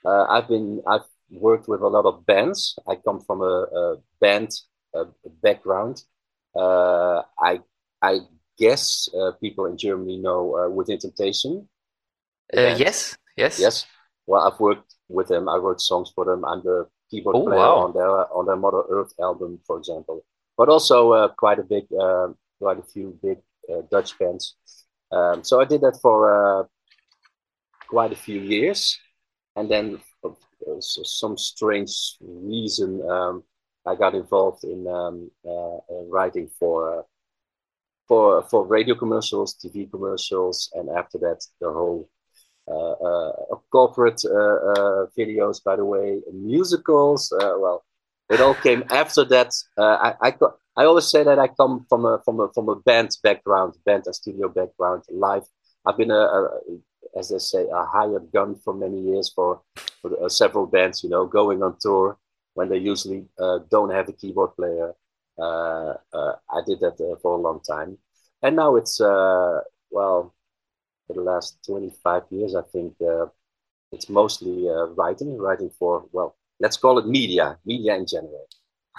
uh, 0.04 0.24
I've 0.24 0.48
been 0.48 0.82
I've 0.86 1.08
worked 1.30 1.68
with 1.68 1.80
a 1.80 1.88
lot 1.88 2.06
of 2.06 2.26
bands. 2.26 2.78
I 2.88 2.96
come 2.96 3.20
from 3.20 3.40
a, 3.40 3.66
a 3.80 3.96
band 4.20 4.50
background. 5.42 6.02
Uh, 6.54 7.22
I 7.38 7.60
I 8.02 8.20
guess 8.58 9.08
uh, 9.14 9.32
people 9.40 9.66
in 9.66 9.76
Germany 9.76 10.18
know 10.18 10.70
Within 10.74 10.98
Temptation. 10.98 11.68
yes, 12.52 13.16
yes, 13.36 13.58
yes. 13.58 13.86
Well, 14.26 14.42
I've 14.46 14.60
worked 14.60 14.94
with 15.08 15.28
them. 15.28 15.48
I 15.48 15.56
wrote 15.56 15.80
songs 15.80 16.12
for 16.14 16.24
them. 16.24 16.44
I'm 16.44 16.62
the 16.62 16.86
keyboard 17.10 17.36
oh, 17.36 17.44
player 17.44 17.58
wow. 17.58 17.76
on 17.76 17.92
their 17.92 18.32
on 18.32 18.46
their 18.46 18.56
Mother 18.56 18.82
Earth 18.88 19.12
album, 19.20 19.60
for 19.66 19.78
example. 19.78 20.24
But 20.56 20.68
also 20.68 21.28
quite 21.38 21.58
a 21.58 21.62
big, 21.62 21.88
quite 22.58 22.78
a 22.78 22.82
few 22.82 23.18
big 23.22 23.38
Dutch 23.90 24.18
bands. 24.18 24.56
Um, 25.10 25.42
so 25.42 25.60
I 25.60 25.64
did 25.64 25.80
that 25.80 25.98
for 26.00 26.68
quite 27.88 28.12
a 28.12 28.16
few 28.16 28.40
years, 28.40 28.98
and 29.56 29.70
then 29.70 30.00
for 30.20 30.36
some 30.80 31.36
strange 31.36 32.16
reason, 32.20 33.02
um, 33.08 33.42
I 33.86 33.94
got 33.94 34.14
involved 34.14 34.64
in 34.64 34.86
um, 34.86 35.30
uh, 35.44 35.76
uh, 35.76 36.04
writing 36.08 36.50
for 36.58 37.00
uh, 37.00 37.02
for 38.06 38.42
for 38.42 38.66
radio 38.66 38.94
commercials, 38.94 39.54
TV 39.54 39.90
commercials, 39.90 40.70
and 40.74 40.90
after 40.90 41.18
that 41.18 41.40
the 41.60 41.72
whole 41.72 42.08
uh, 42.68 42.92
uh, 42.92 43.32
corporate 43.72 44.22
uh, 44.24 45.06
videos. 45.18 45.62
By 45.64 45.76
the 45.76 45.84
way, 45.84 46.20
musicals. 46.32 47.32
well, 47.32 47.84
it 48.28 48.40
all 48.40 48.54
came 48.54 48.84
after 48.90 49.24
that. 49.24 49.52
I, 49.78 50.14
I 50.20 50.32
I 50.76 50.84
always 50.84 51.10
say 51.10 51.24
that 51.24 51.38
I 51.38 51.48
come 51.48 51.86
from 51.88 52.04
a 52.04 52.20
from 52.24 52.40
a 52.40 52.48
from 52.52 52.68
a 52.68 52.76
band 52.76 53.10
background, 53.22 53.74
band 53.86 54.04
and 54.06 54.14
studio 54.14 54.48
background, 54.48 55.04
live. 55.10 55.44
I've 55.86 55.96
been 55.96 56.10
a, 56.10 56.14
a 56.14 56.48
as 57.16 57.30
they 57.30 57.38
say, 57.38 57.66
a 57.66 57.84
hired 57.86 58.30
gun 58.32 58.54
for 58.54 58.72
many 58.72 59.00
years 59.00 59.32
for, 59.34 59.62
for 60.00 60.28
several 60.28 60.66
bands. 60.66 61.02
You 61.02 61.10
know, 61.10 61.26
going 61.26 61.62
on 61.62 61.76
tour 61.80 62.18
when 62.54 62.68
they 62.68 62.78
usually 62.78 63.26
uh, 63.38 63.58
don't 63.70 63.90
have 63.90 64.08
a 64.08 64.12
keyboard 64.12 64.54
player. 64.56 64.94
Uh, 65.38 65.94
uh, 66.12 66.34
I 66.50 66.60
did 66.66 66.80
that 66.80 66.98
for 67.22 67.32
a 67.32 67.40
long 67.40 67.60
time, 67.60 67.98
and 68.42 68.56
now 68.56 68.76
it's 68.76 69.00
well 69.00 70.34
for 71.06 71.14
the 71.14 71.22
last 71.22 71.58
25 71.66 72.24
years. 72.30 72.54
I 72.54 72.62
think 72.62 72.94
it's 73.92 74.08
mostly 74.08 74.68
writing, 74.96 75.38
writing 75.38 75.70
for 75.78 76.06
well, 76.12 76.36
let's 76.60 76.76
call 76.76 76.98
it 76.98 77.06
media, 77.06 77.58
media 77.64 77.96
in 77.96 78.06
general. 78.06 78.46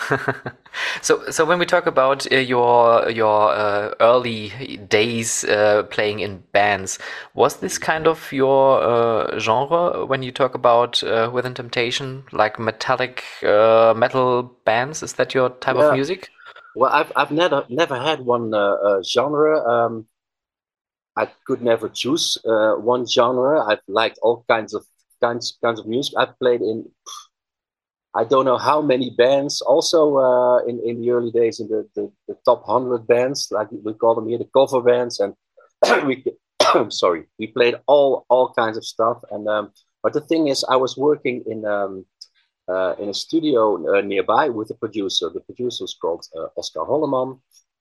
so, 1.01 1.29
so 1.29 1.45
when 1.45 1.59
we 1.59 1.65
talk 1.65 1.85
about 1.85 2.31
uh, 2.31 2.37
your 2.37 3.09
your 3.09 3.51
uh, 3.51 3.93
early 3.99 4.49
days 4.89 5.43
uh, 5.45 5.83
playing 5.89 6.19
in 6.19 6.43
bands, 6.51 6.99
was 7.33 7.57
this 7.57 7.77
kind 7.77 8.07
of 8.07 8.31
your 8.31 8.81
uh, 8.81 9.39
genre 9.39 10.05
when 10.05 10.23
you 10.23 10.31
talk 10.31 10.55
about 10.55 11.03
uh, 11.03 11.29
Within 11.31 11.53
Temptation, 11.53 12.23
like 12.31 12.59
metallic 12.59 13.23
uh, 13.43 13.93
metal 13.95 14.43
bands? 14.65 15.03
Is 15.03 15.13
that 15.13 15.33
your 15.33 15.49
type 15.49 15.75
yeah. 15.75 15.89
of 15.89 15.93
music? 15.93 16.29
Well, 16.75 16.91
I've 16.91 17.11
I've 17.15 17.31
never 17.31 17.65
never 17.69 17.99
had 17.99 18.21
one 18.21 18.51
genre. 19.03 19.59
Um, 19.67 20.07
I 21.17 21.29
could 21.45 21.61
never 21.61 21.89
choose 21.89 22.37
one 22.43 23.05
genre. 23.05 23.65
I've 23.65 23.81
liked 23.87 24.19
all 24.21 24.45
kinds 24.47 24.73
of 24.73 24.85
kinds 25.21 25.57
kinds 25.63 25.79
of 25.79 25.85
music. 25.87 26.13
I've 26.17 26.37
played 26.39 26.61
in 26.61 26.89
I 28.13 28.25
don't 28.25 28.45
know 28.45 28.57
how 28.57 28.81
many 28.81 29.09
bands. 29.09 29.61
Also, 29.61 30.17
uh, 30.17 30.57
in 30.65 30.79
in 30.83 31.01
the 31.01 31.11
early 31.11 31.31
days, 31.31 31.59
in 31.59 31.67
the, 31.67 31.87
the, 31.95 32.11
the, 32.27 32.35
top 32.43 32.65
hundred 32.65 33.07
bands, 33.07 33.47
like 33.51 33.69
we 33.71 33.93
call 33.93 34.15
them 34.15 34.27
here, 34.27 34.37
the 34.37 34.49
cover 34.53 34.81
bands, 34.81 35.19
and 35.19 35.33
we 36.05 36.23
sorry, 36.89 37.23
we 37.39 37.47
played 37.47 37.75
all 37.87 38.25
all 38.29 38.53
kinds 38.53 38.77
of 38.77 38.85
stuff. 38.85 39.17
And 39.31 39.47
um, 39.47 39.71
but 40.03 40.13
the 40.13 40.21
thing 40.21 40.47
is, 40.47 40.65
I 40.69 40.75
was 40.75 40.97
working 40.97 41.43
in 41.47 41.65
um, 41.65 42.05
uh, 42.67 42.95
in 42.99 43.09
a 43.09 43.13
studio 43.13 43.97
uh, 43.97 44.01
nearby 44.01 44.49
with 44.49 44.71
a 44.71 44.75
producer. 44.75 45.29
The 45.29 45.41
producer 45.41 45.83
was 45.83 45.93
called 45.93 46.25
uh, 46.35 46.47
Oscar 46.57 46.85
Holleman. 46.85 47.39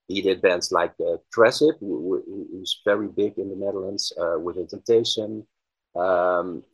He 0.08 0.22
did 0.22 0.42
bands 0.42 0.72
like 0.72 0.92
uh, 1.00 1.18
Krezip, 1.34 1.78
who, 1.78 2.22
who's 2.50 2.80
very 2.84 3.06
big 3.06 3.38
in 3.38 3.48
the 3.48 3.54
Netherlands, 3.54 4.12
uh, 4.20 4.38
Within 4.40 4.66
Temptation. 4.66 5.46
Um, 5.94 6.64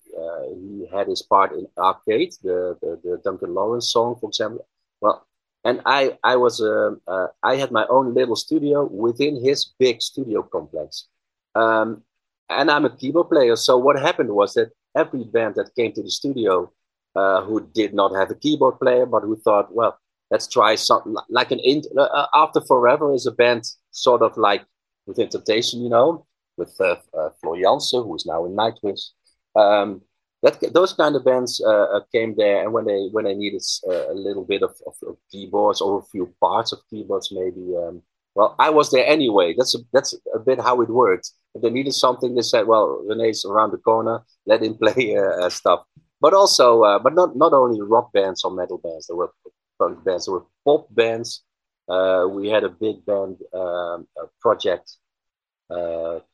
he 0.48 0.86
had 0.92 1.08
his 1.08 1.22
part 1.22 1.52
in 1.52 1.66
Arcade, 1.76 2.34
the, 2.42 2.76
the, 2.80 3.00
the 3.04 3.20
Duncan 3.24 3.54
Lawrence 3.54 3.92
song, 3.92 4.16
for 4.20 4.28
example. 4.30 4.66
Well, 5.00 5.26
and 5.64 5.82
I 5.84 6.16
I 6.22 6.36
was 6.36 6.60
uh, 6.60 6.92
uh, 7.08 7.28
I 7.42 7.56
had 7.56 7.70
my 7.72 7.86
own 7.88 8.14
little 8.14 8.36
studio 8.36 8.84
within 8.84 9.42
his 9.42 9.72
big 9.78 10.00
studio 10.00 10.42
complex, 10.42 11.08
um, 11.54 12.02
and 12.48 12.70
I'm 12.70 12.84
a 12.84 12.96
keyboard 12.96 13.28
player. 13.30 13.56
So 13.56 13.76
what 13.76 13.98
happened 13.98 14.30
was 14.30 14.54
that 14.54 14.70
every 14.96 15.24
band 15.24 15.56
that 15.56 15.74
came 15.74 15.92
to 15.92 16.02
the 16.02 16.10
studio 16.10 16.72
uh, 17.16 17.42
who 17.42 17.69
did 17.74 17.92
not 17.94 18.14
have 18.14 18.30
a 18.30 18.34
keyboard 18.34 18.78
player, 18.78 19.06
but 19.06 19.22
who 19.22 19.36
thought, 19.36 19.74
well, 19.74 19.98
let's 20.30 20.46
try 20.46 20.76
something 20.76 21.14
like 21.28 21.50
an 21.50 21.60
int- 21.60 21.88
uh, 21.96 22.02
uh, 22.02 22.26
After 22.34 22.60
Forever 22.60 23.12
is 23.12 23.26
a 23.26 23.32
band 23.32 23.64
sort 23.90 24.22
of 24.22 24.36
like 24.36 24.64
Within 25.06 25.28
Temptation, 25.28 25.82
you 25.82 25.88
know, 25.88 26.26
with 26.56 26.74
uh, 26.80 26.96
uh, 27.16 27.30
Floor 27.40 27.58
Jansen, 27.58 28.02
who 28.02 28.14
is 28.16 28.26
now 28.26 28.44
in 28.44 28.52
Nightwish. 28.52 29.10
Um, 29.56 30.03
that 30.43 30.73
those 30.73 30.93
kind 30.93 31.17
of 31.17 31.25
bands 31.25 31.62
uh, 31.64 31.88
uh 31.97 32.00
came 32.12 32.35
there, 32.37 32.62
and 32.62 32.73
when 32.73 32.85
they 32.85 33.08
when 33.11 33.25
they 33.25 33.35
needed 33.35 33.62
uh, 33.88 34.12
a 34.12 34.14
little 34.14 34.44
bit 34.44 34.62
of, 34.62 34.75
of, 34.87 34.94
of, 35.08 35.17
keyboards 35.31 35.81
or 35.81 35.99
a 35.99 36.05
few 36.12 36.32
parts 36.41 36.73
of 36.73 36.81
keyboards, 36.91 37.32
maybe. 37.32 37.75
Um, 37.76 38.03
well, 38.35 38.55
I 38.58 38.69
was 38.69 38.91
there 38.91 39.06
anyway. 39.06 39.55
That's 39.56 39.75
a, 39.75 39.79
that's 39.94 40.14
a 40.35 40.38
bit 40.38 40.61
how 40.61 40.82
it 40.82 40.91
worked. 40.91 41.31
If 41.55 41.62
they 41.62 41.70
needed 41.70 41.94
something, 41.94 42.35
they 42.35 42.43
said, 42.43 42.67
"Well, 42.67 43.03
René's 43.08 43.44
around 43.47 43.70
the 43.70 43.79
corner. 43.79 44.23
Let 44.44 44.62
him 44.62 44.75
play 44.82 45.17
uh, 45.17 45.49
stuff." 45.49 45.85
But 46.20 46.35
also, 46.35 46.82
uh, 46.82 46.99
but 46.99 47.14
not 47.14 47.35
not 47.35 47.53
only 47.53 47.81
rock 47.81 48.12
bands 48.12 48.44
or 48.44 48.50
metal 48.50 48.79
bands. 48.79 49.06
There 49.06 49.17
were 49.17 49.32
punk 49.79 50.05
bands. 50.05 50.26
There 50.26 50.35
were 50.35 50.47
pop 50.64 50.87
bands. 50.94 51.43
Uh, 51.88 52.26
we 52.29 52.49
had 52.49 52.64
a 52.64 52.69
big 52.69 53.06
band 53.06 53.38
um, 53.55 54.06
a 54.19 54.26
project 54.41 54.97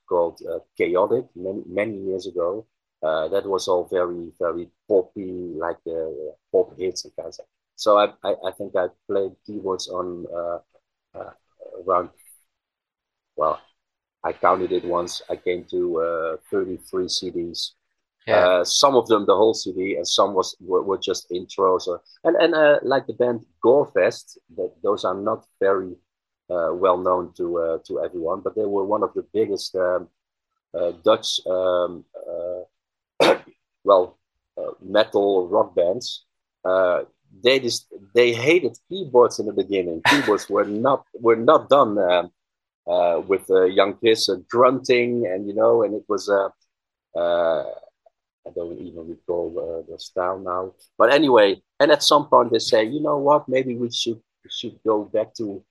called 0.08 0.40
Chaotic 0.76 1.24
many 1.36 1.62
many 1.66 1.96
years 1.98 2.26
ago 2.26 2.66
uh, 3.02 3.26
that 3.28 3.44
was 3.44 3.66
all 3.66 3.88
very 3.90 4.32
very 4.38 4.68
poppy, 4.88 5.32
like 5.56 5.78
uh, 5.88 6.32
pop 6.52 6.78
hits 6.78 7.04
and 7.04 7.14
kind 7.16 7.28
of. 7.28 7.46
So 7.74 7.98
I, 7.98 8.12
I, 8.22 8.34
I 8.46 8.52
think 8.52 8.76
I 8.76 8.86
played 9.08 9.32
keyboards 9.44 9.88
on 9.88 10.26
uh, 10.32 10.58
uh 11.18 11.30
around. 11.84 12.10
Well, 13.34 13.60
I 14.22 14.32
counted 14.32 14.70
it 14.70 14.84
once. 14.84 15.20
I 15.28 15.36
came 15.36 15.64
to 15.70 16.00
uh, 16.00 16.36
33 16.50 17.06
CDs. 17.06 17.70
Yeah. 18.26 18.36
Uh, 18.36 18.64
some 18.64 18.94
of 18.94 19.08
them 19.08 19.26
the 19.26 19.34
whole 19.34 19.54
CD, 19.54 19.96
and 19.96 20.06
some 20.06 20.32
was 20.34 20.54
were, 20.60 20.82
were 20.82 20.98
just 20.98 21.28
intros. 21.30 21.88
Or, 21.88 22.02
and 22.22 22.36
and 22.36 22.54
like 22.88 23.08
the 23.08 23.14
band 23.14 23.44
Gorefest, 23.64 24.38
that 24.56 24.72
those 24.84 25.04
are 25.04 25.16
not 25.16 25.44
very 25.60 25.96
well 26.48 26.98
known 26.98 27.32
to 27.38 27.80
to 27.84 28.00
everyone, 28.04 28.42
but 28.42 28.54
they 28.54 28.64
were 28.64 28.84
one 28.84 29.02
of 29.02 29.12
the 29.14 29.26
biggest 29.34 29.74
um, 29.74 30.08
Dutch 31.02 31.40
um, 31.48 32.04
well, 33.84 34.18
uh, 34.58 34.72
metal 34.80 35.48
rock 35.48 35.74
bands, 35.74 36.24
uh, 36.64 37.02
they 37.42 37.58
just 37.58 37.86
they 38.14 38.32
hated 38.32 38.76
keyboards 38.88 39.38
in 39.38 39.46
the 39.46 39.52
beginning. 39.52 40.02
Keyboards 40.06 40.48
were 40.50 40.64
not 40.64 41.04
were 41.14 41.36
not 41.36 41.68
done 41.68 41.98
um, 41.98 42.30
uh, 42.86 43.20
with 43.26 43.46
Jan-Chris 43.48 44.28
grunting, 44.50 45.26
and 45.26 45.46
you 45.46 45.54
know, 45.54 45.82
and 45.82 45.94
it 45.94 46.04
was 46.08 46.28
uh, 46.28 47.62
I 48.46 48.50
don't 48.54 48.78
even 48.78 49.08
recall 49.08 49.52
uh, 49.56 49.90
the 49.90 49.98
style 49.98 50.38
now. 50.38 50.74
But 50.98 51.12
anyway, 51.12 51.62
and 51.78 51.92
at 51.92 52.02
some 52.02 52.28
point 52.28 52.52
they 52.52 52.58
say, 52.58 52.84
you 52.84 53.00
know 53.00 53.18
what, 53.18 53.48
maybe 53.48 53.76
we 53.76 53.90
should 53.90 54.20
should 54.48 54.78
go 54.84 55.04
back 55.04 55.34
to 55.34 55.62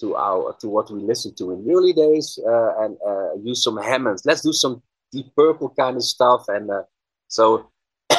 to 0.00 0.16
our 0.16 0.56
to 0.60 0.68
what 0.68 0.90
we 0.90 1.00
listened 1.00 1.36
to 1.38 1.52
in 1.52 1.64
the 1.64 1.74
early 1.74 1.92
days 1.92 2.38
uh, 2.46 2.84
and 2.84 2.96
uh, 3.06 3.34
use 3.42 3.62
some 3.62 3.76
Hammonds. 3.76 4.22
Let's 4.24 4.42
do 4.42 4.52
some 4.52 4.82
Deep 5.14 5.28
Purple 5.36 5.70
kind 5.78 5.96
of 5.96 6.04
stuff 6.04 6.44
and 6.48 6.70
so 7.28 7.70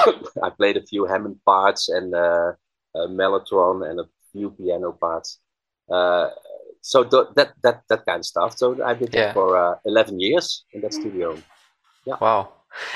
I 0.44 0.50
played 0.50 0.77
a 0.77 0.86
few 0.86 1.06
Hammond 1.06 1.39
parts 1.45 1.89
and 1.89 2.13
uh, 2.13 2.53
a 2.95 3.07
mellotron 3.07 3.89
and 3.89 4.00
a 4.00 4.06
few 4.31 4.51
piano 4.51 4.92
parts. 4.92 5.39
Uh, 5.92 6.30
so 6.81 7.03
th- 7.03 7.30
that 7.36 7.53
that 7.63 7.83
that 7.89 8.06
kind 8.06 8.19
of 8.19 8.25
stuff. 8.25 8.57
So 8.57 8.83
I 8.83 8.94
did 8.94 9.13
yeah. 9.13 9.27
that 9.27 9.33
for 9.33 9.57
uh, 9.57 9.75
eleven 9.86 10.19
years 10.19 10.65
in 10.74 10.81
that 10.81 10.94
studio. 10.94 11.38
Yeah. 12.06 12.18
Wow. 12.21 12.50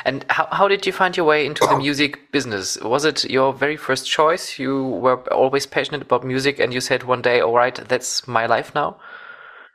And 0.04 0.26
how, 0.30 0.48
how 0.52 0.68
did 0.68 0.86
you 0.86 0.92
find 0.92 1.16
your 1.16 1.26
way 1.26 1.46
into 1.46 1.66
the 1.66 1.78
music 1.78 2.34
business? 2.34 2.78
Was 2.82 3.06
it 3.06 3.24
your 3.30 3.54
very 3.54 3.78
first 3.78 4.10
choice? 4.10 4.60
You 4.60 4.84
were 4.84 5.22
always 5.34 5.66
passionate 5.66 6.02
about 6.02 6.26
music, 6.26 6.60
and 6.60 6.74
you 6.74 6.82
said 6.82 7.04
one 7.04 7.22
day, 7.22 7.40
"All 7.40 7.56
right, 7.56 7.76
that's 7.88 8.28
my 8.28 8.46
life 8.46 8.76
now." 8.76 9.00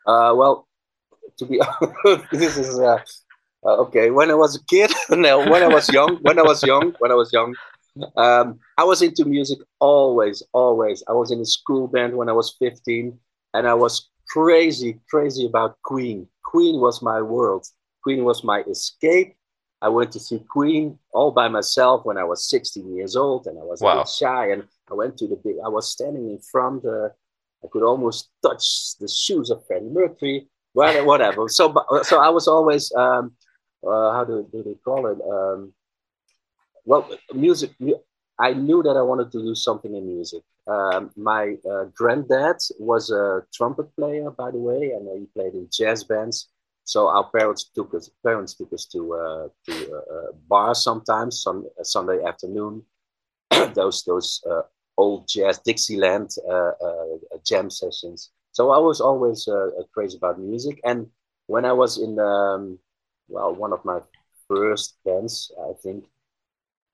Uh, 0.06 0.34
well, 0.36 0.68
to 1.38 1.46
be 1.46 1.58
honest, 2.04 2.30
this 2.30 2.58
is 2.58 2.78
uh, 2.78 2.84
uh, 2.84 2.98
okay, 3.64 4.10
when 4.10 4.30
I 4.30 4.34
was 4.34 4.56
a 4.56 4.64
kid, 4.66 4.92
no, 5.10 5.38
when 5.50 5.62
I 5.62 5.68
was 5.68 5.88
young, 5.88 6.18
when 6.22 6.38
I 6.38 6.42
was 6.42 6.62
young, 6.62 6.94
when 6.98 7.10
I 7.10 7.14
was 7.14 7.32
young, 7.32 7.54
um, 8.16 8.58
I 8.76 8.84
was 8.84 9.02
into 9.02 9.24
music 9.24 9.58
always, 9.78 10.42
always. 10.52 11.02
I 11.08 11.12
was 11.12 11.30
in 11.30 11.40
a 11.40 11.44
school 11.44 11.86
band 11.88 12.16
when 12.16 12.28
I 12.28 12.32
was 12.32 12.56
15, 12.58 13.18
and 13.54 13.68
I 13.68 13.74
was 13.74 14.08
crazy, 14.28 15.00
crazy 15.08 15.46
about 15.46 15.80
Queen. 15.82 16.28
Queen 16.44 16.80
was 16.80 17.02
my 17.02 17.22
world. 17.22 17.66
Queen 18.02 18.24
was 18.24 18.44
my 18.44 18.62
escape. 18.62 19.36
I 19.80 19.88
went 19.88 20.12
to 20.12 20.20
see 20.20 20.38
Queen 20.48 20.98
all 21.12 21.30
by 21.30 21.48
myself 21.48 22.04
when 22.04 22.16
I 22.16 22.24
was 22.24 22.48
16 22.48 22.96
years 22.96 23.16
old, 23.16 23.46
and 23.46 23.58
I 23.58 23.62
was 23.62 23.80
wow. 23.80 23.92
a 23.92 23.96
bit 23.98 24.08
shy. 24.08 24.50
And 24.50 24.64
I 24.90 24.94
went 24.94 25.16
to 25.18 25.26
the 25.28 25.36
big. 25.36 25.56
I 25.64 25.68
was 25.68 25.90
standing 25.90 26.30
in 26.30 26.38
front. 26.38 26.84
Uh, 26.84 27.08
I 27.62 27.68
could 27.70 27.82
almost 27.82 28.30
touch 28.42 28.96
the 28.98 29.08
shoes 29.08 29.50
of 29.50 29.66
Freddie 29.66 29.86
Mercury. 29.86 30.48
Well, 30.74 31.06
whatever. 31.06 31.48
So, 31.48 31.72
so 32.02 32.20
I 32.20 32.28
was 32.28 32.48
always 32.48 32.92
um, 32.94 33.32
uh, 33.86 34.12
how 34.12 34.24
do, 34.24 34.46
do 34.52 34.62
they 34.62 34.74
call 34.84 35.06
it? 35.06 35.18
Um, 35.22 35.72
well, 36.84 37.08
music. 37.34 37.70
I 38.38 38.52
knew 38.52 38.82
that 38.82 38.96
I 38.96 39.02
wanted 39.02 39.30
to 39.32 39.42
do 39.42 39.54
something 39.54 39.94
in 39.94 40.06
music. 40.06 40.42
Um, 40.66 41.10
my 41.16 41.56
uh, 41.70 41.84
granddad 41.94 42.56
was 42.78 43.10
a 43.10 43.42
trumpet 43.52 43.94
player, 43.96 44.30
by 44.30 44.50
the 44.50 44.58
way, 44.58 44.92
and 44.92 45.08
he 45.18 45.26
played 45.26 45.54
in 45.54 45.68
jazz 45.70 46.04
bands. 46.04 46.48
So 46.84 47.08
our 47.08 47.30
parents 47.30 47.70
took 47.74 47.94
us 47.94 48.10
parents 48.22 48.54
took 48.54 48.72
us 48.72 48.86
to 48.86 49.14
uh, 49.14 49.48
to 49.66 49.94
uh, 49.94 50.32
bars 50.48 50.82
sometimes, 50.82 51.42
some 51.42 51.66
uh, 51.78 51.84
Sunday 51.84 52.22
afternoon. 52.24 52.82
those 53.74 54.04
those 54.04 54.42
uh, 54.50 54.62
old 54.98 55.28
jazz 55.28 55.58
Dixieland 55.58 56.30
jam 57.46 57.70
sessions. 57.70 58.30
So 58.52 58.70
I 58.70 58.78
was 58.78 59.00
always 59.00 59.48
crazy 59.92 60.16
about 60.16 60.38
music, 60.38 60.80
and 60.84 61.06
when 61.46 61.64
I 61.64 61.72
was 61.72 61.98
in 61.98 62.18
um, 62.18 62.78
well 63.28 63.54
one 63.54 63.72
of 63.72 63.84
my 63.84 64.00
first 64.48 64.96
bands, 65.04 65.52
I 65.58 65.72
think. 65.82 66.04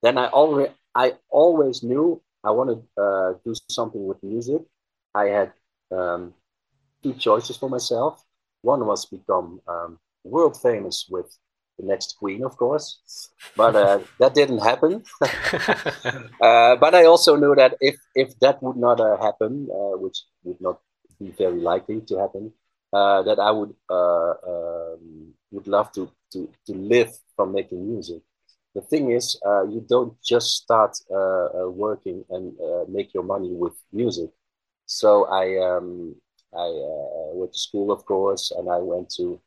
Then 0.01 0.17
I 0.17 0.27
already 0.27 0.73
I 0.95 1.13
always 1.29 1.83
knew 1.83 2.21
I 2.43 2.51
wanted 2.51 2.81
to 2.97 3.03
uh, 3.03 3.33
do 3.45 3.53
something 3.69 4.05
with 4.05 4.21
music. 4.23 4.61
I 5.13 5.25
had 5.25 5.53
um, 5.91 6.33
two 7.03 7.13
choices 7.13 7.57
for 7.57 7.69
myself. 7.69 8.23
One 8.61 8.85
was 8.85 9.05
become 9.05 9.61
um, 9.67 9.99
world 10.23 10.59
famous 10.59 11.07
with 11.09 11.37
the 11.77 11.85
next 11.85 12.17
Queen, 12.17 12.43
of 12.43 12.57
course, 12.57 12.99
but 13.55 13.75
uh, 13.75 13.99
that 14.19 14.33
didn't 14.33 14.59
happen. 14.59 15.03
uh, 15.21 16.75
but 16.75 16.95
I 16.95 17.05
also 17.05 17.35
knew 17.35 17.55
that 17.55 17.77
if 17.79 17.97
if 18.15 18.37
that 18.39 18.61
would 18.63 18.77
not 18.77 18.99
uh, 18.99 19.17
happen, 19.17 19.67
uh, 19.71 19.97
which 19.97 20.23
would 20.43 20.61
not 20.61 20.79
be 21.19 21.31
very 21.31 21.59
likely 21.59 22.01
to 22.01 22.17
happen, 22.17 22.53
uh, 22.93 23.23
that 23.23 23.39
I 23.39 23.51
would 23.51 23.73
uh, 23.89 24.33
um, 24.47 25.33
would 25.51 25.67
love 25.67 25.91
to 25.93 26.11
to 26.33 26.49
to 26.67 26.73
live 26.73 27.11
from 27.35 27.53
making 27.53 27.87
music. 27.87 28.21
The 28.75 28.81
thing 28.81 29.11
is, 29.11 29.39
uh, 29.45 29.63
you 29.63 29.81
don't 29.81 30.21
just 30.23 30.55
start 30.55 30.97
uh, 31.09 31.15
uh, 31.15 31.69
working 31.69 32.23
and 32.29 32.53
uh, 32.59 32.85
make 32.87 33.13
your 33.13 33.23
money 33.23 33.51
with 33.51 33.73
music. 33.91 34.29
So 34.85 35.25
I 35.25 35.57
um, 35.57 36.15
I 36.53 36.69
went 37.33 37.53
to 37.53 37.59
school, 37.59 37.91
of 37.91 38.05
course, 38.05 38.51
and 38.51 38.69
I 38.69 38.77
went 38.77 39.09
to 39.17 39.39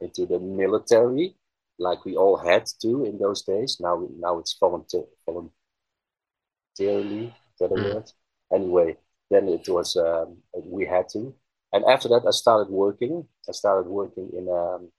into 0.00 0.26
the 0.26 0.38
military, 0.38 1.34
like 1.78 2.04
we 2.04 2.14
all 2.14 2.36
had 2.36 2.66
to 2.82 3.04
in 3.04 3.18
those 3.18 3.42
days. 3.42 3.78
Now 3.80 4.06
now 4.18 4.38
it's 4.38 4.56
volunteer 4.60 5.04
voluntarily. 5.26 5.52
Is 7.26 7.58
that 7.58 7.72
a 7.72 7.74
mm. 7.74 7.94
word? 7.94 8.12
Anyway, 8.52 8.96
then 9.30 9.48
it 9.48 9.68
was 9.68 9.96
um, 9.96 10.36
we 10.54 10.84
had 10.86 11.08
to 11.10 11.34
and 11.72 11.84
after 11.84 12.08
that, 12.08 12.24
I 12.26 12.30
started 12.30 12.70
working. 12.70 13.26
I 13.48 13.52
started 13.52 13.88
working 13.88 14.30
in 14.32 14.48
um, 14.48 14.90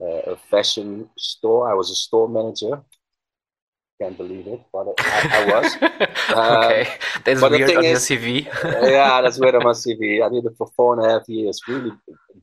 a, 0.00 0.32
a 0.32 0.36
fashion 0.36 1.08
store. 1.18 1.70
I 1.70 1.74
was 1.74 1.90
a 1.90 1.94
store 1.94 2.28
manager. 2.28 2.82
Can't 4.00 4.16
believe 4.16 4.46
it, 4.46 4.62
but 4.72 4.88
I, 4.98 5.28
I 5.32 5.44
was. 5.46 5.76
okay, 5.82 6.90
uh, 6.90 6.96
that's 7.24 7.42
weird 7.42 7.76
on 7.76 7.84
is, 7.84 8.10
your 8.10 8.18
CV. 8.18 8.44
yeah, 8.90 9.20
that's 9.22 9.38
weird 9.38 9.54
on 9.54 9.64
my 9.64 9.72
CV. 9.72 10.24
I 10.24 10.30
did 10.30 10.46
it 10.46 10.56
for 10.56 10.68
four 10.74 10.94
and 10.94 11.04
a 11.04 11.10
half 11.10 11.28
years. 11.28 11.60
Really 11.68 11.92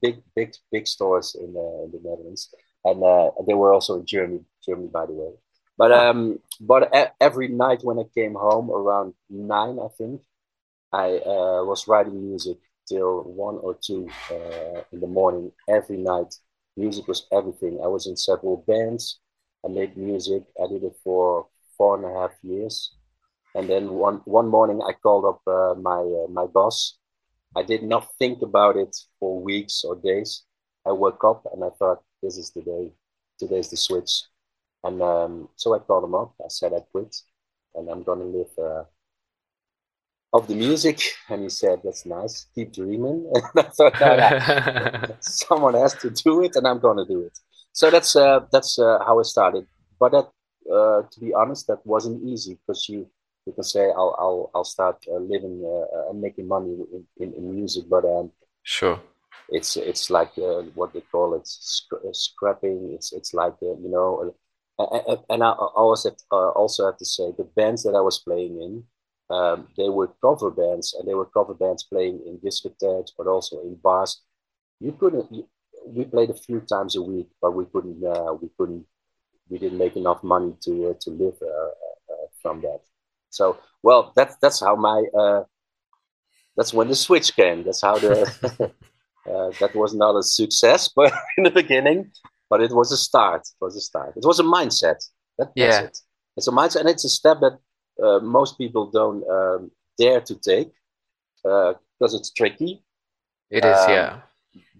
big, 0.01 0.22
big, 0.36 0.53
big 0.72 0.88
stores 0.88 1.36
in, 1.36 1.50
uh, 1.58 1.84
in 1.86 1.91
the 1.91 2.00
Netherlands, 2.03 2.53
and 2.86 3.03
uh, 3.03 3.32
they 3.48 3.56
were 3.56 3.74
also 3.74 4.00
in 4.00 4.06
Germany. 4.06 4.41
Germany, 4.63 4.89
by 4.94 5.08
the 5.08 5.13
way. 5.13 5.32
But 5.75 5.91
um, 5.91 6.39
but 6.62 6.91
every 7.20 7.48
night 7.48 7.79
when 7.84 7.98
I 7.98 8.03
came 8.13 8.36
home 8.36 8.70
around 8.70 9.15
nine, 9.29 9.79
I 9.79 9.88
think, 9.98 10.22
I 10.94 11.18
uh, 11.18 11.63
was 11.63 11.88
writing 11.88 12.27
music 12.27 12.58
till 12.89 13.24
one 13.24 13.58
or 13.62 13.77
two 13.81 14.10
uh, 14.31 14.81
in 14.91 15.00
the 15.00 15.08
morning 15.08 15.51
every 15.69 15.98
night. 15.98 16.34
Music 16.75 17.08
was 17.08 17.27
everything. 17.31 17.79
I 17.84 17.88
was 17.88 18.08
in 18.08 18.17
several 18.17 18.63
bands. 18.67 19.19
I 19.65 19.69
made 19.69 19.98
music. 19.98 20.43
I 20.62 20.67
did 20.67 20.84
it 20.84 20.96
for 21.03 21.48
four 21.77 21.96
and 21.98 22.05
a 22.05 22.19
half 22.19 22.31
years. 22.43 22.96
And 23.55 23.69
then 23.69 23.93
one 23.93 24.22
one 24.25 24.48
morning, 24.48 24.81
I 24.88 24.93
called 24.93 25.25
up 25.25 25.41
uh, 25.48 25.75
my 25.79 26.00
uh, 26.01 26.27
my 26.29 26.46
boss. 26.46 26.98
I 27.55 27.63
did 27.63 27.84
not 27.84 28.08
think 28.19 28.41
about 28.41 28.77
it 28.77 28.96
for 29.19 29.41
weeks 29.41 29.84
or 29.84 29.96
days. 29.96 30.43
I 30.86 30.91
woke 30.91 31.24
up 31.24 31.46
and 31.51 31.63
I 31.63 31.69
thought, 31.79 32.03
this 32.22 32.38
is 32.38 32.51
the 32.51 32.62
day. 32.62 32.93
Today's 33.39 33.69
the 33.69 33.77
switch. 33.77 34.24
And 34.84 35.01
um, 35.01 35.50
so 35.55 35.75
I 35.75 35.79
called 35.79 36.03
him 36.05 36.15
up. 36.15 36.34
I 36.41 36.48
said 36.50 36.74
I 36.74 36.81
quit, 36.91 37.15
and 37.75 37.89
I'm 37.89 38.03
gonna 38.03 38.25
live 38.25 38.53
uh, 38.58 38.84
of 40.33 40.48
the 40.48 40.55
music. 40.55 41.00
And 41.29 41.43
he 41.43 41.50
said, 41.50 41.81
"That's 41.83 42.05
nice. 42.05 42.48
Keep 42.55 42.74
dreaming." 42.74 43.31
And 43.36 43.43
I 43.55 43.63
thought, 43.63 43.95
no, 44.00 45.15
someone 45.19 45.74
has 45.75 45.93
to 45.95 46.09
do 46.09 46.43
it, 46.43 46.55
and 46.55 46.67
I'm 46.67 46.79
gonna 46.79 47.05
do 47.05 47.21
it. 47.21 47.38
So 47.74 47.89
that's 47.89 48.15
uh, 48.15 48.41
that's 48.51 48.79
uh, 48.79 49.00
how 49.05 49.19
it 49.19 49.25
started. 49.25 49.65
But 50.00 50.12
that, 50.12 50.27
uh, 50.71 51.03
to 51.12 51.19
be 51.19 51.33
honest, 51.33 51.67
that 51.67 51.86
wasn't 51.86 52.24
easy 52.24 52.57
because 52.59 52.88
you 52.89 53.07
you 53.45 53.53
can 53.53 53.63
say 53.63 53.86
I'll 53.86 54.15
I'll 54.19 54.51
I'll 54.55 54.69
start 54.75 54.98
uh, 55.12 55.19
living 55.19 55.63
uh, 55.65 56.09
and 56.09 56.21
making 56.21 56.48
money 56.48 56.74
in, 56.93 57.05
in, 57.17 57.33
in 57.33 57.55
music, 57.55 57.86
but 57.89 58.05
um, 58.05 58.31
sure 58.63 59.00
it's 59.51 59.77
it's 59.77 60.09
like 60.09 60.31
uh, 60.38 60.62
what 60.75 60.93
they 60.93 61.01
call 61.01 61.33
it 61.33 61.48
scrapping 61.48 62.91
it's 62.93 63.13
it's 63.13 63.33
like 63.33 63.55
uh, 63.63 63.75
you 63.83 63.89
know 63.89 64.33
uh, 64.79 65.15
and 65.29 65.43
I 65.43 65.51
also 65.51 66.09
have, 66.09 66.17
also 66.55 66.86
have 66.86 66.98
to 66.98 67.05
say 67.05 67.33
the 67.38 67.43
bands 67.43 67.83
that 67.83 67.95
I 67.95 68.01
was 68.01 68.19
playing 68.19 68.62
in 68.62 68.83
um, 69.29 69.67
they 69.77 69.89
were 69.89 70.09
cover 70.21 70.50
bands 70.50 70.95
and 70.98 71.07
they 71.07 71.13
were 71.13 71.25
cover 71.25 71.53
bands 71.53 71.83
playing 71.83 72.21
in 72.25 72.38
discotheques 72.39 73.12
but 73.17 73.27
also 73.27 73.62
in 73.62 73.75
bars 73.75 74.21
you 74.79 74.91
couldn't 74.93 75.31
you, 75.31 75.48
we 75.86 76.05
played 76.05 76.29
a 76.29 76.33
few 76.33 76.59
times 76.62 76.95
a 76.95 77.01
week 77.01 77.27
but 77.41 77.51
we 77.51 77.65
couldn't 77.65 78.03
uh, 78.03 78.33
we 78.33 78.50
couldn't 78.57 78.86
we 79.50 79.57
didn't 79.57 79.77
make 79.77 79.95
enough 79.95 80.24
money 80.24 80.53
to 80.62 80.89
uh, 80.89 80.93
to 81.00 81.09
live 81.12 81.36
uh, 81.41 81.69
from 82.41 82.62
that 82.62 82.79
so 83.29 83.57
well 83.83 84.12
that's 84.15 84.36
that's 84.38 84.59
how 84.59 84.75
my 84.75 85.03
that's 86.57 86.74
when 86.74 86.88
the 86.88 86.95
switch 86.95 87.36
came 87.36 87.63
that's 87.63 87.81
how 87.81 87.98
the 87.98 88.71
Uh, 89.29 89.51
that 89.59 89.75
was 89.75 89.93
not 89.93 90.15
a 90.15 90.24
success, 90.24 90.88
but 90.95 91.13
in 91.38 91.43
the 91.43 91.51
beginning, 91.51 92.12
but 92.50 92.62
it 92.62 92.71
was 92.71 92.91
a 92.91 92.98
start. 92.98 93.41
It 93.41 93.63
was 93.63 93.75
a 93.75 93.81
start. 93.81 94.13
It 94.15 94.25
was 94.25 94.39
a 94.39 94.43
mindset. 94.43 94.98
That, 95.38 95.51
yeah. 95.55 95.81
It. 95.81 96.00
It's 96.38 96.48
a 96.48 96.51
mindset, 96.51 96.81
and 96.81 96.89
it's 96.89 97.05
a 97.05 97.09
step 97.09 97.39
that 97.41 97.59
uh, 98.03 98.20
most 98.20 98.58
people 98.58 98.89
don't 98.89 99.27
um, 99.29 99.72
dare 99.98 100.22
to 100.22 100.36
take 100.36 100.72
because 101.44 102.13
uh, 102.13 102.18
it's 102.18 102.32
tricky. 102.32 102.84
It 103.50 103.65
is, 103.65 103.77
um, 103.77 103.89
yeah. 103.89 104.20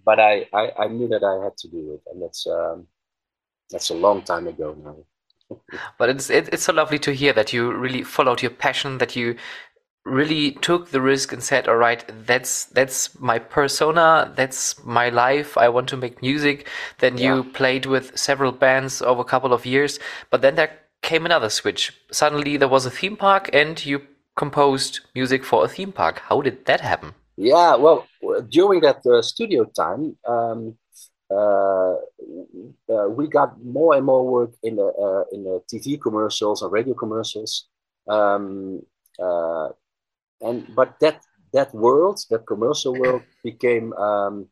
But 0.04 0.20
I, 0.20 0.46
I, 0.52 0.72
I, 0.78 0.88
knew 0.88 1.08
that 1.08 1.22
I 1.22 1.44
had 1.44 1.56
to 1.58 1.68
do 1.68 1.94
it, 1.94 2.02
and 2.10 2.22
that's 2.22 2.46
um, 2.46 2.86
that's 3.70 3.90
a 3.90 3.94
long 3.94 4.22
time 4.22 4.46
ago 4.46 4.76
now. 4.82 5.56
but 5.98 6.08
it's 6.08 6.30
it, 6.30 6.48
it's 6.52 6.64
so 6.64 6.72
lovely 6.72 6.98
to 7.00 7.12
hear 7.12 7.32
that 7.32 7.52
you 7.52 7.72
really 7.72 8.02
followed 8.02 8.42
your 8.42 8.50
passion, 8.50 8.98
that 8.98 9.16
you 9.16 9.36
really 10.04 10.52
took 10.52 10.90
the 10.90 11.00
risk 11.00 11.30
and 11.30 11.42
said 11.42 11.68
all 11.68 11.76
right 11.76 12.10
that's 12.24 12.64
that's 12.66 13.20
my 13.20 13.38
persona 13.38 14.32
that's 14.34 14.82
my 14.82 15.10
life 15.10 15.58
i 15.58 15.68
want 15.68 15.86
to 15.86 15.96
make 15.96 16.22
music 16.22 16.66
then 17.00 17.18
yeah. 17.18 17.34
you 17.34 17.44
played 17.44 17.84
with 17.84 18.16
several 18.16 18.50
bands 18.50 19.02
over 19.02 19.20
a 19.20 19.24
couple 19.24 19.52
of 19.52 19.66
years 19.66 19.98
but 20.30 20.40
then 20.40 20.54
there 20.54 20.79
came 21.02 21.24
another 21.26 21.50
switch 21.50 21.92
suddenly 22.10 22.56
there 22.56 22.68
was 22.68 22.86
a 22.86 22.90
theme 22.90 23.16
park 23.16 23.50
and 23.52 23.84
you 23.84 24.02
composed 24.36 25.00
music 25.14 25.44
for 25.44 25.64
a 25.64 25.68
theme 25.68 25.92
park 25.92 26.20
how 26.28 26.40
did 26.40 26.64
that 26.66 26.80
happen 26.80 27.14
yeah 27.36 27.74
well 27.74 28.06
during 28.48 28.80
that 28.80 29.04
uh, 29.06 29.20
studio 29.22 29.64
time 29.64 30.16
um, 30.26 30.76
uh, 31.30 31.94
uh, 32.92 33.08
we 33.08 33.28
got 33.28 33.62
more 33.62 33.94
and 33.94 34.04
more 34.04 34.26
work 34.26 34.50
in 34.62 34.76
the 34.76 34.86
uh, 34.86 35.24
in 35.32 35.44
the 35.44 35.62
TV 35.72 36.00
commercials 36.00 36.62
and 36.62 36.72
radio 36.72 36.94
commercials. 36.94 37.68
Um, 38.08 38.82
uh, 39.22 39.68
and 40.40 40.66
but 40.74 40.98
that 41.00 41.22
that 41.52 41.72
world, 41.72 42.20
that 42.30 42.46
commercial 42.46 42.94
world, 42.94 43.22
became 43.44 43.92
um, 43.92 44.48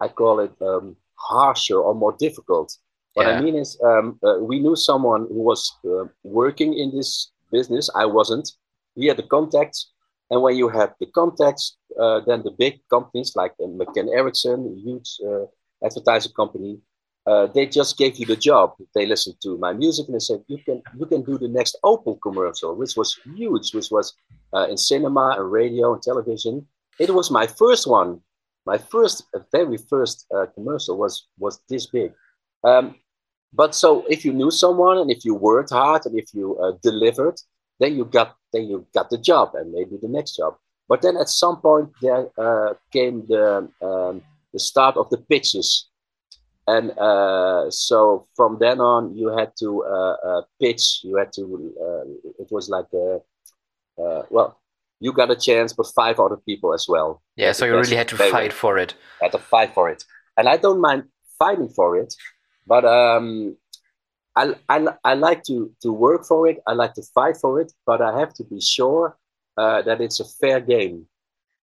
I 0.00 0.08
call 0.08 0.40
it 0.40 0.52
um, 0.60 0.96
harsher 1.14 1.80
or 1.80 1.94
more 1.94 2.14
difficult. 2.18 2.76
What 3.18 3.26
yeah. 3.26 3.38
I 3.38 3.42
mean 3.42 3.56
is, 3.56 3.76
um, 3.82 4.16
uh, 4.22 4.38
we 4.38 4.60
knew 4.60 4.76
someone 4.76 5.26
who 5.26 5.42
was 5.42 5.74
uh, 5.84 6.04
working 6.22 6.78
in 6.78 6.94
this 6.94 7.32
business. 7.50 7.90
I 7.96 8.06
wasn't. 8.06 8.48
He 8.94 9.06
had 9.06 9.16
the 9.16 9.24
contacts, 9.24 9.90
and 10.30 10.40
when 10.40 10.54
you 10.54 10.68
have 10.68 10.94
the 11.00 11.06
contacts, 11.06 11.76
uh, 12.00 12.20
then 12.28 12.44
the 12.44 12.52
big 12.52 12.78
companies 12.88 13.34
like 13.34 13.54
uh, 13.60 13.66
McCann 13.66 14.08
Erickson, 14.14 14.58
huge 14.86 15.18
uh, 15.28 15.46
advertising 15.84 16.30
company, 16.34 16.78
uh, 17.26 17.48
they 17.48 17.66
just 17.66 17.98
gave 17.98 18.14
you 18.18 18.24
the 18.24 18.36
job. 18.36 18.74
They 18.94 19.04
listened 19.04 19.34
to 19.42 19.58
my 19.58 19.72
music 19.72 20.06
and 20.06 20.14
they 20.14 20.20
said, 20.20 20.44
"You 20.46 20.58
can 20.64 20.80
you 20.96 21.06
can 21.06 21.22
do 21.22 21.38
the 21.38 21.48
next 21.48 21.76
Opel 21.84 22.20
commercial," 22.22 22.76
which 22.76 22.94
was 22.96 23.18
huge, 23.34 23.74
which 23.74 23.90
was 23.90 24.14
uh, 24.54 24.68
in 24.70 24.76
cinema 24.76 25.34
and 25.36 25.50
radio 25.50 25.92
and 25.94 26.00
television. 26.00 26.68
It 27.00 27.10
was 27.12 27.32
my 27.32 27.48
first 27.48 27.88
one. 27.88 28.20
My 28.64 28.78
first, 28.78 29.24
very 29.50 29.76
first 29.76 30.24
uh, 30.32 30.46
commercial 30.54 30.96
was 30.96 31.26
was 31.36 31.60
this 31.68 31.86
big. 31.86 32.12
Um, 32.62 32.94
but 33.52 33.74
so 33.74 34.04
if 34.08 34.24
you 34.24 34.32
knew 34.32 34.50
someone 34.50 34.98
and 34.98 35.10
if 35.10 35.24
you 35.24 35.34
worked 35.34 35.70
hard 35.70 36.02
and 36.06 36.18
if 36.18 36.34
you 36.34 36.56
uh, 36.58 36.72
delivered, 36.82 37.36
then 37.80 37.96
you 37.96 38.04
got 38.04 38.36
then 38.52 38.68
you 38.68 38.86
got 38.94 39.10
the 39.10 39.18
job 39.18 39.54
and 39.54 39.72
maybe 39.72 39.96
the 40.00 40.08
next 40.08 40.36
job. 40.36 40.56
But 40.88 41.02
then 41.02 41.16
at 41.16 41.28
some 41.28 41.60
point 41.60 41.90
there 42.02 42.28
uh, 42.38 42.74
came 42.92 43.26
the 43.26 43.68
um, 43.82 44.22
the 44.52 44.58
start 44.58 44.96
of 44.96 45.08
the 45.10 45.18
pitches. 45.18 45.88
And 46.66 46.90
uh, 46.98 47.70
so 47.70 48.26
from 48.36 48.58
then 48.60 48.80
on 48.80 49.16
you 49.16 49.28
had 49.28 49.52
to 49.60 49.84
uh, 49.84 50.16
uh, 50.28 50.42
pitch. 50.60 51.00
You 51.02 51.16
had 51.16 51.32
to 51.34 51.72
uh, 51.80 52.42
it 52.42 52.48
was 52.50 52.68
like 52.68 52.86
a, 52.92 53.20
uh, 54.02 54.22
well 54.28 54.60
you 55.00 55.12
got 55.12 55.30
a 55.30 55.36
chance 55.36 55.72
but 55.72 55.86
five 55.94 56.20
other 56.20 56.36
people 56.36 56.74
as 56.74 56.86
well. 56.86 57.22
Yeah 57.36 57.52
so 57.52 57.64
you 57.64 57.74
really 57.74 57.96
had 57.96 58.08
to 58.08 58.16
fight 58.16 58.52
for 58.52 58.76
it. 58.76 58.94
had 59.22 59.32
to 59.32 59.38
fight 59.38 59.72
for 59.72 59.88
it. 59.88 60.04
And 60.36 60.48
i 60.48 60.56
don't 60.56 60.80
mind 60.80 61.04
fighting 61.38 61.68
for 61.68 61.96
it 61.96 62.14
but 62.68 62.84
um, 62.84 63.56
I, 64.36 64.54
I, 64.68 64.86
I 65.02 65.14
like 65.14 65.42
to, 65.44 65.72
to 65.82 65.92
work 65.92 66.22
for 66.24 66.46
it 66.48 66.58
i 66.66 66.72
like 66.72 66.94
to 66.94 67.02
fight 67.14 67.36
for 67.36 67.60
it 67.60 67.72
but 67.86 68.00
i 68.00 68.18
have 68.20 68.32
to 68.34 68.44
be 68.44 68.60
sure 68.60 69.16
uh, 69.56 69.82
that 69.82 70.00
it's 70.00 70.20
a 70.20 70.28
fair 70.40 70.60
game 70.60 71.06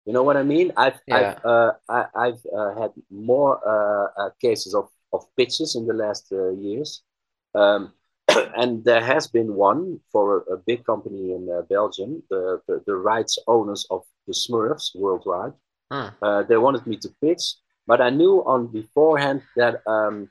you 0.04 0.12
know 0.12 0.23
what 0.23 0.37
I 0.37 0.42
mean? 0.42 0.73
I've 0.76 1.00
yeah. 1.06 1.37
I've, 1.38 1.44
uh, 1.44 1.73
I, 1.88 2.26
have 2.26 2.40
uh, 2.56 2.80
had 2.80 2.90
more 3.11 3.61
uh, 3.66 4.09
uh, 4.21 4.30
cases 4.40 4.75
of, 4.75 4.88
of 5.12 5.25
pitches 5.37 5.76
in 5.76 5.87
the 5.87 5.94
last 5.94 6.26
uh, 6.32 6.50
years, 6.50 7.02
um, 7.54 7.92
and 8.56 8.85
there 8.85 9.04
has 9.04 9.28
been 9.28 9.54
one 9.54 10.00
for 10.11 10.44
a, 10.49 10.54
a 10.54 10.56
big 10.56 10.85
company 10.85 11.32
in 11.32 11.49
uh, 11.49 11.62
Belgium, 11.62 12.23
the, 12.30 12.61
the, 12.66 12.82
the 12.87 12.97
rights 12.97 13.38
owners 13.47 13.87
of 13.90 14.02
the 14.26 14.32
Smurfs 14.32 14.94
worldwide. 14.94 15.52
Hmm. 15.92 16.09
they 16.49 16.56
wanted 16.56 16.87
me 16.87 16.97
to 16.97 17.11
pitch, 17.21 17.42
but 17.87 18.00
I 18.00 18.09
knew 18.09 18.42
on 18.47 18.68
beforehand 18.68 19.42
that 19.56 19.82
um, 19.87 20.30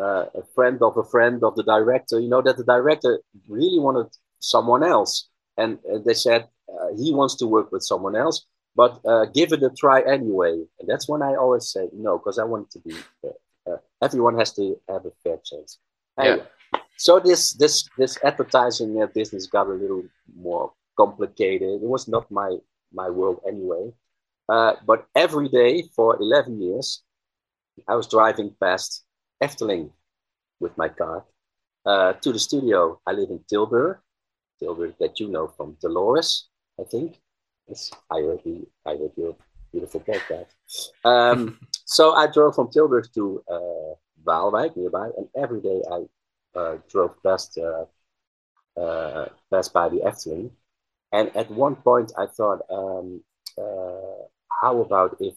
a 0.00 0.42
friend 0.54 0.80
of 0.82 0.96
a 0.96 1.04
friend 1.04 1.42
of 1.44 1.54
the 1.56 1.62
director, 1.62 2.18
you 2.18 2.28
know, 2.28 2.42
that 2.42 2.56
the 2.56 2.64
director 2.64 3.20
really 3.48 3.78
wanted 3.78 4.08
someone 4.38 4.82
else, 4.82 5.28
and 5.56 5.78
they 6.04 6.14
said 6.14 6.48
he 6.96 7.12
wants 7.12 7.36
to 7.36 7.46
work 7.46 7.70
with 7.72 7.82
someone 7.82 8.16
else 8.16 8.46
but 8.76 9.00
uh, 9.04 9.26
give 9.26 9.52
it 9.52 9.62
a 9.62 9.70
try 9.70 10.00
anyway. 10.02 10.52
And 10.78 10.88
that's 10.88 11.08
when 11.08 11.22
I 11.22 11.34
always 11.34 11.70
say 11.70 11.88
no, 11.92 12.18
because 12.18 12.38
I 12.38 12.44
want 12.44 12.70
to 12.70 12.78
be. 12.78 12.94
Uh, 13.66 13.76
everyone 14.02 14.38
has 14.38 14.52
to 14.54 14.80
have 14.88 15.04
a 15.04 15.12
fair 15.22 15.38
chance. 15.44 15.78
Anyway, 16.18 16.44
yeah. 16.72 16.80
So 16.96 17.20
this 17.20 17.52
this 17.52 17.88
this 17.98 18.18
advertising 18.24 19.02
uh, 19.02 19.06
business 19.06 19.46
got 19.46 19.66
a 19.66 19.72
little 19.72 20.04
more 20.34 20.72
complicated. 20.96 21.82
It 21.82 21.88
was 21.96 22.08
not 22.08 22.30
my 22.30 22.56
my 22.92 23.08
world 23.10 23.40
anyway. 23.46 23.92
Uh, 24.48 24.74
but 24.84 25.06
every 25.14 25.48
day 25.48 25.84
for 25.94 26.16
11 26.16 26.60
years, 26.60 27.02
I 27.86 27.94
was 27.94 28.08
driving 28.08 28.52
past 28.60 29.04
Efteling 29.42 29.90
with 30.60 30.76
my 30.76 30.88
car 30.88 31.24
uh, 31.86 32.12
to 32.14 32.32
the 32.32 32.38
studio. 32.38 33.00
I 33.06 33.12
live 33.12 33.30
in 33.30 33.40
Tilburg, 33.50 33.98
Tilburg 34.62 34.94
that 35.00 35.18
you 35.20 35.28
know 35.28 35.48
from 35.48 35.76
Dolores, 35.80 36.48
I 36.78 36.84
think. 36.84 37.20
Yes, 37.66 37.90
I 38.10 38.20
heard 38.20 38.40
you. 38.44 38.66
I 38.86 38.96
your 39.16 39.36
beautiful 39.72 40.00
podcast. 40.00 40.52
Um, 41.04 41.58
so 41.84 42.12
I 42.12 42.26
drove 42.26 42.54
from 42.54 42.68
Tilburg 42.68 43.12
to 43.14 43.42
uh, 43.50 43.94
Waalwijk 44.24 44.76
nearby, 44.76 45.10
and 45.16 45.28
every 45.36 45.60
day 45.60 45.80
I 45.90 46.58
uh, 46.58 46.76
drove 46.88 47.14
past 47.22 47.58
uh, 47.58 47.84
uh, 48.80 49.26
past 49.50 49.72
by 49.72 49.88
the 49.88 49.98
Efteling. 49.98 50.50
And 51.12 51.34
at 51.36 51.50
one 51.50 51.76
point, 51.76 52.12
I 52.16 52.26
thought, 52.26 52.60
um, 52.70 53.22
uh, 53.58 54.26
how 54.62 54.80
about 54.80 55.16
if 55.20 55.34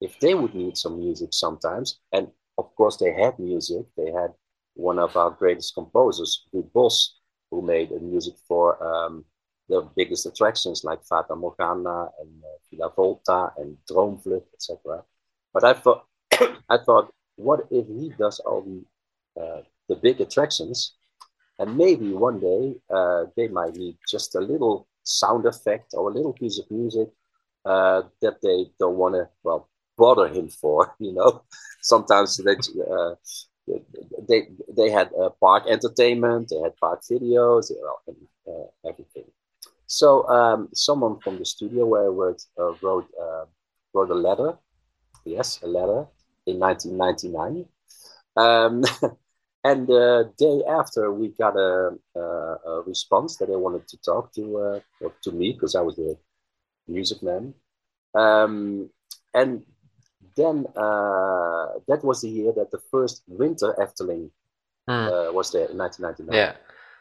if 0.00 0.18
they 0.20 0.34
would 0.34 0.54
need 0.54 0.76
some 0.76 0.98
music 0.98 1.30
sometimes? 1.32 1.98
And 2.12 2.28
of 2.60 2.74
course, 2.76 2.96
they 2.96 3.12
had 3.12 3.38
music. 3.38 3.84
They 3.96 4.10
had 4.10 4.32
one 4.74 4.98
of 4.98 5.16
our 5.16 5.30
greatest 5.30 5.74
composers, 5.74 6.46
Ruud 6.54 6.72
Bos, 6.72 7.18
who 7.50 7.62
made 7.62 7.90
music 8.02 8.34
for 8.46 8.64
um, 8.90 9.24
the 9.68 9.88
biggest 9.96 10.26
attractions 10.26 10.84
like 10.84 11.04
Fata 11.04 11.34
Morgana 11.34 12.08
and 12.20 12.32
uh, 12.82 12.88
Volta 12.90 13.52
and 13.58 13.76
Droomvlucht, 13.90 14.48
etc. 14.54 15.02
But 15.54 15.64
I 15.64 15.74
thought, 15.74 16.04
I 16.74 16.78
thought, 16.84 17.12
what 17.36 17.60
if 17.70 17.86
he 17.86 18.12
does 18.18 18.40
all 18.40 18.62
the 18.62 18.80
uh, 19.40 19.62
the 19.88 19.96
big 19.96 20.20
attractions, 20.20 20.94
and 21.58 21.76
maybe 21.76 22.12
one 22.12 22.38
day 22.40 22.74
uh, 22.90 23.24
they 23.36 23.48
might 23.48 23.74
need 23.74 23.96
just 24.08 24.34
a 24.34 24.40
little 24.40 24.86
sound 25.04 25.46
effect 25.46 25.94
or 25.94 26.10
a 26.10 26.14
little 26.14 26.32
piece 26.32 26.58
of 26.58 26.70
music 26.70 27.08
uh, 27.64 28.02
that 28.20 28.40
they 28.42 28.66
don't 28.78 28.96
want 28.96 29.14
to 29.14 29.28
well 29.42 29.69
bother 30.04 30.28
him 30.36 30.48
for. 30.48 30.78
You 31.06 31.12
know, 31.18 31.30
sometimes 31.92 32.30
they 32.46 32.56
uh, 32.96 33.14
they 34.28 34.40
they 34.78 34.88
had 34.98 35.08
uh, 35.20 35.30
park 35.44 35.62
entertainment, 35.68 36.48
they 36.50 36.60
had 36.66 36.74
park 36.84 37.00
videos, 37.10 37.70
and, 38.06 38.16
uh, 38.50 38.68
everything. 38.90 39.28
So 39.86 40.08
um, 40.28 40.68
someone 40.72 41.18
from 41.20 41.38
the 41.38 41.44
studio 41.44 41.84
where 41.86 42.06
I 42.06 42.08
worked 42.22 42.46
uh, 42.58 42.72
wrote 42.82 43.08
uh, 43.26 43.44
wrote 43.94 44.10
a 44.10 44.20
letter, 44.28 44.50
yes, 45.24 45.60
a 45.62 45.66
letter 45.66 46.06
in 46.46 46.58
1999. 46.58 47.66
Um, 48.36 48.84
and 49.64 49.86
the 49.86 50.32
day 50.38 50.62
after, 50.78 51.12
we 51.12 51.28
got 51.28 51.56
a, 51.56 51.98
a, 52.14 52.20
a, 52.20 52.82
response 52.86 53.36
that 53.36 53.48
they 53.48 53.56
wanted 53.56 53.86
to 53.88 53.96
talk 53.98 54.32
to 54.34 54.44
uh, 55.02 55.08
to 55.24 55.32
me 55.32 55.52
because 55.52 55.74
I 55.74 55.82
was 55.82 55.96
the 55.96 56.16
music 56.86 57.22
man. 57.22 57.54
Um, 58.14 58.90
and 59.34 59.64
then 60.36 60.66
uh, 60.76 61.66
that 61.88 62.00
was 62.02 62.22
the 62.22 62.28
year 62.28 62.52
that 62.56 62.70
the 62.70 62.80
first 62.90 63.22
winter 63.26 63.74
Efteling 63.78 64.30
mm. 64.88 65.28
uh, 65.28 65.32
was 65.32 65.52
there 65.52 65.68
in 65.68 65.78
1999. 65.78 66.34
Yeah. 66.34 66.56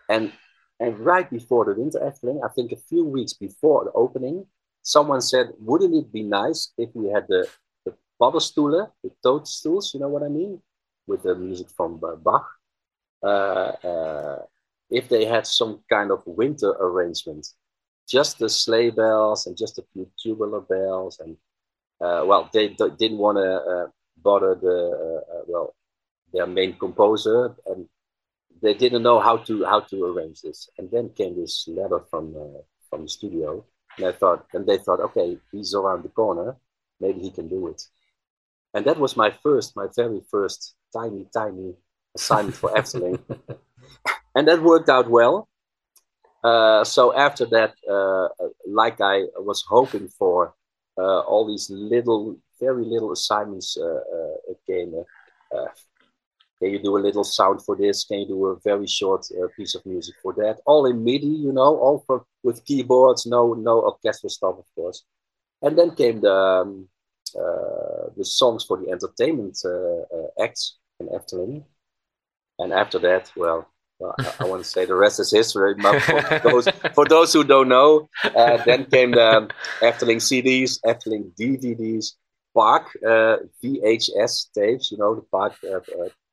And 0.10 0.32
and 0.80 0.98
right 1.00 1.30
before 1.30 1.66
the 1.66 1.74
winter 1.74 2.00
Efteling, 2.00 2.40
I 2.44 2.50
think 2.54 2.72
a 2.72 2.78
few 2.78 3.04
weeks 3.06 3.34
before 3.34 3.86
the 3.86 3.92
opening, 3.92 4.46
someone 4.82 5.22
said, 5.22 5.50
"Wouldn't 5.60 5.94
it 5.94 6.12
be 6.12 6.24
nice 6.24 6.72
if 6.78 6.90
we 6.94 7.08
had 7.10 7.28
the 7.28 7.48
the 7.86 7.94
paddenstoelen, 8.20 8.90
the 9.04 9.12
toadstools? 9.24 9.94
You 9.94 10.00
know 10.00 10.10
what 10.10 10.24
I 10.24 10.30
mean, 10.30 10.62
with 11.08 11.24
the 11.24 11.36
music 11.36 11.70
from 11.76 12.00
uh, 12.04 12.16
Bach? 12.16 12.48
Uh, 13.22 13.72
uh, 13.92 14.42
if 14.90 15.10
they 15.10 15.26
had 15.26 15.46
some 15.46 15.84
kind 15.90 16.10
of 16.12 16.26
winter 16.26 16.72
arrangement, 16.80 17.46
just 18.08 18.40
the 18.40 18.50
sleigh 18.50 18.90
bells 18.90 19.46
and 19.46 19.58
just 19.58 19.78
a 19.78 19.84
few 19.94 20.10
tubular 20.22 20.62
bells 20.62 21.20
and." 21.20 21.38
Uh, 22.02 22.24
well, 22.26 22.50
they, 22.54 22.70
they 22.70 22.90
didn't 22.98 23.18
want 23.18 23.38
to 23.38 23.52
uh, 23.52 23.88
bother 24.22 24.56
the 24.56 24.78
uh, 24.78 25.38
uh, 25.38 25.44
well 25.48 25.76
their 26.34 26.48
main 26.48 26.74
composer, 26.78 27.56
and 27.66 27.88
they 28.62 28.74
didn't 28.74 29.04
know 29.04 29.20
how 29.20 29.38
to 29.38 29.66
how 29.66 29.82
to 29.82 30.06
arrange 30.06 30.42
this. 30.42 30.70
And 30.78 30.90
then 30.92 31.10
came 31.10 31.36
this 31.40 31.68
letter 31.68 32.02
from 32.10 32.36
uh, 32.36 32.62
from 32.90 33.04
the 33.04 33.10
studio, 33.10 33.66
and 33.98 34.08
I 34.08 34.12
thought, 34.12 34.46
and 34.54 34.66
they 34.66 34.78
thought, 34.78 35.00
okay, 35.00 35.38
he's 35.52 35.74
around 35.74 36.04
the 36.04 36.10
corner, 36.10 36.56
maybe 37.00 37.22
he 37.22 37.32
can 37.32 37.48
do 37.48 37.68
it. 37.68 37.82
And 38.74 38.86
that 38.86 39.00
was 39.00 39.18
my 39.18 39.32
first, 39.44 39.76
my 39.76 39.88
very 39.96 40.22
first 40.30 40.76
tiny, 40.94 41.28
tiny 41.34 41.76
assignment 42.16 42.56
for 42.56 42.70
Efteling, 42.72 43.20
and 44.36 44.48
that 44.48 44.62
worked 44.62 44.90
out 44.90 45.10
well. 45.10 45.48
Uh, 46.44 46.84
so 46.86 47.14
after 47.16 47.46
that, 47.48 47.74
uh, 47.90 48.30
like 48.66 49.02
I 49.02 49.24
was 49.36 49.64
hoping 49.68 50.08
for, 50.08 50.54
all 51.00 51.48
these 51.48 51.70
little, 51.70 52.38
very 52.60 52.86
little 52.86 53.12
assignments 53.12 53.78
uh, 53.78 53.86
uh, 53.86 54.54
came. 54.68 54.94
can 56.60 56.72
you 56.72 56.80
do 56.80 56.98
a 56.98 57.06
little 57.08 57.24
sound 57.24 57.64
for 57.64 57.76
this? 57.76 58.04
Can 58.04 58.20
you 58.20 58.28
do 58.28 58.46
a 58.48 58.60
very 58.60 58.88
short 58.88 59.26
piece 59.56 59.76
of 59.76 59.86
music 59.86 60.16
for 60.22 60.34
that? 60.34 60.60
All 60.66 60.86
in 60.86 61.04
MIDI, 61.04 61.28
you 61.28 61.54
know, 61.54 61.78
all 61.78 62.04
for, 62.06 62.26
with 62.44 62.66
keyboards, 62.66 63.26
no 63.26 63.54
no 63.54 63.82
orchestral 63.82 64.30
stuff, 64.30 64.56
of 64.60 64.66
course. 64.76 65.04
And 65.62 65.78
then 65.78 65.96
came 65.96 66.22
the 66.22 66.34
um, 66.34 66.90
the 68.18 68.26
songs 68.26 68.66
for 68.66 68.78
the 68.78 68.92
entertainment 68.92 69.58
acts 70.42 70.78
in 71.00 71.08
Efteling. 71.08 71.64
And 72.60 72.74
after 72.74 73.00
that, 73.00 73.32
well, 73.38 73.70
well, 74.00 74.16
I, 74.18 74.34
I 74.40 74.44
want 74.46 74.64
to 74.64 74.70
say 74.70 74.86
the 74.86 74.96
rest 74.96 75.20
is 75.20 75.32
history. 75.32 75.76
But 75.76 76.00
for 76.02 76.40
those, 76.44 76.68
for 76.94 77.06
those 77.06 77.34
who 77.34 77.44
don't 77.44 77.68
know, 77.68 78.10
uh, 78.24 78.58
then 78.66 78.86
came 78.86 79.12
the 79.12 79.50
Efteling 79.82 80.18
CDs, 80.18 80.80
Efteling 80.86 81.36
DVDs, 81.36 82.14
Park 82.56 82.88
uh, 83.06 83.38
VHS 83.64 84.52
tapes. 84.54 84.92
You 84.92 84.98
know 84.98 85.16
the 85.16 85.22
Park 85.22 85.54
uh, 85.64 85.80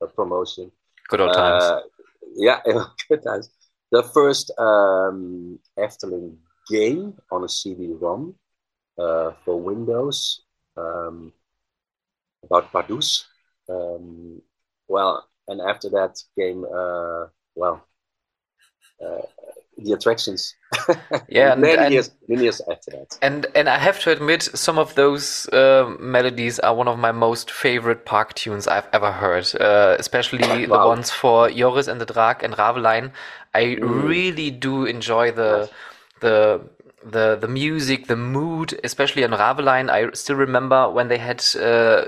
uh 0.01 0.07
promotion. 0.15 0.71
Good 1.09 1.21
old 1.21 1.33
times. 1.33 1.63
Uh, 1.63 1.81
yeah, 2.35 2.59
good 3.09 3.23
times. 3.23 3.49
The 3.91 4.03
first 4.03 4.51
um, 4.57 5.59
Efteling 5.77 6.37
game 6.69 7.13
on 7.31 7.45
a 7.45 7.49
CD-ROM 7.49 8.35
uh, 8.97 9.31
for 9.45 9.59
Windows 9.59 10.41
um, 10.75 11.31
about 12.43 12.71
Pardoes. 12.71 13.23
Um, 13.69 14.41
well, 14.89 15.25
and 15.47 15.61
after 15.61 15.89
that 15.91 16.17
came 16.37 16.65
well, 17.57 17.85
uh, 19.03 19.21
the 19.77 19.93
attractions. 19.93 20.55
yeah, 21.29 21.55
many 21.55 21.77
and, 21.77 21.93
years, 21.93 22.11
many 22.27 22.43
years 22.43 22.61
after 22.69 22.91
that. 22.91 23.17
And 23.21 23.45
and 23.55 23.69
I 23.69 23.77
have 23.77 23.99
to 24.01 24.11
admit, 24.11 24.43
some 24.43 24.77
of 24.77 24.95
those 24.95 25.47
uh, 25.49 25.95
melodies 25.99 26.59
are 26.59 26.75
one 26.75 26.87
of 26.87 26.97
my 26.97 27.11
most 27.11 27.51
favorite 27.51 28.05
park 28.05 28.33
tunes 28.33 28.67
I've 28.67 28.87
ever 28.93 29.11
heard. 29.11 29.47
Uh, 29.59 29.95
especially 29.99 30.67
wow. 30.67 30.83
the 30.83 30.87
ones 30.87 31.11
for 31.11 31.49
Joris 31.49 31.87
and 31.87 32.01
the 32.01 32.05
Draak 32.05 32.43
and 32.43 32.53
Raveleijn. 32.55 33.11
I 33.53 33.63
mm. 33.63 34.03
really 34.03 34.51
do 34.51 34.85
enjoy 34.85 35.31
the 35.31 35.69
the 36.21 36.61
the 37.03 37.37
the 37.39 37.47
music, 37.47 38.07
the 38.07 38.15
mood, 38.15 38.79
especially 38.83 39.23
on 39.23 39.31
Raveleijn. 39.31 39.89
I 39.89 40.11
still 40.13 40.35
remember 40.35 40.89
when 40.89 41.07
they 41.07 41.17
had 41.17 41.43
uh, 41.55 42.05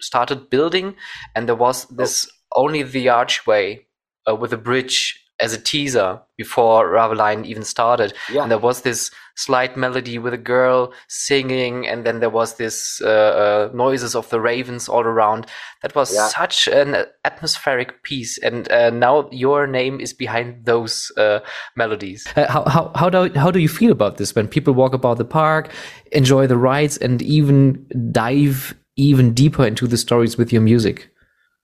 started 0.00 0.50
building, 0.50 0.96
and 1.34 1.48
there 1.48 1.56
was 1.56 1.86
oh. 1.86 1.94
this 1.96 2.28
oh. 2.54 2.62
only 2.62 2.82
the 2.82 3.08
archway 3.08 3.86
uh, 4.28 4.34
with 4.34 4.52
a 4.52 4.58
bridge 4.58 5.20
as 5.40 5.52
a 5.52 5.60
teaser 5.60 6.20
before 6.36 6.88
Raveleijn 6.88 7.44
even 7.44 7.64
started. 7.64 8.14
Yeah. 8.32 8.42
And 8.42 8.50
there 8.50 8.58
was 8.58 8.82
this 8.82 9.10
slight 9.36 9.76
melody 9.76 10.16
with 10.16 10.32
a 10.32 10.38
girl 10.38 10.92
singing, 11.08 11.88
and 11.88 12.06
then 12.06 12.20
there 12.20 12.30
was 12.30 12.54
this 12.54 13.00
uh, 13.02 13.08
uh, 13.08 13.70
noises 13.74 14.14
of 14.14 14.30
the 14.30 14.40
ravens 14.40 14.88
all 14.88 15.02
around. 15.02 15.46
That 15.82 15.94
was 15.96 16.14
yeah. 16.14 16.28
such 16.28 16.68
an 16.68 17.04
atmospheric 17.24 18.04
piece. 18.04 18.38
And 18.38 18.70
uh, 18.70 18.90
now 18.90 19.28
your 19.32 19.66
name 19.66 19.98
is 20.00 20.12
behind 20.12 20.66
those 20.66 21.10
uh, 21.16 21.40
melodies. 21.76 22.26
Uh, 22.36 22.50
how, 22.50 22.64
how, 22.68 22.92
how, 22.94 23.10
do, 23.10 23.32
how 23.34 23.50
do 23.50 23.58
you 23.58 23.68
feel 23.68 23.90
about 23.90 24.18
this 24.18 24.34
when 24.36 24.46
people 24.46 24.72
walk 24.72 24.94
about 24.94 25.18
the 25.18 25.24
park, 25.24 25.72
enjoy 26.12 26.46
the 26.46 26.56
rides, 26.56 26.96
and 26.98 27.20
even 27.22 27.84
dive 28.12 28.74
even 28.96 29.34
deeper 29.34 29.66
into 29.66 29.88
the 29.88 29.96
stories 29.96 30.38
with 30.38 30.52
your 30.52 30.62
music? 30.62 31.10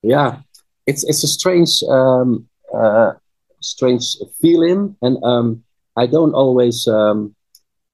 Yeah, 0.03 0.41
it's, 0.89 1.05
it's 1.05 1.23
a 1.23 1.29
strange. 1.29 1.71
Um 1.89 2.49
uh, 2.75 3.13
strange 3.61 4.17
feeling, 4.41 4.97
and 5.03 5.23
um, 5.23 5.65
I 5.97 6.07
don't 6.07 6.35
always 6.35 6.87
um, 6.89 7.35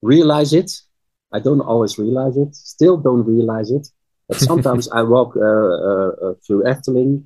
realize 0.03 0.53
it. 0.53 0.71
I 1.33 1.41
don't 1.41 1.61
always 1.61 1.99
realize 1.99 2.37
it. 2.37 2.55
Still 2.55 2.97
don't 2.97 3.25
realize 3.27 3.71
it. 3.71 3.89
But 4.29 4.39
sometimes 4.39 4.89
I 4.91 5.03
walk 5.03 5.37
uh, 5.37 5.41
uh, 5.41 6.09
uh, 6.23 6.35
through 6.45 6.65
Efteling, 6.65 7.25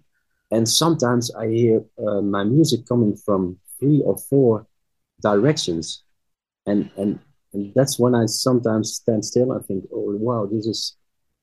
and 0.50 0.68
sometimes 0.68 1.34
I 1.34 1.48
hear 1.48 1.84
uh, 1.98 2.20
my 2.20 2.44
music 2.44 2.86
coming 2.86 3.16
from 3.16 3.58
three 3.78 4.02
or 4.04 4.18
four 4.18 4.66
directions, 5.22 6.02
and 6.66 6.90
and 6.96 7.18
and 7.52 7.72
that's 7.74 7.98
when 7.98 8.14
I 8.14 8.26
sometimes 8.26 8.94
stand 8.94 9.24
still. 9.24 9.52
I 9.52 9.60
think, 9.60 9.84
oh 9.92 10.16
wow, 10.16 10.46
this 10.46 10.66
is 10.66 10.96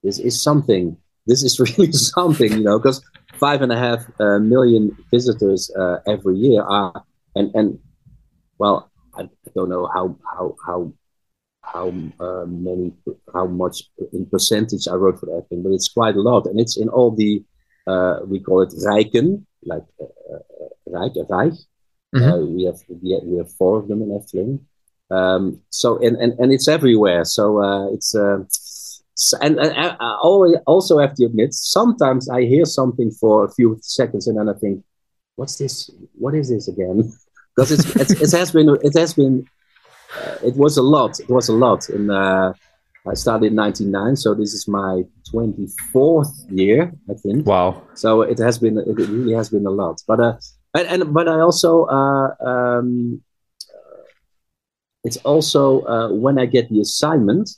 this 0.04 0.20
is 0.20 0.42
something. 0.42 0.98
This 1.28 1.44
is 1.44 1.60
really 1.78 1.92
something, 1.92 2.52
you 2.52 2.64
know, 2.64 2.80
because 2.80 3.04
five 3.34 3.62
and 3.62 3.72
a 3.72 3.78
half 3.78 4.06
uh, 4.20 4.40
million 4.40 4.98
visitors 5.12 5.72
uh, 5.78 5.98
every 6.08 6.38
year 6.38 6.64
are, 6.64 7.04
and 7.36 7.54
and 7.54 7.80
well, 8.58 8.90
I, 9.16 9.30
don't 9.56 9.70
know 9.70 9.88
how 9.94 10.18
how 10.34 10.56
how 10.66 10.94
how 11.62 11.88
uh, 12.20 12.46
many 12.46 12.94
how 13.34 13.46
much 13.46 13.84
in 14.14 14.26
percentage 14.26 14.88
I 14.88 14.96
wrote 14.96 15.20
for 15.20 15.28
that 15.28 15.46
thing, 15.50 15.64
but 15.64 15.74
it's 15.74 15.90
quite 15.90 16.16
a 16.16 16.22
lot, 16.22 16.46
and 16.46 16.60
it's 16.60 16.78
in 16.78 16.90
all 16.90 17.12
the 17.12 17.44
uh, 17.86 18.20
we 18.26 18.40
call 18.40 18.62
it 18.62 18.74
Rijken, 18.86 19.46
like 19.64 19.84
uh, 20.02 20.06
uh 20.34 21.00
Rijk, 21.00 21.16
Rijk. 21.30 21.56
Mm 22.16 22.22
-hmm. 22.22 22.56
we 22.56 22.66
have 22.66 22.80
we 23.30 23.38
have 23.38 23.52
four 23.58 23.80
of 23.80 23.88
them 23.88 24.02
in 24.02 24.12
Efteling. 24.12 24.60
Um, 25.10 25.64
so 25.70 25.98
and, 26.06 26.16
and 26.24 26.40
and 26.40 26.52
it's 26.52 26.68
everywhere. 26.68 27.26
So 27.26 27.44
it's 27.96 28.16
and, 29.42 29.60
and 29.60 29.74
I 30.00 30.18
always 30.22 30.56
also 30.66 31.00
have 31.00 31.16
to 31.16 31.26
admit, 31.26 31.54
sometimes 31.54 32.30
I 32.30 32.44
hear 32.44 32.66
something 32.66 33.12
for 33.12 33.46
a 33.46 33.52
few 33.52 33.80
seconds 33.82 34.28
and 34.28 34.38
then 34.38 34.48
I 34.50 34.54
think, 34.54 34.84
what's 35.36 35.58
this? 35.58 35.90
What 36.14 36.36
is 36.36 36.50
this 36.50 36.68
again? 36.68 37.12
Because 37.56 37.72
it's, 37.72 37.96
it's, 37.96 38.22
it 38.22 38.38
has 38.38 38.52
been, 38.52 38.70
it 38.84 38.96
has 38.96 39.16
been, 39.16 39.44
uh, 40.16 40.36
it 40.46 40.56
was 40.56 40.78
a 40.78 40.84
lot. 40.84 41.20
It 41.20 41.28
was 41.28 41.50
a 41.50 41.54
lot. 41.54 41.90
And 41.90 42.12
uh, 42.12 42.54
I 43.10 43.16
started 43.16 43.48
in 43.48 43.56
99, 43.56 44.16
so 44.16 44.36
this 44.36 44.54
is 44.54 44.68
my 44.68 45.02
24th 45.34 46.30
year, 46.52 46.94
I 47.10 47.16
think. 47.16 47.48
Wow. 47.48 47.82
So 47.96 48.22
it 48.22 48.38
has 48.38 48.60
been, 48.60 48.78
it 48.78 48.94
really 48.94 49.34
has 49.34 49.50
been 49.50 49.66
a 49.66 49.72
lot. 49.72 50.04
But, 50.08 50.20
uh, 50.20 50.38
and, 50.76 51.02
and 51.02 51.14
but 51.16 51.28
I 51.28 51.40
also, 51.40 51.86
uh, 51.86 52.36
um, 52.46 53.24
it's 55.04 55.18
also 55.18 55.82
uh, 55.86 56.14
when 56.14 56.38
I 56.38 56.46
get 56.46 56.70
the 56.70 56.82
assignment, 56.82 57.50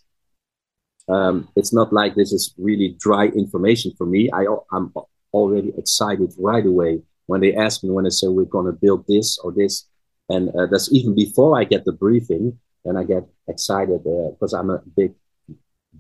um, 1.10 1.50
it's 1.56 1.74
not 1.74 1.92
like 1.92 2.16
this 2.16 2.32
is 2.32 2.54
really 2.58 2.96
dry 3.00 3.26
information 3.26 3.94
for 3.98 4.06
me. 4.06 4.30
I, 4.32 4.46
I'm 4.72 4.94
already 5.34 5.74
excited 5.78 6.34
right 6.38 6.66
away 6.66 7.02
when 7.26 7.42
they 7.42 7.56
ask 7.56 7.84
me 7.84 7.90
when 7.90 8.04
they 8.04 8.10
say 8.10 8.28
we're 8.28 8.46
going 8.46 8.66
to 8.66 8.72
build 8.72 9.06
this 9.08 9.38
or 9.40 9.52
this, 9.52 9.88
and 10.30 10.50
uh, 10.50 10.68
that's 10.68 10.92
even 10.92 11.16
before 11.16 11.60
I 11.60 11.64
get 11.64 11.86
the 11.86 11.92
briefing, 11.92 12.60
and 12.86 12.98
I 12.98 13.04
get 13.04 13.24
excited 13.48 14.04
because 14.04 14.54
uh, 14.54 14.60
I'm 14.60 14.70
a 14.70 14.82
big, 14.96 15.14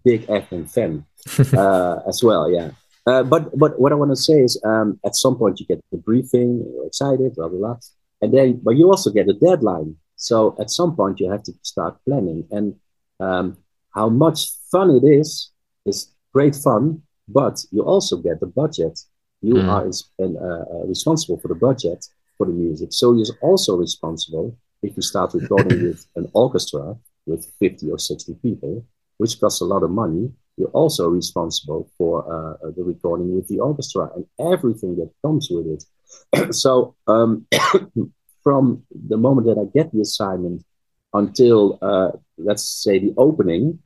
big 0.03 0.27
F1 0.27 0.71
fan 0.71 1.05
uh, 1.57 1.99
as 2.07 2.23
well. 2.23 2.51
Yeah. 2.51 2.71
Uh, 3.05 3.23
but 3.23 3.57
but 3.57 3.79
what 3.79 3.91
I 3.91 3.95
want 3.95 4.11
to 4.11 4.15
say 4.15 4.41
is, 4.41 4.61
um, 4.63 4.99
at 5.05 5.15
some 5.15 5.35
point 5.35 5.59
you 5.59 5.65
get 5.65 5.83
the 5.91 5.97
briefing, 5.97 6.65
you're 6.73 6.85
excited, 6.85 7.35
blah 7.35 7.47
blah 7.47 7.57
blah, 7.57 7.77
and 8.21 8.33
then 8.33 8.59
but 8.63 8.77
you 8.77 8.87
also 8.87 9.09
get 9.09 9.27
a 9.27 9.33
deadline. 9.33 9.95
So 10.15 10.55
at 10.59 10.69
some 10.69 10.95
point 10.95 11.19
you 11.19 11.31
have 11.31 11.43
to 11.43 11.53
start 11.63 11.97
planning, 12.05 12.45
and 12.51 12.75
um, 13.19 13.57
how 13.95 14.09
much 14.09 14.49
fun 14.71 14.89
it 14.91 15.05
is 15.05 15.51
is 15.85 16.13
great 16.33 16.55
fun, 16.55 17.01
but 17.27 17.63
you 17.71 17.81
also 17.83 18.17
get 18.17 18.39
the 18.39 18.47
budget. 18.47 18.99
You 19.41 19.55
mm. 19.55 19.69
are 19.69 19.85
uh, 19.87 20.25
uh, 20.25 20.85
responsible 20.85 21.39
for 21.39 21.47
the 21.47 21.55
budget 21.55 22.05
for 22.37 22.45
the 22.45 22.53
music, 22.53 22.89
so 22.91 23.13
you're 23.15 23.37
also 23.41 23.75
responsible 23.75 24.57
if 24.81 24.95
you 24.95 25.01
start 25.01 25.33
recording 25.33 25.83
with 25.87 26.05
an 26.15 26.29
orchestra 26.33 26.95
with 27.25 27.45
50 27.59 27.91
or 27.91 27.99
60 27.99 28.33
people, 28.41 28.85
which 29.17 29.39
costs 29.39 29.61
a 29.61 29.65
lot 29.65 29.83
of 29.83 29.91
money 29.91 30.31
you're 30.59 30.67
also 30.69 31.07
responsible 31.07 31.89
for 31.97 32.25
uh, 32.27 32.67
uh, 32.67 32.71
the 32.75 32.83
recording 32.83 33.33
with 33.33 33.47
the 33.47 33.59
orchestra 33.59 34.09
and 34.13 34.25
everything 34.53 34.97
that 34.97 35.09
comes 35.25 35.47
with 35.49 35.65
it. 35.67 36.53
so 36.53 36.95
um, 37.07 37.47
from 38.43 38.83
the 39.07 39.15
moment 39.17 39.47
that 39.47 39.57
I 39.57 39.65
get 39.73 39.91
the 39.93 40.01
assignment 40.01 40.65
until 41.13 41.79
uh, 41.81 42.11
let's 42.37 42.83
say 42.83 42.99
the 42.99 43.13
opening, 43.17 43.79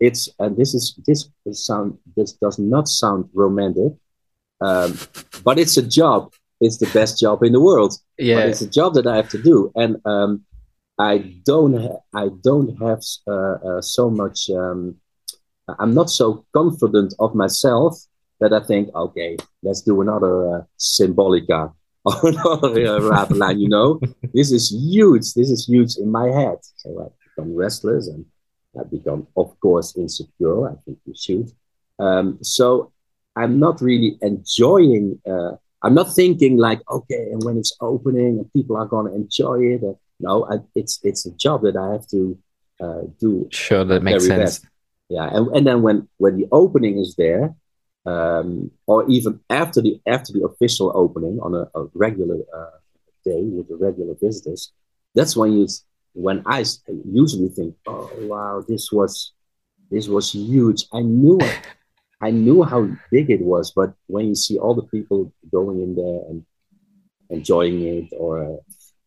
it's 0.00 0.28
and 0.38 0.56
this 0.56 0.74
is 0.74 0.98
this 1.06 1.30
sound 1.52 1.98
this 2.16 2.32
does 2.32 2.58
not 2.58 2.88
sound 2.88 3.28
romantic, 3.34 3.92
um, 4.60 4.98
but 5.44 5.58
it's 5.58 5.76
a 5.76 5.82
job. 5.82 6.32
It's 6.60 6.78
the 6.78 6.90
best 6.94 7.20
job 7.20 7.42
in 7.42 7.52
the 7.52 7.60
world. 7.60 7.96
Yeah, 8.18 8.36
but 8.36 8.48
it's 8.48 8.60
a 8.60 8.70
job 8.70 8.94
that 8.94 9.06
I 9.06 9.16
have 9.16 9.28
to 9.30 9.42
do, 9.42 9.72
and 9.74 9.96
um, 10.04 10.44
I 10.98 11.34
don't 11.44 11.74
ha- 11.74 12.02
I 12.14 12.28
don't 12.42 12.76
have 12.80 13.00
uh, 13.26 13.56
uh, 13.68 13.80
so 13.80 14.10
much. 14.10 14.50
Um, 14.50 14.96
I'm 15.78 15.94
not 15.94 16.10
so 16.10 16.44
confident 16.52 17.14
of 17.18 17.34
myself 17.34 17.96
that 18.40 18.52
I 18.52 18.60
think, 18.60 18.94
okay, 18.94 19.36
let's 19.62 19.80
do 19.80 20.00
another 20.02 20.56
uh, 20.56 20.62
Symbolica 20.78 21.72
or 22.04 22.28
another 22.28 23.12
uh, 23.12 23.50
You 23.50 23.68
know, 23.68 24.00
this 24.34 24.52
is 24.52 24.70
huge. 24.70 25.32
This 25.34 25.50
is 25.50 25.66
huge 25.66 25.96
in 25.96 26.10
my 26.10 26.28
head. 26.28 26.58
So 26.76 26.88
I 27.00 27.06
become 27.36 27.54
restless 27.54 28.08
and 28.08 28.26
I 28.78 28.84
become, 28.84 29.26
of 29.36 29.58
course, 29.60 29.96
insecure. 29.96 30.68
I 30.68 30.74
think 30.84 30.98
you 31.06 31.14
should. 31.16 31.52
Um, 31.98 32.38
so 32.42 32.92
I'm 33.36 33.58
not 33.58 33.80
really 33.80 34.18
enjoying. 34.20 35.20
Uh, 35.26 35.52
I'm 35.82 35.94
not 35.94 36.14
thinking 36.14 36.56
like, 36.56 36.80
okay, 36.90 37.28
and 37.32 37.42
when 37.44 37.58
it's 37.58 37.76
opening 37.80 38.38
and 38.38 38.52
people 38.52 38.76
are 38.76 38.86
going 38.86 39.06
to 39.06 39.14
enjoy 39.14 39.60
it. 39.74 39.82
Uh, 39.82 39.94
no, 40.20 40.46
I, 40.50 40.56
it's 40.74 41.00
it's 41.02 41.26
a 41.26 41.32
job 41.32 41.62
that 41.62 41.76
I 41.76 41.92
have 41.92 42.06
to 42.08 42.38
uh, 42.80 43.02
do. 43.20 43.48
Sure, 43.50 43.84
that 43.84 44.02
makes 44.02 44.26
sense. 44.26 44.60
Best 44.60 44.66
yeah 45.08 45.28
and, 45.32 45.48
and 45.56 45.66
then 45.66 45.82
when 45.82 46.08
when 46.18 46.36
the 46.36 46.46
opening 46.52 46.98
is 46.98 47.14
there 47.16 47.54
um, 48.06 48.70
or 48.86 49.08
even 49.08 49.40
after 49.50 49.80
the 49.80 50.00
after 50.06 50.32
the 50.32 50.44
official 50.44 50.92
opening 50.94 51.38
on 51.40 51.54
a, 51.54 51.68
a 51.78 51.86
regular 51.94 52.38
uh, 52.54 52.76
day 53.24 53.42
with 53.42 53.68
the 53.68 53.76
regular 53.76 54.14
visitors 54.20 54.72
that's 55.14 55.36
when 55.36 55.52
you 55.52 55.66
when 56.14 56.42
i 56.46 56.64
usually 57.12 57.48
think 57.48 57.74
oh 57.86 58.10
wow 58.20 58.64
this 58.66 58.90
was 58.90 59.32
this 59.90 60.08
was 60.08 60.32
huge. 60.32 60.86
I 60.92 61.02
knew 61.02 61.38
i 62.20 62.30
knew 62.30 62.62
how 62.62 62.88
big 63.10 63.30
it 63.30 63.42
was 63.42 63.72
but 63.72 63.94
when 64.06 64.26
you 64.26 64.34
see 64.34 64.58
all 64.58 64.74
the 64.74 64.88
people 64.94 65.32
going 65.52 65.82
in 65.82 65.94
there 65.94 66.20
and 66.28 66.44
enjoying 67.30 67.82
it 67.82 68.08
or 68.16 68.60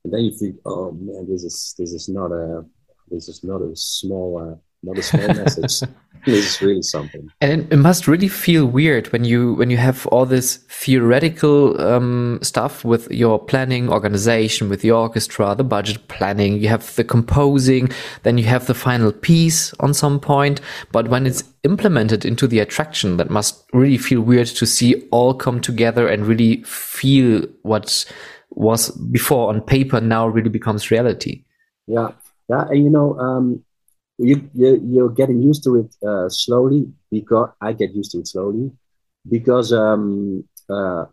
and 0.03 0.13
then 0.13 0.21
you 0.21 0.31
think 0.37 0.57
oh 0.65 0.91
man 0.91 1.25
this 1.29 1.43
is 1.43 1.75
this 1.77 1.91
is 1.93 2.09
not 2.09 2.31
a 2.31 2.65
this 3.09 3.27
is 3.29 3.43
not 3.43 3.61
a 3.61 3.75
small 3.75 4.29
uh, 4.37 4.55
not 4.83 4.97
a 4.97 5.03
small 5.03 5.27
message. 5.27 5.89
This 6.25 6.55
is 6.55 6.61
really 6.61 6.81
something. 6.81 7.29
And 7.39 7.71
it 7.71 7.77
must 7.77 8.05
really 8.05 8.27
feel 8.27 8.65
weird 8.65 9.11
when 9.13 9.23
you 9.23 9.53
when 9.53 9.69
you 9.69 9.77
have 9.77 10.05
all 10.07 10.25
this 10.25 10.57
theoretical 10.69 11.79
um, 11.79 12.39
stuff 12.41 12.83
with 12.83 13.09
your 13.09 13.39
planning, 13.39 13.89
organization, 13.89 14.67
with 14.67 14.81
the 14.81 14.91
orchestra, 14.91 15.55
the 15.55 15.63
budget 15.63 16.05
planning. 16.09 16.57
You 16.57 16.67
have 16.67 16.93
the 16.95 17.05
composing, 17.05 17.89
then 18.23 18.37
you 18.37 18.43
have 18.43 18.67
the 18.67 18.73
final 18.73 19.13
piece 19.13 19.73
on 19.79 19.93
some 19.93 20.19
point. 20.19 20.59
But 20.91 21.07
when 21.07 21.25
it's 21.25 21.45
implemented 21.63 22.25
into 22.25 22.45
the 22.45 22.59
attraction, 22.59 23.15
that 23.17 23.29
must 23.29 23.63
really 23.71 23.97
feel 23.97 24.19
weird 24.19 24.47
to 24.47 24.65
see 24.65 25.07
all 25.11 25.33
come 25.33 25.61
together 25.61 26.09
and 26.09 26.25
really 26.25 26.61
feel 26.63 27.45
what 27.61 28.05
was 28.49 28.89
before 29.11 29.47
on 29.47 29.61
paper 29.61 30.01
now 30.01 30.27
really 30.27 30.49
becomes 30.49 30.91
reality. 30.91 31.45
Yeah, 31.87 32.11
yeah, 32.49 32.67
and 32.67 32.83
you 32.83 32.89
know. 32.89 33.17
Um, 33.17 33.63
you, 34.17 34.49
you 34.53 34.81
you're 34.83 35.09
getting 35.09 35.41
used 35.41 35.63
to 35.63 35.75
it 35.77 35.95
uh, 36.07 36.29
slowly 36.29 36.91
because 37.11 37.49
I 37.61 37.73
get 37.73 37.93
used 37.93 38.11
to 38.11 38.19
it 38.19 38.27
slowly 38.27 38.71
because 39.29 39.71
um, 39.73 40.43
uh, 40.69 41.05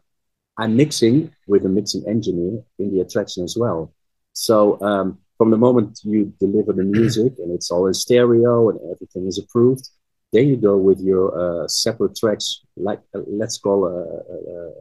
I'm 0.56 0.76
mixing 0.76 1.32
with 1.46 1.64
a 1.66 1.68
mixing 1.68 2.06
engineer 2.08 2.62
in 2.78 2.92
the 2.92 3.00
attraction 3.00 3.44
as 3.44 3.56
well. 3.56 3.92
So 4.32 4.80
um, 4.80 5.18
from 5.36 5.50
the 5.50 5.56
moment 5.56 6.00
you 6.04 6.32
deliver 6.40 6.72
the 6.72 6.84
music 6.84 7.34
and 7.38 7.52
it's 7.52 7.70
all 7.70 7.86
in 7.86 7.94
stereo 7.94 8.70
and 8.70 8.78
everything 8.92 9.26
is 9.26 9.38
approved, 9.38 9.88
then 10.32 10.48
you 10.48 10.56
go 10.56 10.76
with 10.76 11.00
your 11.00 11.64
uh, 11.64 11.68
separate 11.68 12.16
tracks. 12.16 12.60
Like 12.76 13.00
uh, 13.14 13.20
let's 13.26 13.58
call 13.58 13.86
a, 13.86 13.98
a, 13.98 14.56
a 14.56 14.72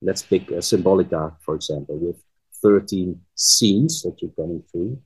let's 0.00 0.22
pick 0.22 0.50
a 0.50 0.62
Symbolica 0.62 1.36
for 1.44 1.54
example 1.56 1.96
with 1.98 2.16
13 2.62 3.20
scenes 3.34 4.02
that 4.02 4.16
you're 4.22 4.30
going 4.30 4.62
through. 4.72 5.00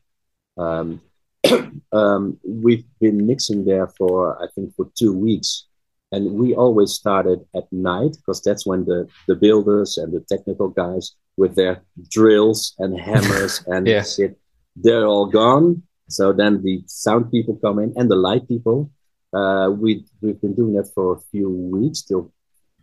Um, 0.57 1.01
um, 1.93 2.39
we've 2.45 2.85
been 3.01 3.27
mixing 3.27 3.65
there 3.65 3.89
for 3.99 4.43
I 4.43 4.47
think 4.55 4.75
for 4.77 4.91
two 4.97 5.13
weeks, 5.13 5.67
and 6.13 6.33
we 6.33 6.55
always 6.55 6.93
started 6.93 7.41
at 7.55 7.73
night 7.73 8.13
because 8.17 8.43
that's 8.43 8.67
when 8.67 8.85
the 8.85 9.09
the 9.29 9.35
builders 9.35 9.99
and 9.99 10.13
the 10.13 10.21
technical 10.21 10.69
guys 10.69 11.15
with 11.37 11.57
their 11.57 11.83
drills 12.11 12.75
and 12.79 12.99
hammers 13.01 13.65
and 13.67 13.87
yeah. 13.87 14.03
shit 14.03 14.39
they're 14.77 15.07
all 15.07 15.27
gone. 15.27 15.83
So 16.09 16.33
then 16.33 16.63
the 16.63 16.83
sound 16.87 17.31
people 17.31 17.59
come 17.63 17.79
in 17.79 17.93
and 17.97 18.11
the 18.11 18.17
light 18.17 18.47
people. 18.49 18.91
Uh, 19.33 19.71
we 19.71 20.05
we've 20.21 20.41
been 20.41 20.55
doing 20.55 20.75
that 20.75 20.91
for 20.95 21.15
a 21.15 21.21
few 21.31 21.49
weeks 21.49 22.03
till 22.03 22.33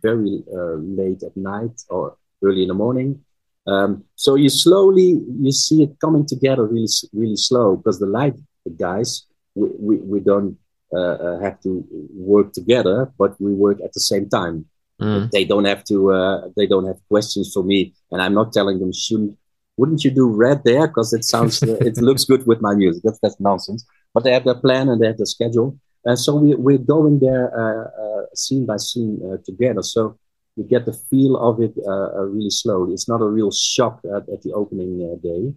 very 0.02 0.42
uh, 0.52 0.76
late 0.76 1.22
at 1.22 1.36
night 1.36 1.80
or 1.88 2.16
early 2.42 2.62
in 2.62 2.68
the 2.68 2.74
morning. 2.74 3.20
Um, 3.66 4.04
so 4.16 4.34
you 4.34 4.48
slowly 4.48 5.20
you 5.40 5.52
see 5.52 5.82
it 5.82 6.00
coming 6.00 6.26
together 6.26 6.64
really 6.64 6.88
really 7.12 7.36
slow 7.36 7.76
because 7.76 8.00
the 8.00 8.06
light 8.06 8.34
guys, 8.76 9.26
we, 9.54 9.68
we, 9.78 9.96
we 9.96 10.20
don't 10.20 10.58
uh, 10.92 10.98
uh, 10.98 11.40
have 11.40 11.60
to 11.60 11.84
work 12.12 12.52
together, 12.52 13.12
but 13.16 13.40
we 13.40 13.54
work 13.54 13.78
at 13.84 13.92
the 13.92 14.00
same 14.00 14.28
time. 14.28 14.66
Mm. 15.00 15.30
They 15.30 15.44
don't 15.44 15.64
have 15.64 15.84
to. 15.84 16.10
Uh, 16.10 16.48
they 16.56 16.66
don't 16.66 16.84
have 16.84 16.98
questions 17.08 17.52
for 17.54 17.62
me, 17.62 17.94
and 18.10 18.20
I'm 18.20 18.34
not 18.34 18.52
telling 18.52 18.80
them 18.80 18.92
shouldn't. 18.92 19.38
Wouldn't 19.76 20.04
you 20.04 20.10
do 20.10 20.28
red 20.28 20.64
there? 20.64 20.88
Because 20.88 21.12
it 21.12 21.24
sounds, 21.24 21.62
it 21.62 21.96
looks 21.98 22.24
good 22.24 22.44
with 22.44 22.60
my 22.60 22.74
music. 22.74 23.02
That's 23.04 23.20
that's 23.22 23.38
nonsense. 23.38 23.86
But 24.12 24.24
they 24.24 24.32
have 24.32 24.44
their 24.44 24.56
plan 24.56 24.88
and 24.88 25.00
they 25.00 25.06
have 25.06 25.16
their 25.16 25.26
schedule, 25.26 25.78
and 26.04 26.18
so 26.18 26.34
we 26.34 26.56
we're 26.56 26.78
going 26.78 27.20
there 27.20 27.46
uh, 27.56 27.84
uh, 28.02 28.26
scene 28.34 28.66
by 28.66 28.76
scene 28.76 29.38
together. 29.44 29.82
So 29.82 30.18
you 30.56 30.64
get 30.64 30.86
the 30.86 30.92
feel 30.92 31.36
of 31.36 31.62
it 31.62 31.72
really 31.76 32.50
slowly. 32.50 32.94
It's 32.94 33.08
not 33.08 33.22
a 33.22 33.28
real 33.28 33.52
shock 33.52 34.00
at, 34.04 34.28
at 34.28 34.42
the 34.42 34.52
opening 34.54 34.98
day, 35.22 35.54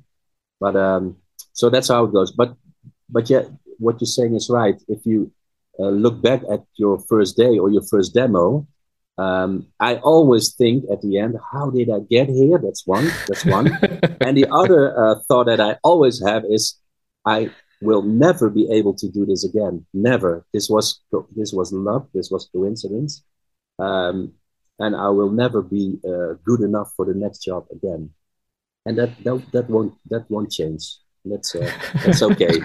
but 0.60 0.76
um, 0.76 1.18
so 1.54 1.72
that's 1.72 1.88
how 1.88 2.06
it 2.06 2.14
goes. 2.14 2.32
But 2.32 2.56
but 3.14 3.30
yet 3.30 3.46
what 3.78 4.02
you're 4.02 4.08
saying 4.08 4.36
is 4.36 4.50
right. 4.50 4.82
If 4.88 5.06
you 5.06 5.32
uh, 5.80 5.90
look 5.90 6.22
back 6.22 6.42
at 6.52 6.64
your 6.76 7.00
first 7.00 7.38
day 7.38 7.58
or 7.60 7.70
your 7.70 7.84
first 7.84 8.14
demo, 8.14 8.68
um, 9.18 9.68
I 9.80 9.98
always 9.98 10.54
think 10.56 10.86
at 10.92 11.02
the 11.02 11.20
end, 11.20 11.38
how 11.52 11.70
did 11.70 11.90
I 11.90 12.00
get 12.10 12.30
here? 12.30 12.58
That's 12.58 12.88
one. 12.88 13.08
That's 13.28 13.46
one. 13.46 13.68
and 14.22 14.36
the 14.36 14.48
other 14.52 14.98
uh, 14.98 15.16
thought 15.28 15.46
that 15.46 15.62
I 15.62 15.78
always 15.84 16.22
have 16.26 16.44
is, 16.50 16.80
I 17.26 17.52
will 17.82 18.02
never 18.02 18.50
be 18.50 18.68
able 18.72 18.96
to 18.96 19.08
do 19.08 19.26
this 19.26 19.46
again. 19.46 19.86
Never. 19.94 20.46
This 20.54 20.70
was 20.70 21.02
this 21.36 21.54
was 21.54 21.72
luck. 21.72 22.08
This 22.14 22.32
was 22.32 22.50
coincidence, 22.52 23.24
um, 23.78 24.34
and 24.80 24.96
I 24.96 25.10
will 25.10 25.30
never 25.30 25.62
be 25.62 26.00
uh, 26.06 26.34
good 26.44 26.62
enough 26.62 26.92
for 26.96 27.06
the 27.06 27.14
next 27.14 27.40
job 27.44 27.68
again. 27.72 28.10
And 28.86 28.98
that 28.98 29.24
that, 29.24 29.46
that 29.54 29.70
won't 29.70 29.94
that 30.10 30.30
won't 30.30 30.52
change. 30.52 30.98
That's 31.26 31.56
uh, 31.56 31.72
that's 32.04 32.22
okay. 32.22 32.60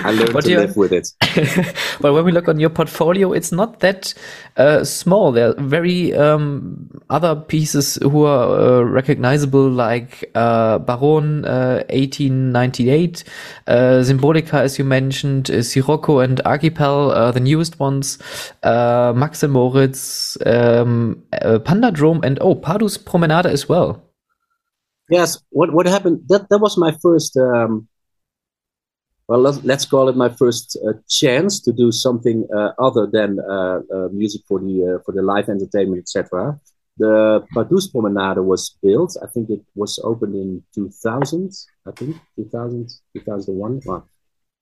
I 0.00 0.10
learned 0.18 0.32
but 0.32 0.44
to 0.44 0.58
live 0.58 0.76
with 0.76 0.92
it. 0.92 1.12
but 2.00 2.12
when 2.12 2.24
we 2.24 2.32
look 2.32 2.48
on 2.48 2.58
your 2.58 2.70
portfolio, 2.70 3.32
it's 3.32 3.52
not 3.52 3.78
that 3.80 4.14
uh, 4.56 4.82
small. 4.82 5.30
There 5.30 5.50
are 5.50 5.54
very 5.54 6.12
um, 6.14 6.90
other 7.08 7.36
pieces 7.36 8.00
who 8.02 8.24
are 8.24 8.80
uh, 8.80 8.82
recognizable, 8.82 9.70
like 9.70 10.28
uh, 10.34 10.78
Baron 10.80 11.42
1898, 11.42 13.24
uh, 13.68 13.70
uh, 13.70 13.76
Symbolica, 14.02 14.54
as 14.54 14.76
you 14.76 14.84
mentioned, 14.84 15.46
Sirocco 15.64 16.18
and 16.18 16.38
Archipel, 16.44 17.32
the 17.32 17.38
newest 17.38 17.78
ones, 17.78 18.18
Max 18.64 19.44
and 19.44 19.52
Moritz, 19.52 20.36
um, 20.46 21.22
Pandadroom, 21.32 22.24
and 22.24 22.40
oh, 22.40 22.56
Pardoes 22.56 22.98
Promenade 22.98 23.46
as 23.46 23.68
well. 23.68 24.02
Yes, 25.10 25.40
what 25.50 25.72
what 25.72 25.86
happened? 25.86 26.22
That 26.26 26.48
that 26.50 26.58
was 26.58 26.76
my 26.76 26.96
first. 27.00 27.36
Um, 27.36 27.86
well, 29.30 29.42
let's, 29.42 29.84
call 29.84 30.08
it 30.08 30.16
my 30.16 30.28
first 30.28 30.76
uh, 30.84 30.92
chance 31.08 31.60
to 31.60 31.72
do 31.72 31.92
something 31.92 32.48
uh, 32.52 32.72
other 32.80 33.06
than 33.06 33.38
uh, 33.38 33.78
uh 33.94 34.08
music 34.10 34.42
for 34.48 34.58
the 34.58 34.74
uh, 34.82 34.98
for 35.04 35.12
the 35.12 35.22
live 35.22 35.48
entertainment, 35.48 36.00
etc. 36.00 36.58
The 36.98 37.46
Pardoes 37.54 37.86
Promenade 37.92 38.38
was 38.38 38.76
built. 38.82 39.16
I 39.22 39.28
think 39.28 39.48
it 39.48 39.62
was 39.76 40.00
opened 40.02 40.34
in 40.34 40.64
2000. 40.74 41.52
I 41.86 41.92
think 41.92 42.16
2000, 42.34 42.90
2001. 43.16 44.02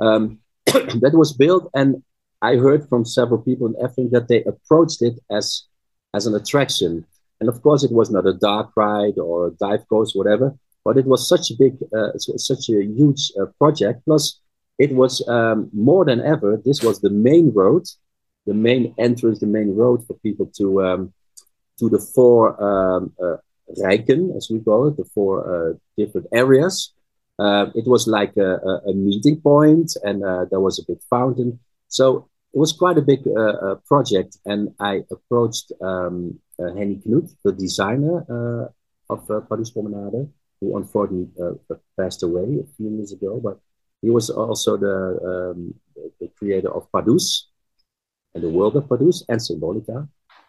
Um, 0.00 0.38
that 0.66 1.12
was 1.14 1.32
built, 1.32 1.70
and 1.74 2.02
I 2.42 2.56
heard 2.56 2.86
from 2.90 3.06
several 3.06 3.40
people 3.40 3.68
in 3.68 3.74
Efteling 3.82 4.10
that 4.10 4.28
they 4.28 4.44
approached 4.44 5.00
it 5.00 5.18
as 5.30 5.64
as 6.12 6.26
an 6.26 6.34
attraction. 6.34 7.06
And 7.40 7.48
of 7.48 7.62
course, 7.62 7.84
it 7.84 7.92
was 7.92 8.10
not 8.10 8.26
a 8.26 8.34
dark 8.34 8.76
ride 8.76 9.16
or 9.16 9.46
a 9.46 9.52
dive 9.52 9.88
coaster, 9.88 10.18
whatever. 10.18 10.54
But 10.84 10.98
it 10.98 11.06
was 11.06 11.26
such 11.26 11.50
a 11.52 11.54
big, 11.58 11.74
uh, 11.96 12.12
such 12.18 12.68
a 12.68 12.84
huge 12.84 13.32
uh, 13.40 13.46
project. 13.58 14.04
Plus, 14.04 14.40
it 14.78 14.92
was 14.92 15.26
um, 15.28 15.70
more 15.72 16.04
than 16.04 16.20
ever. 16.20 16.60
This 16.64 16.82
was 16.82 17.00
the 17.00 17.10
main 17.10 17.52
road, 17.52 17.84
the 18.46 18.54
main 18.54 18.94
entrance, 18.98 19.40
the 19.40 19.46
main 19.46 19.74
road 19.74 20.06
for 20.06 20.14
people 20.14 20.46
to 20.58 20.82
um, 20.82 21.12
to 21.78 21.88
the 21.88 21.98
four 21.98 22.42
um, 22.62 23.12
uh, 23.22 23.36
Rijken, 23.76 24.36
as 24.36 24.48
we 24.50 24.60
call 24.60 24.88
it, 24.88 24.96
the 24.96 25.04
four 25.04 25.34
uh, 25.46 25.72
different 25.96 26.26
areas. 26.32 26.94
Uh, 27.38 27.66
it 27.74 27.86
was 27.86 28.08
like 28.08 28.36
a, 28.36 28.56
a, 28.56 28.90
a 28.90 28.94
meeting 28.94 29.40
point, 29.40 29.96
and 30.02 30.24
uh, 30.24 30.44
there 30.50 30.60
was 30.60 30.78
a 30.78 30.84
big 30.86 31.00
fountain. 31.08 31.60
So 31.88 32.28
it 32.52 32.58
was 32.58 32.72
quite 32.72 32.98
a 32.98 33.02
big 33.02 33.20
uh, 33.26 33.40
uh, 33.40 33.74
project, 33.86 34.38
and 34.44 34.74
I 34.80 35.04
approached 35.10 35.72
um, 35.80 36.40
Henny 36.58 37.00
Knoet, 37.04 37.30
the 37.44 37.52
designer 37.52 38.72
of 39.10 39.30
uh, 39.30 39.40
Pardoes 39.40 39.70
Promenade, 39.70 40.28
who 40.60 40.76
unfortunately 40.76 41.30
passed 41.96 42.22
away 42.22 42.58
a 42.58 42.66
few 42.76 42.90
years 42.90 43.12
ago, 43.12 43.40
but 43.42 43.60
he 44.02 44.10
was 44.10 44.30
also 44.30 44.76
the, 44.76 45.52
um, 45.54 45.74
the 46.20 46.28
creator 46.38 46.72
of 46.72 46.90
Pardoes 46.92 47.48
and 48.34 48.42
the 48.42 48.48
world 48.48 48.76
of 48.76 48.88
Pardoes 48.88 49.24
and 49.28 49.40
Symbolica. 49.40 50.08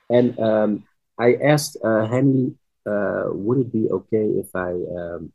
And 0.10 0.40
um, 0.40 0.84
I 1.18 1.36
asked 1.36 1.78
uh, 1.84 2.08
Henny, 2.08 2.56
would 2.86 3.60
it 3.60 3.72
be 3.72 3.90
okay 3.90 4.26
if 4.42 4.50
I 4.56 4.72
um, 5.00 5.32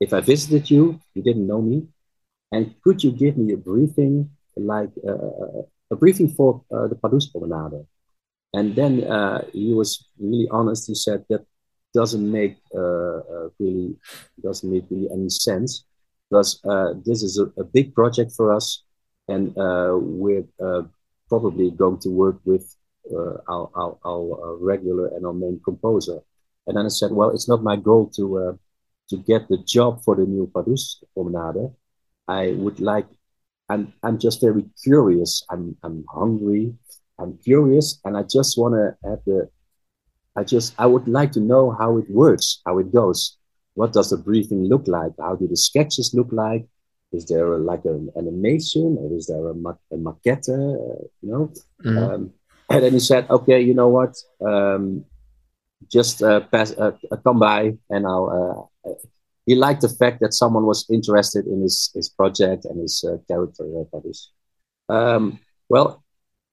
if 0.00 0.12
I 0.12 0.20
visited 0.20 0.70
you? 0.70 1.00
You 1.14 1.22
didn't 1.22 1.46
know 1.46 1.62
me, 1.62 1.86
and 2.50 2.74
could 2.82 3.02
you 3.02 3.12
give 3.12 3.36
me 3.36 3.52
a 3.52 3.56
briefing, 3.56 4.30
like 4.56 4.90
uh, 5.06 5.12
uh 5.12 5.62
a 5.90 5.96
briefing 5.96 6.28
for 6.28 6.64
uh, 6.74 6.88
the 6.88 6.96
Pardoes 6.96 7.30
Promenade? 7.30 7.86
And 8.54 8.74
then 8.76 9.04
uh, 9.04 9.44
he 9.52 9.72
was 9.72 10.08
really 10.18 10.48
honest. 10.50 10.86
He 10.86 10.94
said 10.94 11.24
that 11.30 11.46
doesn't 11.94 12.30
make 12.30 12.56
uh, 12.74 13.18
uh, 13.18 13.48
really 13.58 13.94
doesn't 14.42 14.70
make 14.70 14.84
really 14.90 15.08
any 15.12 15.28
sense 15.28 15.84
because 16.28 16.60
uh, 16.64 16.94
this 17.04 17.22
is 17.22 17.38
a, 17.38 17.60
a, 17.60 17.64
big 17.64 17.94
project 17.94 18.32
for 18.32 18.52
us, 18.52 18.82
and 19.28 19.56
uh, 19.58 19.92
we're 20.00 20.44
uh, 20.64 20.82
probably 21.28 21.70
going 21.70 21.98
to 21.98 22.08
work 22.08 22.40
with 22.44 22.74
our, 23.48 23.68
our, 23.74 23.98
our, 24.06 24.56
regular 24.58 25.08
and 25.08 25.26
our 25.26 25.32
main 25.32 25.60
composer. 25.64 26.20
And 26.66 26.76
then 26.76 26.86
I 26.86 26.88
said, 26.88 27.10
well, 27.10 27.30
it's 27.30 27.48
not 27.48 27.62
my 27.62 27.76
goal 27.76 28.08
to 28.16 28.58
to 29.12 29.18
get 29.18 29.48
the 29.48 29.58
job 29.58 30.02
for 30.04 30.16
the 30.16 30.24
new 30.24 30.46
Pardoes 30.46 31.04
Promenade. 31.14 31.70
I 32.28 32.52
would 32.52 32.80
like, 32.80 33.06
I'm, 33.68 33.92
I'm 34.02 34.18
just 34.18 34.40
very 34.40 34.64
curious. 34.82 35.44
I'm, 35.50 35.76
I'm 35.82 36.04
hungry. 36.08 36.74
I'm 37.18 37.36
curious. 37.38 38.00
And 38.04 38.16
I 38.16 38.22
just 38.22 38.56
want 38.56 38.74
to 38.74 39.08
have 39.08 39.18
the, 39.26 39.50
I 40.36 40.44
just, 40.44 40.74
I 40.78 40.86
would 40.86 41.08
like 41.08 41.32
to 41.32 41.40
know 41.40 41.70
how 41.70 41.98
it 41.98 42.10
works, 42.10 42.60
how 42.66 42.78
it 42.78 42.92
goes. 42.92 43.36
What 43.74 43.92
does 43.92 44.10
the 44.10 44.16
briefing 44.16 44.64
look 44.64 44.86
like? 44.86 45.12
How 45.18 45.36
do 45.36 45.46
the 45.46 45.56
sketches 45.56 46.12
look 46.14 46.28
like? 46.30 46.66
Is 47.12 47.26
there 47.26 47.52
a, 47.52 47.58
like 47.58 47.84
an 47.84 48.10
animation 48.16 48.96
or 48.98 49.14
is 49.14 49.26
there 49.26 49.46
a, 49.48 49.54
ma- 49.54 49.84
a 49.92 49.96
maquette? 49.96 50.48
Uh, 50.48 51.04
you 51.20 51.30
know? 51.30 51.52
Mm-hmm. 51.84 51.98
Um, 51.98 52.32
and 52.70 52.82
then 52.82 52.92
he 52.92 53.00
said, 53.00 53.28
okay, 53.28 53.60
you 53.60 53.74
know 53.74 53.88
what? 53.88 54.16
Um, 54.44 55.04
just 55.90 56.22
uh, 56.22 56.40
pass, 56.40 56.72
uh, 56.78 56.92
come 57.24 57.38
by 57.38 57.76
and 57.90 58.06
I'll 58.06 58.68
uh, 58.84 58.92
he 59.46 59.54
liked 59.54 59.80
the 59.80 59.88
fact 59.88 60.20
that 60.20 60.34
someone 60.34 60.66
was 60.66 60.86
interested 60.90 61.46
in 61.46 61.62
his, 61.62 61.90
his 61.94 62.08
project 62.08 62.64
and 62.64 62.80
his 62.80 63.04
uh, 63.04 63.16
character 63.26 63.64
uh, 63.92 64.92
Um, 64.92 65.40
well, 65.68 66.01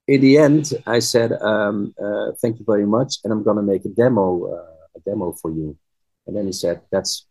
in 0.10 0.22
the 0.22 0.38
end, 0.40 0.74
I 0.88 1.00
said, 1.00 1.32
um, 1.34 1.94
uh, 2.04 2.32
"Thank 2.42 2.60
you 2.60 2.66
very 2.66 2.88
much," 2.98 3.12
and 3.24 3.32
I'm 3.32 3.44
going 3.44 3.58
to 3.62 3.68
make 3.74 3.86
a 3.86 3.94
demo, 4.02 4.26
uh, 4.56 4.98
a 4.98 5.00
demo 5.06 5.34
for 5.42 5.52
you. 5.52 5.78
And 6.26 6.36
then 6.36 6.46
he 6.48 6.52
said, 6.52 6.82
"That's 6.92 7.28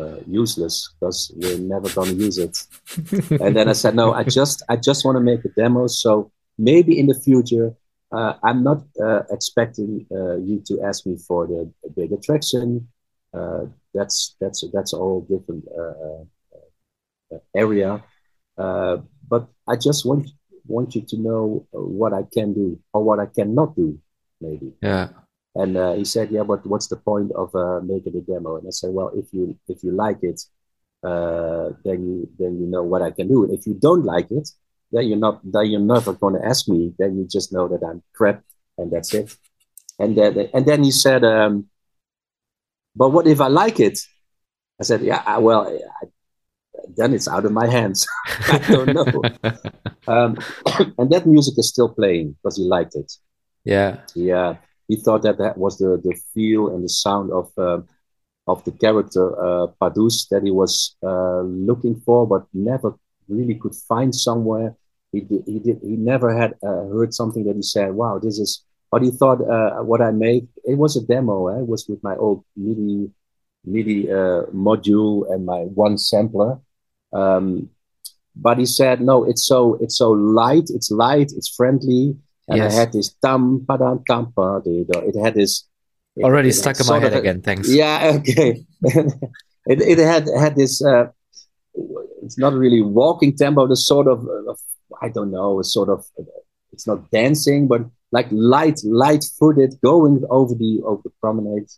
uh, 0.00 0.18
useless 0.42 0.76
because 0.94 1.32
we're 1.34 1.58
never 1.58 1.88
going 1.90 2.10
to 2.14 2.24
use 2.28 2.38
it." 2.38 2.56
and 3.42 3.56
then 3.56 3.68
I 3.68 3.72
said, 3.72 3.96
"No, 3.96 4.12
I 4.12 4.22
just, 4.22 4.62
I 4.68 4.76
just 4.76 5.04
want 5.04 5.16
to 5.16 5.24
make 5.30 5.44
a 5.44 5.48
demo. 5.60 5.88
So 5.88 6.30
maybe 6.56 6.96
in 6.96 7.06
the 7.06 7.18
future, 7.26 7.74
uh, 8.12 8.34
I'm 8.44 8.62
not 8.62 8.82
uh, 9.02 9.22
expecting 9.30 10.06
uh, 10.12 10.36
you 10.36 10.62
to 10.68 10.82
ask 10.82 11.06
me 11.06 11.16
for 11.16 11.48
the 11.48 11.72
big 11.96 12.12
attraction. 12.12 12.86
Uh, 13.34 13.66
that's 13.92 14.36
that's 14.40 14.64
that's 14.72 14.92
all 14.92 15.22
different 15.22 15.64
uh, 15.76 16.22
uh, 17.34 17.38
area. 17.54 18.02
but 19.28 19.48
I 19.66 19.74
just 19.74 20.06
want 20.06 20.30
want 20.66 20.94
you 20.94 21.02
to 21.02 21.16
know 21.18 21.66
what 21.72 22.12
I 22.12 22.22
can 22.32 22.52
do 22.52 22.78
or 22.92 23.02
what 23.02 23.20
I 23.20 23.26
cannot 23.26 23.76
do, 23.76 23.98
maybe. 24.40 24.72
Yeah. 24.82 25.08
And 25.54 25.76
uh, 25.76 25.94
he 25.94 26.04
said, 26.04 26.30
"Yeah, 26.30 26.42
but 26.42 26.66
what's 26.66 26.88
the 26.88 26.96
point 26.96 27.32
of 27.32 27.54
uh, 27.54 27.80
making 27.80 28.16
a 28.16 28.20
demo?" 28.20 28.56
And 28.56 28.66
I 28.66 28.70
said, 28.70 28.90
"Well, 28.90 29.10
if 29.14 29.32
you 29.32 29.58
if 29.68 29.82
you 29.82 29.92
like 29.92 30.18
it, 30.22 30.42
uh, 31.02 31.70
then 31.84 32.04
you 32.06 32.28
then 32.38 32.60
you 32.60 32.66
know 32.66 32.82
what 32.82 33.02
I 33.02 33.10
can 33.10 33.28
do. 33.28 33.44
And 33.44 33.54
if 33.54 33.66
you 33.66 33.74
don't 33.74 34.04
like 34.04 34.30
it, 34.30 34.48
then 34.92 35.06
you're 35.08 35.18
not 35.18 35.40
then 35.44 35.66
you're 35.70 35.80
never 35.80 36.12
going 36.12 36.34
to 36.34 36.46
ask 36.46 36.68
me. 36.68 36.92
Then 36.98 37.16
you 37.16 37.26
just 37.26 37.52
know 37.54 37.68
that 37.68 37.82
I'm 37.82 38.02
crap, 38.12 38.42
and 38.76 38.92
that's 38.92 39.14
it." 39.14 39.34
And 39.98 40.16
then 40.16 40.50
and 40.52 40.66
then 40.66 40.84
he 40.84 40.90
said, 40.90 41.24
um, 41.24 41.70
but 42.96 43.10
what 43.10 43.26
if 43.26 43.40
I 43.40 43.48
like 43.48 43.78
it? 43.78 43.98
I 44.80 44.84
said, 44.84 45.02
yeah, 45.02 45.38
well, 45.38 45.68
I, 45.68 46.06
then 46.96 47.14
it's 47.14 47.28
out 47.28 47.44
of 47.44 47.52
my 47.52 47.66
hands. 47.66 48.06
I 48.48 48.58
don't 48.58 48.92
know. 48.94 49.22
um, 50.08 50.36
and 50.98 51.10
that 51.10 51.26
music 51.26 51.54
is 51.58 51.68
still 51.68 51.88
playing 51.88 52.36
because 52.36 52.56
he 52.56 52.64
liked 52.64 52.94
it. 52.94 53.12
Yeah. 53.64 54.00
Yeah. 54.14 54.56
He 54.88 54.96
thought 54.96 55.22
that 55.22 55.38
that 55.38 55.58
was 55.58 55.78
the, 55.78 56.00
the 56.02 56.14
feel 56.32 56.68
and 56.68 56.84
the 56.84 56.88
sound 56.88 57.32
of 57.32 57.50
uh, 57.58 57.80
of 58.46 58.62
the 58.64 58.70
character 58.70 59.34
uh, 59.44 59.66
Pardoes 59.80 60.28
that 60.30 60.44
he 60.44 60.52
was 60.52 60.96
uh, 61.02 61.40
looking 61.40 62.00
for, 62.06 62.28
but 62.28 62.46
never 62.54 62.94
really 63.28 63.56
could 63.56 63.74
find 63.74 64.14
somewhere. 64.14 64.76
He 65.10 65.20
did, 65.22 65.42
he 65.46 65.58
did 65.58 65.80
he 65.82 65.96
never 65.96 66.36
had 66.36 66.54
uh, 66.62 66.86
heard 66.94 67.12
something 67.12 67.44
that 67.46 67.56
he 67.56 67.62
said, 67.62 67.94
"Wow, 67.94 68.20
this 68.20 68.38
is 68.38 68.62
but 68.90 69.02
he 69.02 69.10
thought 69.10 69.40
uh, 69.42 69.82
what 69.82 70.00
I 70.00 70.10
made, 70.10 70.48
it 70.64 70.78
was 70.78 70.96
a 70.96 71.04
demo. 71.04 71.48
Eh? 71.48 71.60
It 71.60 71.66
was 71.66 71.86
with 71.88 72.02
my 72.02 72.16
old 72.16 72.44
MIDI 72.56 73.10
MIDI 73.64 74.10
uh, 74.10 74.44
module 74.54 75.30
and 75.30 75.44
my 75.44 75.62
one 75.62 75.98
sampler. 75.98 76.60
Um, 77.16 77.70
but 78.36 78.58
he 78.58 78.66
said, 78.66 79.00
no, 79.00 79.24
it's 79.24 79.46
so 79.46 79.78
it's 79.80 79.96
so 79.96 80.10
light, 80.10 80.68
it's 80.68 80.90
light, 80.90 81.32
it's 81.36 81.48
friendly. 81.48 82.16
And 82.48 82.58
yes. 82.58 82.74
I 82.74 82.80
had 82.80 82.92
this 82.92 83.14
tam 83.24 83.64
padam 83.66 84.04
tampa. 84.04 84.62
It 84.64 85.16
had 85.20 85.34
this 85.34 85.64
already 86.22 86.50
it, 86.50 86.54
stuck 86.54 86.78
in 86.78 86.86
my 86.86 87.00
head 87.00 87.14
again. 87.14 87.42
Thanks. 87.42 87.68
Yeah, 87.68 88.12
okay. 88.16 88.64
it, 88.82 89.80
it 89.80 89.98
had 89.98 90.28
had 90.38 90.54
this. 90.54 90.84
Uh, 90.84 91.06
it's 92.22 92.38
not 92.38 92.52
really 92.52 92.82
walking 92.82 93.36
tempo. 93.36 93.66
The 93.66 93.76
sort 93.76 94.06
of, 94.06 94.26
uh, 94.26 94.54
I 95.02 95.08
don't 95.08 95.30
know, 95.30 95.58
a 95.60 95.64
sort 95.64 95.88
of. 95.88 96.04
It's 96.72 96.86
not 96.86 97.10
dancing, 97.10 97.68
but 97.68 97.82
like 98.12 98.26
light, 98.30 98.80
light-footed, 98.84 99.80
going 99.82 100.24
over 100.30 100.54
the 100.54 100.82
over 100.84 101.00
the 101.02 101.10
promenade. 101.20 101.68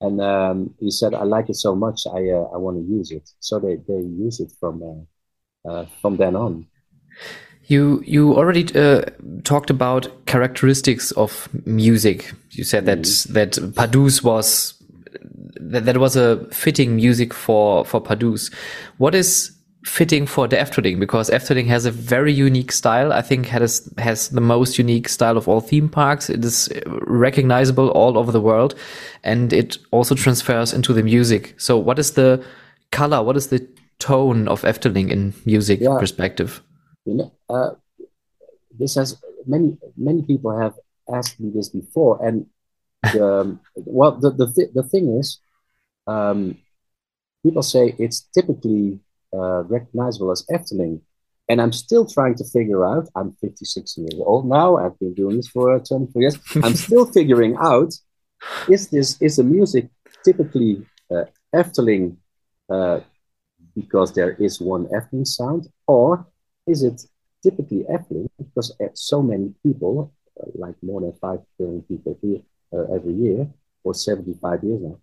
And 0.00 0.20
um, 0.20 0.74
he 0.80 0.90
said, 0.90 1.14
"I 1.14 1.24
like 1.24 1.50
it 1.50 1.56
so 1.56 1.74
much, 1.74 2.06
I 2.06 2.30
uh, 2.30 2.48
I 2.54 2.56
want 2.56 2.78
to 2.78 2.92
use 2.92 3.10
it." 3.10 3.30
So 3.40 3.58
they 3.58 3.76
they 3.76 4.00
use 4.00 4.40
it 4.40 4.50
from 4.58 4.82
uh, 4.82 5.70
uh, 5.70 5.86
from 6.00 6.16
then 6.16 6.36
on. 6.36 6.66
You 7.64 8.02
you 8.06 8.34
already 8.34 8.66
uh, 8.74 9.02
talked 9.44 9.70
about 9.70 10.26
characteristics 10.26 11.12
of 11.12 11.48
music. 11.66 12.32
You 12.50 12.64
said 12.64 12.86
that 12.86 13.00
mm. 13.00 13.32
that 13.34 13.74
Pardoes 13.74 14.24
was 14.24 14.74
that 15.60 15.84
that 15.84 15.98
was 15.98 16.16
a 16.16 16.44
fitting 16.50 16.96
music 16.96 17.34
for 17.34 17.84
for 17.84 18.00
Pardoes. 18.00 18.50
What 18.96 19.14
is 19.14 19.52
fitting 19.84 20.26
for 20.26 20.46
the 20.46 20.56
Efteling 20.56 21.00
because 21.00 21.30
Efteling 21.30 21.66
has 21.66 21.86
a 21.86 21.90
very 21.90 22.32
unique 22.32 22.72
style. 22.72 23.12
I 23.12 23.22
think 23.22 23.46
has 23.46 23.90
has 23.98 24.28
the 24.28 24.40
most 24.40 24.78
unique 24.78 25.08
style 25.08 25.36
of 25.36 25.48
all 25.48 25.60
theme 25.60 25.88
parks. 25.88 26.28
It 26.28 26.44
is 26.44 26.68
recognizable 26.86 27.88
all 27.90 28.18
over 28.18 28.32
the 28.32 28.40
world, 28.40 28.74
and 29.24 29.52
it 29.52 29.78
also 29.90 30.14
transfers 30.14 30.72
into 30.72 30.92
the 30.92 31.02
music. 31.02 31.54
So, 31.58 31.78
what 31.78 31.98
is 31.98 32.12
the 32.12 32.44
color? 32.92 33.22
What 33.22 33.36
is 33.36 33.48
the 33.48 33.66
tone 33.98 34.48
of 34.48 34.62
Efteling 34.62 35.10
in 35.10 35.34
music 35.44 35.80
yeah. 35.80 35.98
perspective? 35.98 36.62
You 37.06 37.14
know, 37.14 37.32
uh, 37.48 37.70
this 38.78 38.94
has 38.96 39.16
many 39.46 39.78
many 39.96 40.22
people 40.22 40.58
have 40.58 40.74
asked 41.12 41.40
me 41.40 41.50
this 41.54 41.70
before, 41.70 42.24
and 42.24 42.46
um, 43.20 43.60
well, 43.76 44.12
the, 44.12 44.30
the 44.30 44.70
the 44.74 44.82
thing 44.82 45.16
is, 45.18 45.38
um, 46.06 46.58
people 47.42 47.62
say 47.62 47.94
it's 47.98 48.20
typically 48.20 49.00
uh, 49.32 49.62
recognizable 49.64 50.30
as 50.30 50.44
Efteling, 50.50 51.00
and 51.48 51.60
I'm 51.60 51.72
still 51.72 52.06
trying 52.06 52.36
to 52.36 52.44
figure 52.44 52.84
out. 52.84 53.08
I'm 53.14 53.32
56 53.40 53.98
years 53.98 54.14
old 54.18 54.48
now. 54.48 54.76
I've 54.76 54.98
been 54.98 55.14
doing 55.14 55.36
this 55.36 55.48
for 55.48 55.78
24 55.78 56.22
years. 56.22 56.38
I'm 56.62 56.74
still 56.86 57.06
figuring 57.06 57.56
out: 57.60 57.92
is 58.68 58.88
this 58.88 59.20
is 59.20 59.36
the 59.36 59.44
music 59.44 59.88
typically 60.24 60.84
uh, 61.10 61.24
Efteling 61.54 62.16
uh, 62.68 63.00
because 63.74 64.14
there 64.14 64.32
is 64.32 64.60
one 64.60 64.86
Efteling 64.86 65.26
sound, 65.26 65.68
or 65.86 66.26
is 66.66 66.82
it 66.82 67.02
typically 67.42 67.84
Efteling 67.90 68.28
because 68.38 68.72
so 68.94 69.22
many 69.22 69.54
people, 69.62 70.12
uh, 70.40 70.46
like 70.54 70.74
more 70.82 71.00
than 71.00 71.12
five 71.14 71.40
billion 71.58 71.82
people 71.82 72.18
here 72.22 72.40
uh, 72.72 72.94
every 72.94 73.14
year 73.14 73.48
for 73.82 73.94
75 73.94 74.64
years 74.64 74.80
now, 74.82 74.98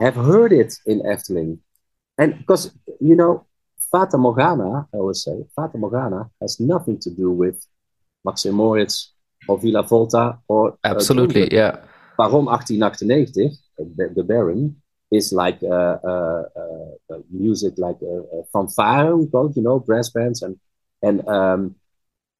have 0.00 0.14
heard 0.14 0.52
it 0.52 0.74
in 0.86 1.00
Efteling. 1.02 1.58
And 2.18 2.38
because, 2.38 2.72
you 3.00 3.16
know, 3.16 3.46
Fata 3.94 4.18
Morgana, 4.18 4.88
I 4.92 4.96
would 4.96 5.14
say, 5.14 5.44
Fata 5.54 5.78
Morgana 5.78 6.28
has 6.40 6.58
nothing 6.58 6.98
to 6.98 7.10
do 7.10 7.30
with 7.30 7.64
Maxim 8.24 8.56
Moritz 8.56 9.12
or 9.46 9.56
Villa 9.56 9.84
Volta 9.84 10.36
or. 10.48 10.72
Uh, 10.82 10.94
Absolutely, 10.94 11.44
uh, 11.44 11.48
yeah. 11.52 11.76
Baron 12.18 12.46
1898, 12.46 13.34
the, 13.96 14.12
the 14.16 14.24
Baron, 14.24 14.74
is 15.12 15.32
like 15.32 15.62
uh, 15.62 15.98
uh, 16.02 16.42
uh, 16.60 17.18
music 17.30 17.74
like 17.76 17.98
uh, 18.02 18.42
fanfare, 18.52 19.16
we 19.16 19.28
call 19.28 19.46
it, 19.46 19.56
you 19.56 19.62
know, 19.62 19.78
brass 19.78 20.10
bands 20.10 20.42
and 20.42 20.58
and 21.00 21.28
um, 21.28 21.76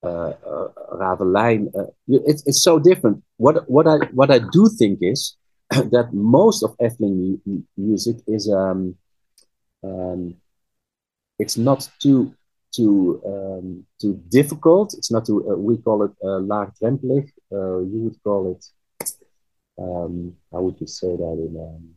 Raveleijn. 0.02 1.70
it's 2.08 2.44
it's 2.46 2.64
so 2.64 2.80
different. 2.80 3.22
What 3.36 3.70
what 3.70 3.86
I 3.86 3.98
what 4.12 4.32
I 4.32 4.40
do 4.40 4.68
think 4.76 4.98
is 5.02 5.36
that 5.70 6.08
most 6.12 6.64
of 6.64 6.76
Efteling 6.78 7.38
music 7.76 8.16
is 8.26 8.50
um, 8.50 8.96
um, 9.84 10.34
it's 11.38 11.56
not 11.56 11.88
too 12.00 12.34
too 12.74 13.20
um, 13.24 13.86
too 14.00 14.20
difficult. 14.28 14.94
It's 14.94 15.10
not 15.10 15.26
too. 15.26 15.48
Uh, 15.50 15.56
we 15.56 15.76
call 15.78 16.04
it 16.04 16.12
uh, 16.22 16.40
laagdrempelig. 16.40 17.30
Uh, 17.52 17.80
you 17.80 18.00
would 18.04 18.22
call 18.22 18.52
it. 18.52 18.64
Um, 19.76 20.36
how 20.52 20.60
would 20.62 20.80
you 20.80 20.86
say 20.86 21.08
that 21.08 21.36
in 21.46 21.56
um, 21.58 21.96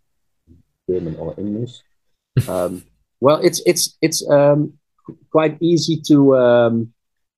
German 0.90 1.16
or 1.18 1.36
English? 1.38 1.74
um, 2.50 2.84
well, 3.20 3.40
it's 3.44 3.62
it's 3.66 3.98
it's 4.02 4.28
um, 4.30 4.74
quite 5.32 5.58
easy 5.62 6.02
to 6.08 6.38
um, 6.38 6.94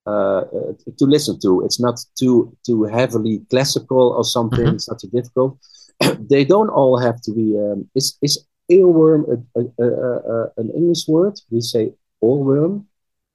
uh, 0.06 0.42
uh, 0.42 0.74
to 0.98 1.06
listen 1.06 1.40
to. 1.42 1.64
It's 1.66 1.80
not 1.80 2.00
too 2.18 2.56
too 2.66 2.84
heavily 2.84 3.46
classical 3.50 4.14
or 4.18 4.24
something. 4.24 4.66
Mm-hmm. 4.66 4.76
It's 4.76 4.90
not 4.90 5.00
too 5.00 5.10
difficult. 5.10 5.58
they 6.30 6.44
don't 6.46 6.70
all 6.70 6.98
have 7.00 7.22
to 7.22 7.32
be. 7.32 7.58
Um, 7.58 7.90
is 7.96 8.18
is 8.22 8.46
earworm 8.70 9.46
a, 9.56 9.60
a, 9.60 9.86
a, 9.86 10.52
an 10.58 10.72
English 10.76 11.08
word? 11.08 11.40
We 11.52 11.62
say 11.62 11.94
oorworm. 12.24 12.86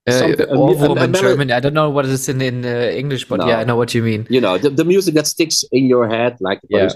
Uh, 0.06 0.36
Ohrwurm 0.52 1.02
in 1.02 1.14
German. 1.14 1.50
I 1.50 1.60
don't 1.60 1.72
know 1.72 1.88
what 1.88 2.04
it 2.04 2.10
is 2.10 2.28
in 2.28 2.42
in 2.42 2.62
uh, 2.62 2.92
English, 2.92 3.24
but 3.24 3.40
no. 3.40 3.46
yeah, 3.48 3.60
I 3.60 3.64
know 3.64 3.76
what 3.76 3.94
you 3.94 4.02
mean. 4.02 4.26
You 4.28 4.38
know 4.38 4.58
the, 4.58 4.68
the 4.68 4.84
music 4.84 5.14
that 5.14 5.26
sticks 5.26 5.64
in 5.72 5.86
your 5.86 6.06
head, 6.06 6.36
like 6.40 6.60
yeah. 6.68 6.90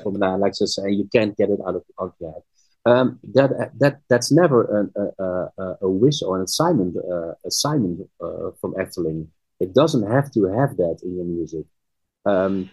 like 0.44 0.52
to 0.60 0.66
say, 0.66 0.90
you 0.90 1.08
can't 1.10 1.34
get 1.34 1.48
it 1.48 1.58
out 1.66 1.76
of, 1.76 1.84
out 1.98 2.12
of 2.12 2.14
your 2.20 2.32
head. 2.32 2.42
Um, 2.84 3.18
that 3.32 3.72
that 3.80 4.00
that's 4.10 4.30
never 4.30 4.60
an, 4.78 4.92
a, 4.94 5.24
a, 5.24 5.78
a, 5.82 5.88
wish 5.88 6.20
or 6.22 6.36
an 6.36 6.42
assignment 6.42 6.96
uh, 6.98 7.32
assignment 7.46 8.06
uh, 8.20 8.50
from 8.60 8.74
Efteling. 8.74 9.28
It 9.58 9.72
doesn't 9.72 10.06
have 10.10 10.30
to 10.32 10.44
have 10.44 10.76
that 10.76 11.00
in 11.02 11.16
your 11.16 11.24
music. 11.24 11.64
Um, 12.26 12.68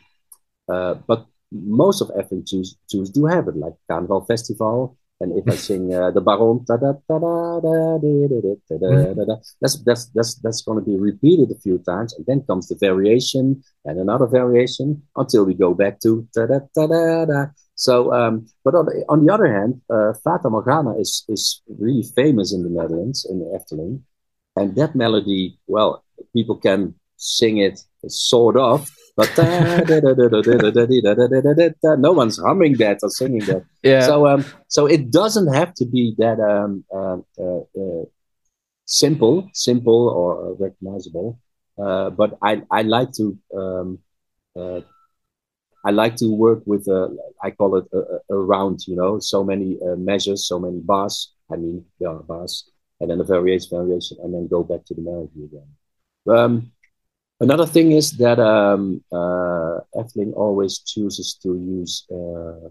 uh, 0.68 0.96
but 1.08 1.28
most 1.52 2.02
of 2.02 2.10
Efteling 2.10 2.46
tunes, 2.46 2.78
tunes 2.92 3.10
do 3.10 3.26
have 3.26 3.48
it, 3.48 3.56
like 3.56 3.74
Carnival 3.90 4.26
Festival. 4.26 4.98
And 5.22 5.32
if 5.38 5.46
I 5.48 5.56
sing 5.56 5.94
uh, 5.94 6.12
the 6.12 6.20
Baron, 6.20 6.66
that's 9.62 9.78
that's 9.80 10.06
that's 10.08 10.36
that's 10.36 10.62
going 10.64 10.80
to 10.80 10.86
be 10.86 10.98
repeated 10.98 11.52
a 11.52 11.60
few 11.60 11.78
times, 11.80 12.14
and 12.14 12.26
then 12.26 12.44
comes 12.44 12.68
the 12.68 12.76
variation 12.76 13.64
and 13.86 13.98
another 13.98 14.28
variation 14.28 15.04
until 15.16 15.46
we 15.46 15.54
go 15.54 15.74
back 15.74 16.02
to 16.02 16.28
da. 16.36 17.46
So, 17.76 18.14
um, 18.14 18.48
but 18.64 18.76
on 18.76 18.86
the, 18.86 19.06
on 19.08 19.26
the 19.26 19.34
other 19.34 19.48
hand, 19.48 19.82
uh, 19.90 20.14
Fata 20.22 20.50
Morgana 20.50 20.98
is 20.98 21.24
is 21.30 21.62
really 21.68 22.04
famous 22.04 22.54
in 22.54 22.64
the 22.64 22.70
Netherlands 22.70 23.26
in 23.30 23.40
the 23.40 23.58
Efteling, 23.58 24.02
and 24.56 24.76
that 24.76 24.96
melody, 24.96 25.60
well, 25.68 26.04
people 26.34 26.58
can 26.58 26.96
sing 27.18 27.58
it 27.58 27.80
sort 28.08 28.58
of, 28.58 28.90
no 31.98 32.12
one's 32.12 32.38
humming 32.38 32.74
that 32.78 33.00
or 33.02 33.10
singing 33.10 33.46
that. 33.46 33.64
Yeah. 33.82 34.02
So 34.02 34.28
um, 34.28 34.46
so 34.68 34.88
it 34.88 35.12
doesn't 35.12 35.54
have 35.54 35.74
to 35.76 35.86
be 35.86 36.16
that 36.18 36.40
um, 36.40 36.84
uh, 36.94 37.20
uh, 37.42 37.62
uh, 37.82 38.06
simple, 38.86 39.50
simple 39.54 40.10
or 40.10 40.54
recognizable. 40.56 41.40
Uh, 41.78 42.10
but 42.10 42.38
I 42.42 42.64
I 42.72 42.82
like 42.82 43.12
to 43.14 43.38
um, 43.56 44.00
uh, 44.56 44.82
I 45.86 45.92
like 45.92 46.16
to 46.18 46.28
work 46.34 46.64
with 46.66 46.88
uh, 46.88 47.10
I 47.42 47.52
call 47.52 47.78
it 47.78 47.86
a, 47.94 48.34
a, 48.34 48.38
round. 48.38 48.88
You 48.88 48.96
know, 48.96 49.20
so 49.20 49.44
many 49.44 49.78
uh, 49.82 49.96
measures, 49.96 50.48
so 50.48 50.60
many 50.60 50.80
bars. 50.80 51.34
I 51.52 51.56
mean, 51.56 51.86
there 52.00 52.10
are 52.10 52.24
bars, 52.24 52.70
and 53.00 53.10
then 53.10 53.20
a 53.22 53.24
variation, 53.24 53.70
variation, 53.72 54.18
and 54.24 54.34
then 54.34 54.48
go 54.48 54.64
back 54.64 54.84
to 54.86 54.94
the 54.94 55.02
melody 55.02 55.46
again. 55.46 55.68
Um, 56.28 56.72
Another 57.40 57.66
thing 57.66 57.92
is 57.92 58.12
that 58.14 58.40
um, 58.40 59.04
uh, 59.12 59.80
Efteling 59.96 60.34
always 60.36 60.80
chooses 60.80 61.34
to 61.44 61.50
use 61.50 62.06
uh, 62.10 62.70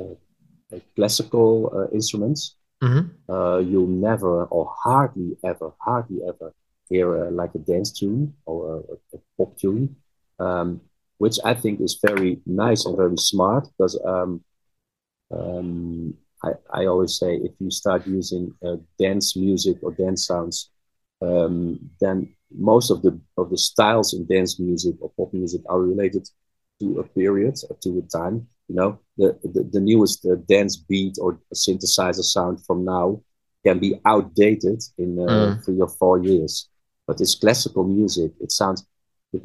uh, 0.00 0.78
classical 0.96 1.70
uh, 1.74 1.94
instruments. 1.94 2.56
Mm-hmm. 2.82 3.30
Uh, 3.30 3.58
you'll 3.58 3.86
never, 3.86 4.44
or 4.44 4.72
hardly 4.74 5.36
ever, 5.44 5.72
hardly 5.78 6.20
ever 6.26 6.54
hear 6.88 7.26
uh, 7.26 7.30
like 7.30 7.54
a 7.54 7.58
dance 7.58 7.92
tune 7.92 8.32
or 8.46 8.84
a, 9.12 9.16
a 9.16 9.20
pop 9.36 9.58
tune, 9.58 9.94
um, 10.38 10.80
which 11.18 11.36
I 11.44 11.52
think 11.52 11.80
is 11.82 11.98
very 12.02 12.40
nice 12.46 12.86
and 12.86 12.96
very 12.96 13.18
smart 13.18 13.68
because 13.76 14.00
um, 14.06 14.42
um, 15.30 16.14
I, 16.42 16.52
I 16.72 16.86
always 16.86 17.18
say 17.18 17.34
if 17.34 17.52
you 17.58 17.70
start 17.70 18.06
using 18.06 18.54
dance 18.98 19.36
music 19.36 19.78
or 19.82 19.92
dance 19.92 20.26
sounds, 20.26 20.70
um, 21.20 21.90
then 22.00 22.34
most 22.56 22.90
of 22.90 23.02
the 23.02 23.18
of 23.36 23.50
the 23.50 23.58
styles 23.58 24.14
in 24.14 24.26
dance 24.26 24.58
music 24.58 24.94
or 25.00 25.10
pop 25.16 25.32
music 25.32 25.62
are 25.68 25.80
related 25.80 26.28
to 26.80 27.00
a 27.00 27.04
period 27.04 27.54
or 27.68 27.76
to 27.82 27.98
a 27.98 28.02
time. 28.18 28.46
You 28.68 28.76
know, 28.76 28.98
the 29.16 29.38
the, 29.42 29.68
the 29.72 29.80
newest 29.80 30.26
uh, 30.26 30.36
dance 30.48 30.76
beat 30.76 31.16
or 31.20 31.40
synthesizer 31.54 32.22
sound 32.22 32.64
from 32.66 32.84
now 32.84 33.22
can 33.64 33.78
be 33.78 34.00
outdated 34.04 34.82
in 34.98 35.18
uh, 35.18 35.26
mm. 35.26 35.64
three 35.64 35.80
or 35.80 35.88
four 35.88 36.18
years. 36.18 36.68
But 37.06 37.18
this 37.18 37.34
classical 37.34 37.84
music, 37.84 38.32
it 38.40 38.52
sounds 38.52 38.86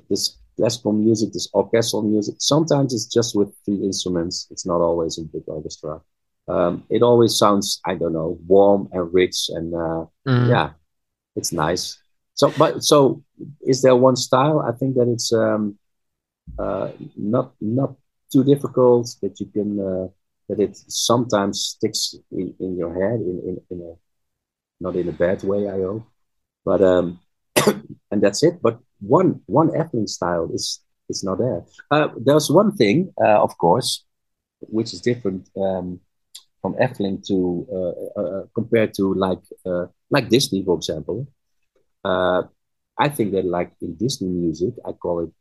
this 0.10 0.38
classical 0.58 0.94
music, 0.94 1.34
this 1.34 1.50
orchestral 1.54 2.04
music. 2.04 2.36
Sometimes 2.40 2.94
it's 2.94 3.06
just 3.06 3.36
with 3.36 3.54
three 3.66 3.82
instruments. 3.84 4.48
It's 4.52 4.66
not 4.66 4.82
always 4.82 5.18
in 5.18 5.26
big 5.28 5.44
orchestra. 5.48 6.02
Um, 6.48 6.84
it 6.90 7.02
always 7.02 7.38
sounds, 7.38 7.80
I 7.86 7.96
don't 7.96 8.14
know, 8.14 8.38
warm 8.46 8.90
and 8.92 9.14
rich, 9.14 9.50
and 9.50 9.74
uh, 9.74 10.06
mm. 10.28 10.50
yeah, 10.50 10.72
it's 11.36 11.54
nice. 11.54 12.03
So, 12.36 12.52
but 12.58 12.84
so 12.84 13.24
is 13.62 13.82
there 13.82 13.96
one 13.96 14.16
style? 14.16 14.60
I 14.60 14.72
think 14.72 14.96
that 14.96 15.08
it's 15.08 15.32
um, 15.32 15.78
uh, 16.58 16.90
not 17.16 17.54
not 17.62 17.96
too 18.32 18.44
difficult 18.44 19.16
that 19.22 19.40
you 19.40 19.46
can 19.48 19.80
uh, 19.80 20.08
that 20.50 20.60
it 20.60 20.76
sometimes 20.88 21.62
sticks 21.62 22.16
in, 22.32 22.54
in 22.60 22.78
your 22.78 22.94
head 22.94 23.22
in, 23.22 23.42
in, 23.48 23.62
in 23.70 23.82
a 23.82 23.94
not 24.80 24.96
in 24.96 25.08
a 25.08 25.12
bad 25.12 25.44
way, 25.44 25.70
I 25.70 25.78
hope. 25.78 26.06
But 26.66 26.82
um, 26.82 27.20
and 28.12 28.22
that's 28.22 28.42
it. 28.44 28.62
But 28.62 28.80
one 29.00 29.42
one 29.46 29.70
Efteling 29.70 30.10
style 30.10 30.50
is 30.54 30.82
is 31.10 31.24
not 31.24 31.38
there. 31.38 31.64
Uh, 31.92 32.10
there's 32.18 32.50
one 32.50 32.76
thing, 32.76 33.14
uh, 33.22 33.44
of 33.44 33.56
course, 33.60 34.06
which 34.62 34.94
is 34.94 35.02
different 35.02 35.50
um, 35.56 36.00
from 36.64 36.74
Efteling 36.76 37.26
to 37.28 37.68
uh, 37.72 38.20
uh, 38.20 38.24
uh 38.24 38.44
compared 38.56 38.96
to 38.96 39.14
like 39.14 39.44
uh, 39.68 39.86
like 40.10 40.30
Disney, 40.30 40.64
for 40.64 40.76
example 40.76 41.28
uh, 42.04 42.44
I 42.98 43.10
think 43.10 43.32
that 43.34 43.46
like 43.46 43.72
in 43.82 43.96
Disney 43.96 44.30
music, 44.30 44.74
I 44.86 44.92
call 44.92 45.22
it 45.22 45.32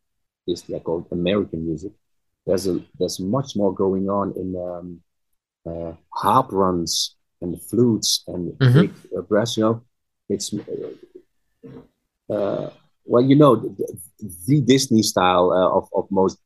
Disney, 0.47 0.77
I 0.77 0.81
call 0.81 1.01
it 1.01 1.13
American 1.13 1.67
music. 1.67 1.93
There's 2.47 2.67
a 2.67 2.81
there's 2.99 3.21
much 3.21 3.55
more 3.55 3.75
going 3.75 4.09
on 4.09 4.33
in 4.37 4.57
um, 4.57 5.01
uh, 5.67 5.93
harp 6.11 6.49
runs 6.51 7.17
and 7.41 7.61
flutes 7.63 8.25
and 8.27 8.53
mm-hmm. 8.59 8.81
big 8.81 8.93
uh, 9.17 9.23
brass. 9.23 9.57
You 9.57 9.63
know, 9.65 9.83
it's 10.29 10.53
uh, 12.31 12.71
well, 13.05 13.23
you 13.23 13.37
know, 13.37 13.57
the, 13.57 13.99
the 14.47 14.61
Disney 14.61 15.03
style 15.03 15.53
uh, 15.53 15.77
of 15.77 15.89
of 15.95 16.11
most 16.11 16.39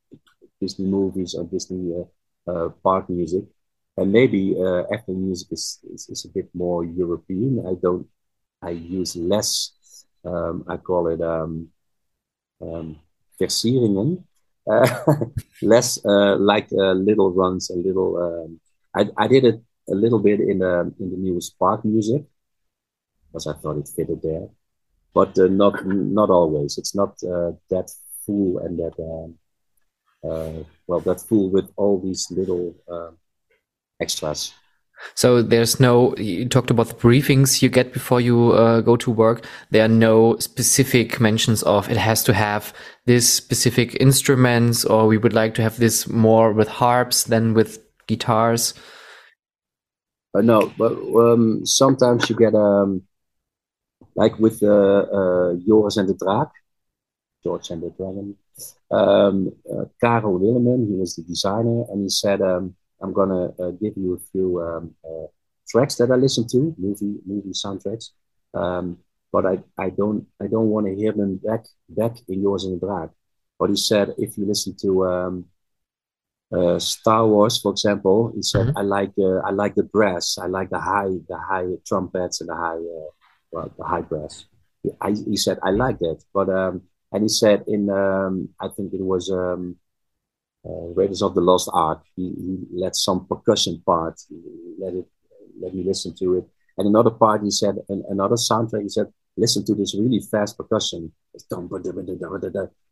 Disney 0.61 0.87
movies 0.87 1.35
or 1.35 1.45
Disney 1.45 2.05
uh, 2.47 2.69
park 2.83 3.09
music, 3.09 3.45
and 3.97 4.13
maybe 4.13 4.55
uh, 4.59 4.85
Efteling 4.93 5.23
music 5.29 5.49
is, 5.53 5.79
is, 5.93 6.09
is 6.09 6.25
a 6.25 6.29
bit 6.29 6.49
more 6.55 6.85
European. 6.85 7.65
I 7.67 7.75
don't. 7.81 8.07
I 8.63 8.71
use 8.71 9.17
less 9.17 9.76
um, 10.25 10.65
I 10.69 10.77
call 10.77 11.09
it 11.09 11.21
um, 11.21 11.69
um, 12.61 12.97
versieringen. 13.41 14.25
less 15.63 16.05
like 16.05 16.69
little 16.73 17.33
runs 17.33 17.71
a 17.71 17.77
little. 17.77 18.17
Um, 18.19 18.61
I, 18.97 19.25
I 19.25 19.29
did 19.29 19.45
it 19.45 19.63
a 19.89 19.95
little 19.95 20.19
bit 20.19 20.41
in 20.41 20.59
the 20.59 20.93
in 20.99 21.11
the 21.11 21.17
new 21.17 21.41
Spark 21.41 21.85
music 21.85 22.25
because 23.37 23.47
I 23.47 23.53
thought 23.53 23.79
it 23.79 23.89
fitted 23.89 24.23
there, 24.23 24.49
but 25.15 25.39
uh, 25.39 25.49
not 25.49 25.85
not 25.87 26.31
always. 26.31 26.79
It's 26.79 26.95
not 26.95 27.11
uh, 27.23 27.53
that 27.71 27.91
full 28.25 28.59
and 28.59 28.79
that 28.79 28.97
um, 28.99 29.35
uh, 30.25 30.65
well 30.87 31.01
that 31.01 31.21
full 31.21 31.51
with 31.51 31.71
all 31.77 32.01
these 32.01 32.27
little 32.31 32.75
um, 32.89 33.19
extras. 34.01 34.55
So 35.15 35.43
there's 35.43 35.79
no. 35.79 36.15
You 36.17 36.49
talked 36.49 36.71
about 36.71 36.89
the 36.89 36.95
briefings 36.95 37.63
you 37.63 37.69
get 37.69 37.93
before 37.93 38.21
you 38.21 38.53
uh, 38.53 38.81
go 38.81 38.97
to 38.97 39.11
work. 39.11 39.45
There 39.71 39.85
are 39.85 39.89
no 39.89 40.39
specific 40.39 41.21
mentions 41.21 41.63
of 41.63 41.91
it 41.91 41.97
has 41.97 42.25
to 42.25 42.35
have 42.35 42.75
this 43.05 43.33
specific 43.33 43.97
instruments, 44.01 44.85
or 44.85 45.07
we 45.07 45.19
would 45.19 45.33
like 45.33 45.55
to 45.55 45.63
have 45.63 45.79
this 45.79 46.09
more 46.09 46.53
with 46.53 46.69
harps 46.69 47.25
than 47.25 47.55
with 47.55 47.79
guitars. 48.07 48.75
Uh, 50.35 50.43
no, 50.43 50.73
but 50.77 50.93
um, 50.93 51.65
sometimes 51.65 52.29
you 52.29 52.37
get 52.37 52.55
um, 52.55 53.03
like 54.17 54.39
with 54.39 54.63
uh, 54.63 54.69
uh, 54.69 55.55
Joris 55.67 55.97
and 55.97 56.09
the 56.09 56.15
Draak, 56.15 56.51
George 57.43 57.71
and 57.71 57.83
the 57.83 57.91
Dragon. 57.91 58.37
Um, 58.91 59.53
uh, 59.71 59.85
Karel 60.01 60.39
Willemen, 60.39 60.89
he 60.89 60.95
was 60.95 61.17
the 61.17 61.23
designer, 61.23 61.85
and 61.91 62.03
he 62.03 62.09
said, 62.09 62.41
um, 62.41 62.75
"I'm 63.01 63.13
gonna 63.13 63.53
uh, 63.59 63.71
give 63.71 63.95
you 63.97 64.15
a 64.15 64.31
few 64.31 64.61
um, 64.63 64.95
uh, 65.05 65.27
tracks 65.69 65.97
that 65.97 66.11
I 66.11 66.17
listen 66.17 66.47
to, 66.49 66.75
movie 66.79 67.19
movie 67.27 67.51
soundtracks, 67.51 68.11
um, 68.55 68.99
but 69.33 69.47
I, 69.47 69.59
I 69.79 69.91
don't 69.91 70.27
I 70.41 70.47
don't 70.47 70.71
want 70.71 70.87
to 70.87 70.95
hear 70.95 71.13
them 71.13 71.37
back 71.37 71.67
back 71.89 72.17
in 72.29 72.43
Joris 72.43 72.65
and 72.65 72.81
the 72.81 72.87
Draak." 72.87 73.11
But 73.59 73.71
he 73.71 73.77
said, 73.77 74.15
if 74.19 74.37
you 74.37 74.45
listen 74.45 74.77
to 74.83 75.07
um, 75.07 75.47
uh, 76.53 76.79
Star 76.79 77.27
Wars, 77.27 77.59
for 77.59 77.73
example, 77.73 78.33
he 78.35 78.43
said, 78.43 78.67
mm-hmm. 78.67 78.79
"I 78.79 78.83
like 78.83 79.13
uh, 79.19 79.39
I 79.39 79.51
like 79.51 79.75
the 79.75 79.83
brass, 79.83 80.39
I 80.39 80.47
like 80.47 80.71
the 80.71 80.81
high 80.81 81.11
the 81.29 81.39
high 81.39 81.67
trumpets 81.87 82.41
and 82.41 82.51
the 82.51 82.55
high 82.55 82.77
uh, 82.77 83.11
well, 83.51 83.73
the 83.77 83.85
high 83.85 84.03
brass." 84.03 84.45
He, 84.83 84.91
I, 85.01 85.11
he 85.13 85.37
said, 85.37 85.59
"I 85.63 85.71
like 85.71 85.99
that," 85.99 86.23
but 86.33 86.49
um, 86.49 86.83
and 87.13 87.23
he 87.23 87.29
said 87.29 87.65
in 87.67 87.91
um, 87.91 88.51
I 88.61 88.69
think 88.69 88.93
it 88.95 89.01
was 89.01 89.31
um, 89.31 89.77
uh, 90.67 90.93
Raiders 90.95 91.23
of 91.23 91.35
the 91.35 91.41
Lost 91.41 91.71
Ark, 91.73 92.03
he, 92.17 92.29
he 92.29 92.59
let 92.73 92.97
some 92.97 93.27
percussion 93.27 93.83
part, 93.87 94.21
let 94.79 94.95
it 94.95 95.07
let 95.59 95.75
me 95.75 95.83
listen 95.83 96.15
to 96.17 96.35
it, 96.39 96.45
and 96.77 96.87
another 96.87 97.11
part 97.11 97.43
he 97.43 97.51
said, 97.51 97.77
and 97.89 98.05
another 98.09 98.37
soundtrack 98.37 98.83
he 98.83 98.89
said, 98.89 99.07
listen 99.37 99.65
to 99.65 99.75
this 99.75 99.95
really 99.95 100.21
fast 100.21 100.57
percussion. 100.57 101.13
He 101.33 101.41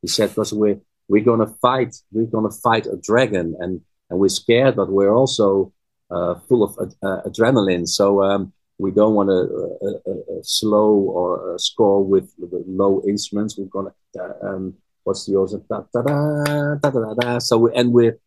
said 0.08 0.28
because 0.28 0.52
we're 0.52 0.80
we're 1.08 1.24
gonna 1.24 1.46
fight 1.60 1.94
we're 2.12 2.26
gonna 2.26 2.50
fight 2.50 2.86
a 2.86 2.96
dragon 3.02 3.56
and 3.60 3.80
and 4.10 4.18
we're 4.18 4.28
scared 4.28 4.76
but 4.76 4.90
we're 4.90 5.14
also 5.14 5.72
uh, 6.10 6.34
full 6.48 6.62
of 6.62 6.76
uh, 7.02 7.22
adrenaline. 7.28 7.88
So 7.88 8.22
um, 8.22 8.52
we 8.78 8.90
don't 8.90 9.14
want 9.14 9.28
to 9.30 10.40
slow 10.42 10.92
or 10.94 11.58
score 11.58 12.04
with, 12.04 12.32
with, 12.38 12.64
low 12.66 13.02
instruments. 13.08 13.56
We're 13.56 13.66
gonna 13.66 13.94
uh, 14.18 14.46
um, 14.46 14.74
what's 15.04 15.26
the 15.26 15.38
other 15.38 15.58
da, 15.68 15.82
da, 15.92 16.02
da, 16.02 16.74
da, 16.76 16.90
da, 16.90 17.14
da. 17.14 17.38
so 17.38 17.58
we, 17.58 17.74
end 17.74 17.92
we're 17.92 18.18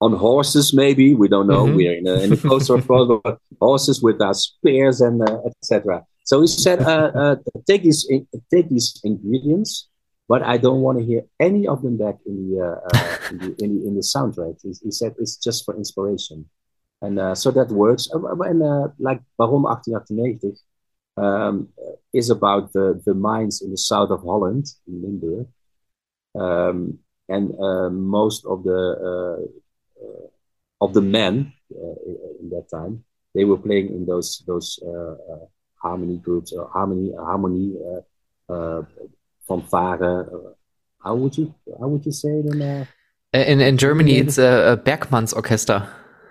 on 0.00 0.12
horses 0.14 0.74
maybe 0.74 1.14
we 1.14 1.28
don't 1.28 1.46
know 1.46 1.64
mm-hmm. 1.64 1.76
we're 1.76 1.96
in 1.96 2.06
a, 2.06 2.14
in 2.14 2.32
a 2.32 2.36
coaster 2.36 2.74
of 2.74 2.86
course 2.86 3.38
horses 3.60 4.02
with 4.02 4.20
our 4.20 4.34
spears 4.34 5.00
and 5.00 5.22
uh, 5.22 5.38
etc 5.46 6.02
so 6.24 6.40
he 6.40 6.46
said 6.46 6.80
uh, 6.82 7.10
uh, 7.14 7.36
take 7.66 7.82
these 7.82 8.06
take 8.50 8.68
these 8.68 9.00
ingredients 9.04 9.88
but 10.28 10.42
I 10.42 10.56
don't 10.56 10.80
want 10.80 10.98
to 10.98 11.04
hear 11.04 11.22
any 11.38 11.66
of 11.66 11.82
them 11.82 11.96
back 11.96 12.16
in 12.26 12.48
the 12.48 12.60
uh, 12.60 12.80
uh, 12.94 13.16
in, 13.30 13.38
the, 13.38 13.64
in, 13.64 13.78
the, 13.78 13.88
in 13.88 13.94
the 13.94 14.00
soundtrack. 14.00 14.60
He, 14.62 14.72
he, 14.82 14.90
said 14.90 15.14
it's 15.18 15.36
just 15.36 15.64
for 15.64 15.76
inspiration, 15.76 16.48
and 17.02 17.18
uh, 17.18 17.34
so 17.34 17.50
that 17.50 17.68
works. 17.68 18.08
And 18.12 18.62
uh, 18.62 18.88
like 18.98 19.20
Baron 19.38 19.62
1898 19.62 20.56
um, 21.16 21.68
is 22.12 22.30
about 22.30 22.72
the 22.72 23.00
the 23.04 23.14
mines 23.14 23.60
in 23.60 23.70
the 23.70 23.78
south 23.78 24.10
of 24.10 24.22
Holland, 24.22 24.66
in 24.88 25.02
Limburg, 25.02 25.46
um, 26.34 26.98
and 27.28 27.54
uh, 27.58 27.90
most 27.90 28.44
of 28.46 28.64
the 28.64 28.82
uh, 29.10 30.84
of 30.84 30.92
the 30.92 31.00
men 31.00 31.52
in 31.70 32.50
that 32.50 32.66
time 32.70 33.04
they 33.34 33.44
were 33.44 33.58
playing 33.58 33.88
in 33.88 34.06
those 34.06 34.42
those 34.46 34.78
harmony 35.76 36.18
groups 36.18 36.52
or 36.52 36.68
harmony 36.68 37.12
harmony 37.16 37.74
fanfare. 39.46 40.02
Uh, 40.02 40.52
how 41.02 41.14
would 41.14 41.36
you 41.36 41.54
how 41.80 41.88
would 41.88 42.04
you 42.04 42.12
say 42.12 42.30
it 42.30 42.46
in 42.46 42.62
uh, 42.62 42.84
in 43.32 43.60
in 43.60 43.76
Germany? 43.76 44.16
It's 44.16 44.38
a, 44.38 44.72
a 44.72 44.76
Bergmannsorchester. 44.76 45.88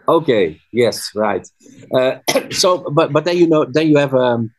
Okay. 0.07 0.59
Yes. 0.71 1.11
Right. 1.15 1.47
Uh, 1.93 2.19
so, 2.51 2.89
but 2.91 3.13
but 3.13 3.25
then 3.25 3.37
you 3.37 3.47
know 3.47 3.65
then 3.65 3.87
you 3.87 3.97
have 3.97 4.13
um 4.13 4.51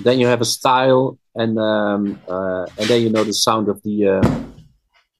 then 0.00 0.18
you 0.18 0.26
have 0.26 0.40
a 0.40 0.44
style 0.44 1.18
and 1.34 1.58
um 1.58 2.20
uh, 2.28 2.66
and 2.78 2.88
then 2.88 3.02
you 3.02 3.10
know 3.10 3.24
the 3.24 3.32
sound 3.32 3.68
of 3.68 3.82
the 3.82 4.06
uh, 4.06 4.22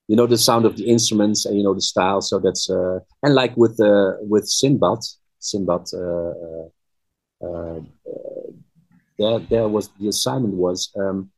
you 0.09 0.17
know 0.17 0.27
the 0.27 0.39
sound 0.39 0.65
of 0.65 0.77
the 0.77 0.89
instruments 0.89 1.47
and 1.47 1.57
you 1.57 1.63
know 1.63 1.75
the 1.75 1.81
style. 1.81 2.21
So 2.21 2.39
that's 2.39 2.69
uh, 2.69 2.99
and 3.23 3.35
like 3.35 3.57
with 3.57 3.79
uh, 3.81 4.15
with 4.21 4.49
Sinbad, 4.49 5.01
Sinbad. 5.39 5.87
Uh, 5.95 6.33
uh, 7.41 7.47
uh, 7.47 7.81
there, 9.19 9.39
there 9.39 9.69
was 9.69 9.91
the 10.01 10.09
assignment 10.09 10.55
was 10.55 10.93
um, 10.99 11.31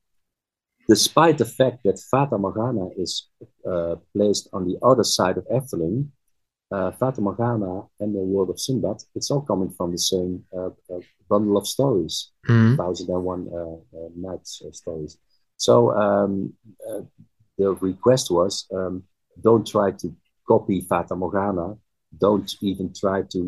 despite 0.89 1.39
the 1.39 1.45
fact 1.45 1.79
that 1.85 1.99
Fata 2.11 2.39
Morgana 2.39 2.89
is 2.97 3.29
uh, 3.71 3.97
placed 4.14 4.49
on 4.53 4.66
the 4.66 4.79
other 4.83 5.05
side 5.05 5.37
of 5.37 5.47
Efteling, 5.49 6.09
uh, 6.73 6.91
Fata 6.93 7.21
Morgana 7.21 7.83
and 8.01 8.14
the 8.14 8.21
world 8.21 8.51
of 8.51 8.61
Sinbad, 8.61 8.99
it's 9.14 9.31
all 9.31 9.43
coming 9.43 9.71
from 9.71 9.93
the 9.93 9.99
same 9.99 10.45
uh, 10.57 10.71
uh 10.93 11.01
bundle 11.29 11.57
of 11.57 11.66
stories, 11.66 12.33
mm. 12.49 12.77
1001 12.77 13.49
uh, 13.53 13.57
uh, 13.57 14.09
Nights 14.16 14.62
stories. 14.73 15.16
So 15.57 15.93
um, 15.93 16.53
the 17.61 17.70
request 17.74 18.30
was 18.30 18.66
um, 18.72 18.94
don't 19.46 19.66
try 19.66 19.88
to 20.02 20.06
copy 20.48 20.80
Fata 20.80 21.14
Morgana, 21.14 21.76
don't 22.18 22.50
even 22.61 22.92
try 22.92 23.22
to 23.34 23.40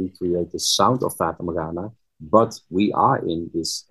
recreate 0.00 0.50
the 0.52 0.58
sound 0.58 1.02
of 1.02 1.14
Fata 1.20 1.42
Morgana, 1.42 1.90
but 2.20 2.52
we 2.70 2.92
are 2.92 3.18
in 3.18 3.50
this 3.52 3.84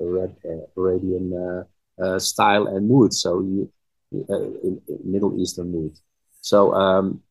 red, 0.00 0.36
Arabian 0.76 1.26
uh, 1.32 2.02
uh, 2.02 2.18
style 2.18 2.66
and 2.66 2.88
mood. 2.88 3.12
So 3.14 3.40
you, 3.40 3.72
uh, 4.28 4.42
in, 4.66 4.80
in 4.88 4.98
Middle 5.04 5.40
Eastern 5.40 5.70
mood. 5.72 5.98
So 6.40 6.74
um, 6.74 7.22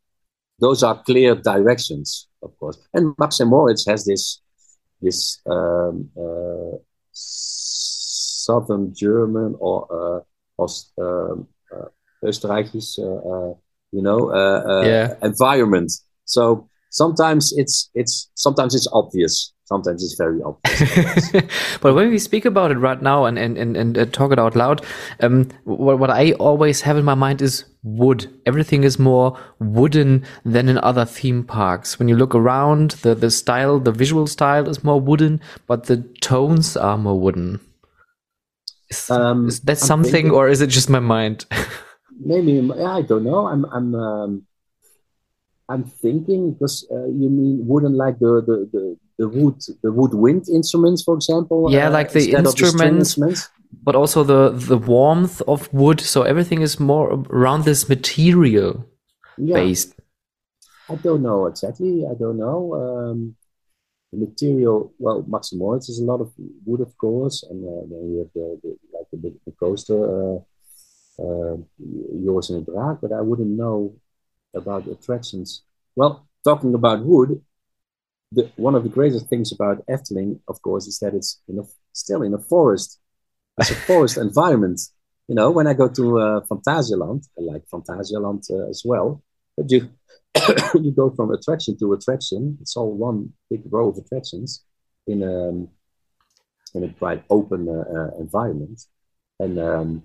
those 0.59 0.83
are 0.83 1.03
clear 1.03 1.35
directions, 1.35 2.27
of 2.41 2.57
course. 2.57 2.77
And 2.93 3.13
Max 3.19 3.39
and 3.39 3.49
Moritz 3.49 3.85
has 3.87 4.05
this 4.05 4.41
this 5.01 5.41
um, 5.47 6.09
uh, 6.17 6.77
southern 7.11 8.93
German 8.93 9.55
or 9.59 10.25
uh, 10.61 10.63
Ost, 10.63 10.93
um, 10.99 11.47
uh, 11.73 11.87
Österreichisch, 12.23 12.97
you 13.91 14.01
know, 14.01 14.31
yeah. 14.83 15.15
environment. 15.21 15.91
So 16.25 16.69
sometimes 16.89 17.53
it's 17.57 17.89
it's 17.93 18.29
sometimes 18.35 18.75
it's 18.75 18.87
obvious 18.91 19.53
sometimes 19.71 20.03
it's 20.03 20.15
very 20.15 20.41
obvious. 20.43 21.31
but 21.81 21.95
when 21.95 22.09
we 22.09 22.19
speak 22.19 22.45
about 22.45 22.71
it 22.71 22.77
right 22.77 23.01
now 23.01 23.25
and 23.25 23.39
and 23.39 23.57
and, 23.57 23.77
and 23.77 23.97
uh, 23.97 24.05
talk 24.05 24.31
it 24.35 24.39
out 24.39 24.55
loud, 24.55 24.85
um, 25.21 25.47
what 25.63 25.97
what 25.99 26.09
I 26.09 26.33
always 26.33 26.81
have 26.81 26.97
in 26.97 27.05
my 27.05 27.15
mind 27.15 27.41
is 27.41 27.63
wood. 27.83 28.27
Everything 28.45 28.83
is 28.83 28.99
more 28.99 29.39
wooden 29.59 30.23
than 30.43 30.67
in 30.67 30.77
other 30.89 31.05
theme 31.05 31.43
parks. 31.43 31.97
When 31.97 32.09
you 32.09 32.17
look 32.17 32.35
around, 32.35 32.91
the 33.03 33.15
the 33.15 33.31
style, 33.31 33.79
the 33.79 33.95
visual 34.03 34.27
style 34.27 34.67
is 34.67 34.83
more 34.83 34.99
wooden, 34.99 35.39
but 35.67 35.85
the 35.85 35.97
tones 36.29 36.75
are 36.75 36.97
more 36.97 37.19
wooden. 37.19 37.59
Is, 38.91 39.09
um, 39.09 39.47
is 39.47 39.61
that 39.61 39.79
something, 39.79 40.11
thinking, 40.11 40.31
or 40.31 40.49
is 40.49 40.59
it 40.61 40.67
just 40.67 40.89
my 40.89 40.99
mind? 40.99 41.45
maybe 42.19 42.59
I 42.97 43.01
don't 43.01 43.23
know. 43.23 43.47
I'm 43.47 43.65
I'm. 43.65 43.95
Um, 43.95 44.47
I'm 45.69 45.85
thinking 45.85 46.51
because 46.51 46.85
uh, 46.91 47.05
you 47.05 47.29
mean 47.29 47.65
wooden 47.65 47.95
like 47.95 48.19
the, 48.19 48.43
the, 48.45 48.57
the, 48.73 48.97
the 49.19 49.29
wood 49.29 49.55
the 49.81 49.91
woodwind 49.91 50.49
instruments, 50.49 51.01
for 51.01 51.15
example. 51.15 51.71
Yeah, 51.71 51.87
uh, 51.87 51.91
like 51.91 52.11
the 52.11 52.33
instruments, 52.33 53.15
the 53.15 53.47
but 53.81 53.95
also 53.95 54.23
the 54.23 54.49
the 54.49 54.77
warmth 54.77 55.41
of 55.47 55.73
wood. 55.73 56.01
So 56.01 56.23
everything 56.23 56.61
is 56.61 56.77
more 56.79 57.07
around 57.29 57.63
this 57.63 57.87
material 57.87 58.85
yeah. 59.37 59.55
based. 59.55 59.95
I 60.89 60.95
don't 60.95 61.23
know 61.23 61.45
exactly. 61.45 62.05
I 62.05 62.15
don't 62.15 62.37
know. 62.37 62.59
Um, 62.83 63.35
the 64.11 64.17
material, 64.17 64.93
well, 64.99 65.23
Max 65.27 65.53
Moritz 65.53 65.89
is 65.89 65.99
a 65.99 66.03
lot 66.03 66.21
of 66.21 66.31
wood, 66.65 66.81
of 66.81 66.97
course, 66.97 67.43
and 67.49 67.63
uh, 67.63 67.81
then 67.89 68.11
you 68.11 68.17
have 68.19 68.33
the, 68.33 68.59
the 68.63 68.77
like 68.93 69.07
the, 69.11 69.33
the 69.45 69.51
coaster, 69.53 70.35
uh, 70.35 70.39
uh, 71.19 71.53
and 71.53 71.67
the 71.77 72.65
Draak, 72.67 72.99
but 73.01 73.11
I 73.11 73.21
wouldn't 73.21 73.57
know 73.57 73.95
about 74.55 74.87
attractions. 74.87 75.63
Well, 75.95 76.27
talking 76.43 76.73
about 76.73 77.05
wood, 77.05 77.41
the, 78.31 78.51
one 78.55 78.75
of 78.75 78.83
the 78.83 78.89
greatest 78.89 79.27
things 79.27 79.51
about 79.51 79.85
Efteling, 79.87 80.39
of 80.47 80.61
course, 80.61 80.87
is 80.87 80.99
that 80.99 81.13
it's 81.13 81.41
in 81.47 81.59
a, 81.59 81.63
still 81.93 82.23
in 82.23 82.33
a 82.33 82.39
forest. 82.39 82.99
It's 83.59 83.71
a 83.71 83.75
forest 83.75 84.17
environment. 84.29 84.81
you 85.27 85.35
know, 85.35 85.51
when 85.51 85.67
I 85.67 85.73
go 85.73 85.87
to 85.87 86.19
uh, 86.19 86.41
Phantasialand, 86.47 87.27
I 87.37 87.41
like 87.41 87.63
Phantasialand 87.71 88.49
uh, 88.51 88.69
as 88.69 88.83
well. 88.83 89.23
But 89.61 89.71
you 89.71 89.89
you 90.81 90.91
go 90.91 91.11
from 91.11 91.31
attraction 91.31 91.77
to 91.79 91.93
attraction. 91.93 92.57
It's 92.61 92.75
all 92.75 92.91
one 92.91 93.33
big 93.49 93.61
row 93.69 93.89
of 93.89 93.97
attractions 93.97 94.63
in 95.07 95.23
a 95.23 95.49
in 96.77 96.83
a 96.83 96.93
quite 96.93 97.23
open 97.29 97.67
uh, 97.67 97.83
uh 97.97 98.19
environment, 98.19 98.81
and 99.39 99.59
um, 99.59 100.03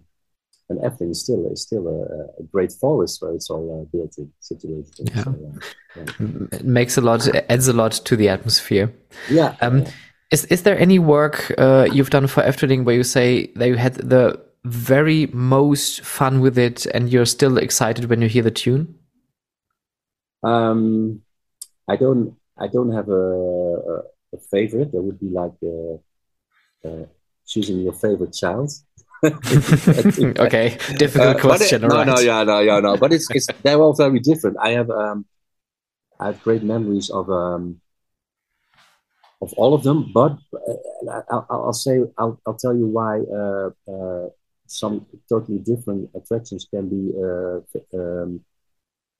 and 0.68 0.78
everything 0.84 1.10
is 1.10 1.22
still 1.22 1.50
is 1.50 1.62
still 1.62 1.86
a, 1.88 2.42
a 2.42 2.44
great 2.52 2.72
forest 2.72 3.22
where 3.22 3.32
it's 3.32 3.48
all 3.48 3.82
uh, 3.82 3.96
built 3.96 4.18
in, 4.18 4.30
situated. 4.40 4.92
Yeah. 4.98 5.22
So, 5.22 5.30
uh, 5.30 6.04
yeah. 6.20 6.58
It 6.58 6.64
makes 6.64 6.98
a 6.98 7.00
lot, 7.00 7.26
adds 7.48 7.68
a 7.68 7.72
lot 7.72 7.92
to 7.92 8.16
the 8.16 8.28
atmosphere. 8.28 8.92
Yeah. 9.30 9.54
Um, 9.60 9.82
yeah. 9.82 9.90
Is 10.32 10.44
is 10.46 10.62
there 10.64 10.78
any 10.78 10.98
work 10.98 11.52
uh, 11.56 11.86
you've 11.92 12.10
done 12.10 12.26
for 12.26 12.42
Efteling 12.42 12.84
where 12.84 12.96
you 12.96 13.04
say 13.04 13.46
that 13.54 13.68
you 13.68 13.76
had 13.76 13.94
the 13.94 14.40
very 14.64 15.26
most 15.32 16.00
fun 16.00 16.40
with 16.40 16.58
it, 16.58 16.84
and 16.86 17.08
you're 17.08 17.26
still 17.26 17.58
excited 17.58 18.10
when 18.10 18.20
you 18.20 18.28
hear 18.28 18.42
the 18.42 18.50
tune? 18.50 18.98
Um, 20.42 21.22
I 21.88 21.96
don't. 21.96 22.36
I 22.58 22.68
don't 22.68 22.92
have 22.92 23.08
a, 23.08 23.12
a, 23.12 24.02
a 24.34 24.38
favorite. 24.50 24.92
That 24.92 25.02
would 25.02 25.20
be 25.20 25.28
like 25.28 25.52
uh, 25.62 26.88
uh, 26.88 27.06
choosing 27.46 27.80
your 27.80 27.92
favorite 27.92 28.32
child. 28.32 28.72
okay, 29.24 30.78
difficult 30.96 31.36
uh, 31.36 31.40
question. 31.40 31.84
It, 31.84 31.88
no, 31.88 31.96
right. 31.96 32.06
no, 32.06 32.18
yeah, 32.18 32.44
no, 32.44 32.60
yeah, 32.60 32.80
no. 32.80 32.96
But 32.96 33.12
it's, 33.12 33.28
it's 33.30 33.46
they're 33.62 33.80
all 33.80 33.94
very 33.94 34.20
different. 34.20 34.56
I 34.60 34.70
have 34.70 34.90
um, 34.90 35.26
I 36.18 36.26
have 36.26 36.42
great 36.42 36.62
memories 36.62 37.10
of 37.10 37.30
um, 37.30 37.80
of 39.42 39.52
all 39.54 39.74
of 39.74 39.82
them. 39.82 40.10
But 40.12 40.38
uh, 40.54 41.22
I'll, 41.30 41.46
I'll, 41.50 41.72
say 41.72 42.00
I'll, 42.18 42.40
I'll 42.46 42.54
tell 42.54 42.76
you 42.76 42.86
why 42.86 43.20
uh, 43.20 43.70
uh, 43.90 44.28
some 44.66 45.06
totally 45.28 45.58
different 45.58 46.10
attractions 46.14 46.66
can 46.70 46.88
be 46.88 47.12
uh, 47.16 47.60
um, 47.98 48.40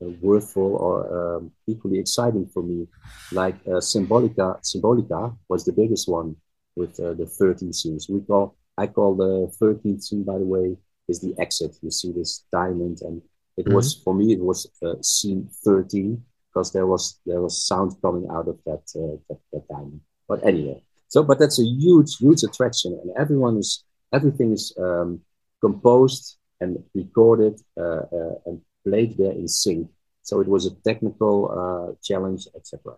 worthful 0.00 0.76
or 0.76 1.36
um, 1.36 1.50
equally 1.66 1.98
exciting 1.98 2.46
for 2.46 2.62
me. 2.62 2.86
Like 3.32 3.56
uh, 3.66 3.80
Symbolica, 3.80 4.60
Symbolica 4.62 5.36
was 5.48 5.64
the 5.64 5.72
biggest 5.72 6.08
one 6.08 6.36
with 6.74 6.98
uh, 7.00 7.14
the 7.14 7.26
13 7.26 7.72
scenes. 7.72 8.08
We 8.08 8.20
call 8.20 8.56
I 8.78 8.86
call 8.86 9.14
the 9.14 9.50
13th 9.60 10.02
scene, 10.02 10.22
by 10.22 10.38
the 10.38 10.44
way, 10.44 10.76
is 11.08 11.20
the 11.20 11.34
exit. 11.38 11.76
You 11.82 11.90
see 11.90 12.12
this 12.12 12.44
diamond, 12.52 13.00
and 13.02 13.22
it 13.56 13.64
mm-hmm. 13.64 13.74
was 13.74 13.94
for 13.94 14.14
me 14.14 14.32
it 14.32 14.40
was 14.40 14.70
uh, 14.84 15.00
scene 15.02 15.48
13 15.64 16.22
because 16.52 16.72
there 16.72 16.86
was 16.86 17.20
there 17.24 17.40
was 17.40 17.66
sound 17.66 17.92
coming 18.02 18.26
out 18.30 18.48
of 18.48 18.58
that, 18.66 18.84
uh, 18.96 19.16
that, 19.28 19.38
that 19.52 19.68
diamond. 19.68 20.00
But 20.28 20.44
anyway, 20.44 20.82
so 21.08 21.22
but 21.22 21.38
that's 21.38 21.58
a 21.58 21.64
huge 21.64 22.16
huge 22.18 22.42
attraction, 22.42 22.98
and 23.02 23.12
everyone 23.16 23.56
is 23.56 23.84
everything 24.12 24.52
is 24.52 24.74
um, 24.78 25.20
composed 25.60 26.36
and 26.60 26.82
recorded 26.94 27.60
uh, 27.78 28.04
uh 28.12 28.34
and 28.46 28.60
played 28.86 29.16
there 29.18 29.32
in 29.32 29.48
sync. 29.48 29.88
So 30.22 30.40
it 30.40 30.48
was 30.48 30.66
a 30.66 30.74
technical 30.88 31.36
uh, 31.60 31.94
challenge, 32.02 32.46
etc. 32.56 32.94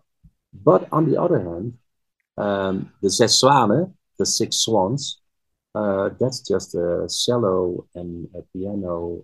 But 0.53 0.87
on 0.91 1.09
the 1.09 1.21
other 1.21 1.39
hand, 1.39 1.77
um, 2.37 2.91
the 3.01 3.09
Zes 3.09 3.41
Zwanen, 3.41 3.93
the 4.17 4.25
Six 4.25 4.57
Swans, 4.57 5.21
uh, 5.75 6.09
that's 6.19 6.41
just 6.41 6.75
a 6.75 7.07
cello 7.07 7.85
and 7.95 8.27
a 8.35 8.41
piano 8.53 9.23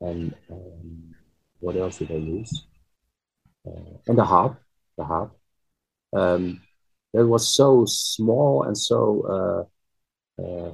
and 0.00 0.34
um, 0.50 1.14
what 1.60 1.76
else 1.76 1.98
did 1.98 2.10
I 2.10 2.16
use? 2.16 2.66
Uh, 3.66 3.96
and 4.06 4.18
the 4.18 4.24
harp, 4.24 4.60
the 4.98 5.04
harp. 5.04 5.36
Um, 6.12 6.60
that 7.12 7.26
was 7.26 7.54
so 7.54 7.84
small 7.86 8.64
and 8.64 8.76
so 8.76 9.68
uh, 10.38 10.42
uh 10.42 10.72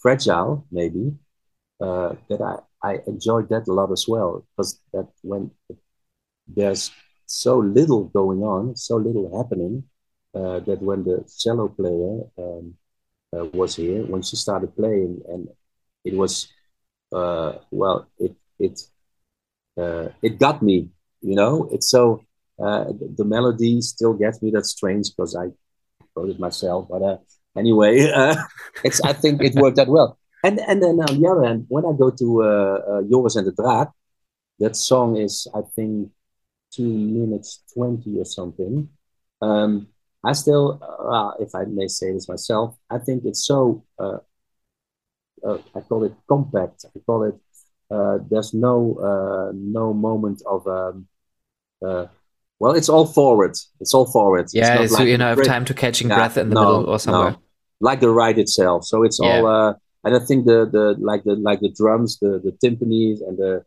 fragile, 0.00 0.66
maybe, 0.70 1.12
uh, 1.80 2.14
that 2.28 2.40
I, 2.40 2.56
I 2.82 2.98
enjoyed 3.06 3.48
that 3.50 3.68
a 3.68 3.72
lot 3.72 3.92
as 3.92 4.06
well. 4.08 4.46
Because 4.56 4.80
that 4.92 5.08
when 5.22 5.50
there's 6.46 6.90
so 7.26 7.58
little 7.58 8.04
going 8.04 8.42
on, 8.42 8.76
so 8.76 8.96
little 8.96 9.36
happening, 9.36 9.84
uh, 10.34 10.60
that 10.60 10.80
when 10.82 11.04
the 11.04 11.28
cello 11.38 11.68
player 11.68 12.20
um, 12.38 12.74
uh, 13.36 13.44
was 13.46 13.76
here 13.76 14.04
when 14.04 14.22
she 14.22 14.36
started 14.36 14.74
playing, 14.76 15.20
and 15.28 15.48
it 16.04 16.14
was 16.14 16.48
uh, 17.12 17.54
well, 17.70 18.08
it 18.18 18.34
it 18.58 18.80
uh, 19.76 20.08
it 20.22 20.38
got 20.38 20.62
me, 20.62 20.88
you 21.20 21.34
know. 21.34 21.68
It's 21.72 21.90
so 21.90 22.24
uh, 22.62 22.84
the, 23.16 23.24
melody 23.24 23.80
still 23.80 24.14
gets 24.14 24.42
me. 24.42 24.50
That's 24.52 24.70
strange 24.70 25.08
because 25.10 25.34
I 25.34 25.48
wrote 26.14 26.30
it 26.30 26.38
myself, 26.38 26.88
but 26.90 27.02
uh, 27.02 27.16
anyway, 27.56 27.98
it's 28.84 29.00
I 29.02 29.12
think 29.12 29.42
it 29.42 29.54
worked 29.54 29.78
out 29.78 29.88
well. 29.88 30.18
And 30.42 30.58
and 30.60 30.82
then 30.82 31.00
on 31.00 31.20
the 31.20 31.28
other 31.28 31.44
hand, 31.44 31.66
when 31.68 31.84
I 31.84 31.92
go 31.92 32.10
to 32.10 32.42
uh, 32.42 33.02
Joris 33.10 33.36
and 33.36 33.46
the 33.46 33.52
Draak, 33.52 33.92
that 34.58 34.76
song 34.76 35.16
is 35.16 35.46
I 35.54 35.60
think 35.74 36.10
two 36.70 36.88
minutes 36.88 37.62
twenty 37.74 38.18
or 38.18 38.24
something. 38.24 38.88
Um, 39.42 39.88
I 40.22 40.32
still, 40.32 40.80
uh, 40.82 41.42
if 41.42 41.54
I 41.54 41.64
may 41.64 41.88
say 41.88 42.12
this 42.12 42.28
myself, 42.28 42.76
I 42.90 42.98
think 42.98 43.24
it's 43.24 43.46
so. 43.46 43.84
Uh, 43.98 44.18
uh, 45.42 45.58
I 45.74 45.80
call 45.80 46.04
it 46.04 46.12
compact. 46.28 46.84
I 46.94 46.98
call 47.00 47.24
it. 47.24 47.34
Uh, 47.90 48.18
there's 48.30 48.52
no 48.52 48.96
uh, 48.98 49.52
no 49.54 49.94
moment 49.94 50.42
of. 50.46 50.66
Um, 50.66 51.08
uh, 51.84 52.06
well, 52.58 52.74
it's 52.74 52.90
all 52.90 53.06
forward. 53.06 53.56
It's 53.80 53.94
all 53.94 54.04
forward. 54.04 54.48
Yeah, 54.52 54.84
so 54.86 54.94
like 54.94 55.08
you 55.08 55.16
know, 55.16 55.34
have 55.34 55.44
time 55.44 55.64
to 55.64 55.74
catching 55.74 56.10
yeah, 56.10 56.16
breath 56.16 56.36
in 56.36 56.50
the 56.50 56.54
no, 56.54 56.60
middle 56.60 56.90
or 56.90 56.98
somewhere. 56.98 57.30
No. 57.32 57.42
Like 57.80 58.00
the 58.00 58.10
ride 58.10 58.38
itself. 58.38 58.84
So 58.84 59.02
it's 59.02 59.18
yeah. 59.22 59.40
all. 59.40 59.80
And 60.04 60.16
I 60.16 60.18
think 60.18 60.46
the 60.46 60.66
the 60.66 60.96
like 60.98 61.24
the 61.24 61.36
like 61.36 61.60
the 61.60 61.72
drums, 61.76 62.18
the 62.18 62.40
the 62.42 62.52
timpanis 62.62 63.20
and 63.26 63.36
the 63.38 63.64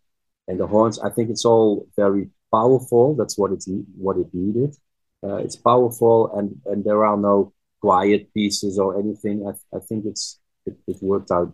and 0.48 0.60
the 0.60 0.68
horns. 0.68 1.00
I 1.00 1.10
think 1.10 1.30
it's 1.30 1.46
all 1.46 1.88
very 1.96 2.30
powerful. 2.52 3.16
That's 3.16 3.38
what 3.38 3.52
it's 3.52 3.68
what 3.98 4.18
it 4.18 4.28
needed. 4.34 4.76
Uh, 5.24 5.38
it's 5.38 5.56
powerful, 5.56 6.36
and 6.38 6.60
and 6.66 6.84
there 6.84 7.06
are 7.06 7.18
no 7.18 7.54
quiet 7.82 8.34
pieces 8.34 8.80
or 8.80 9.00
anything. 9.00 9.48
I, 9.48 9.78
I 9.78 9.80
think 9.80 10.06
it's 10.06 10.40
it, 10.66 10.76
it 10.88 10.98
worked 11.02 11.32
out 11.32 11.54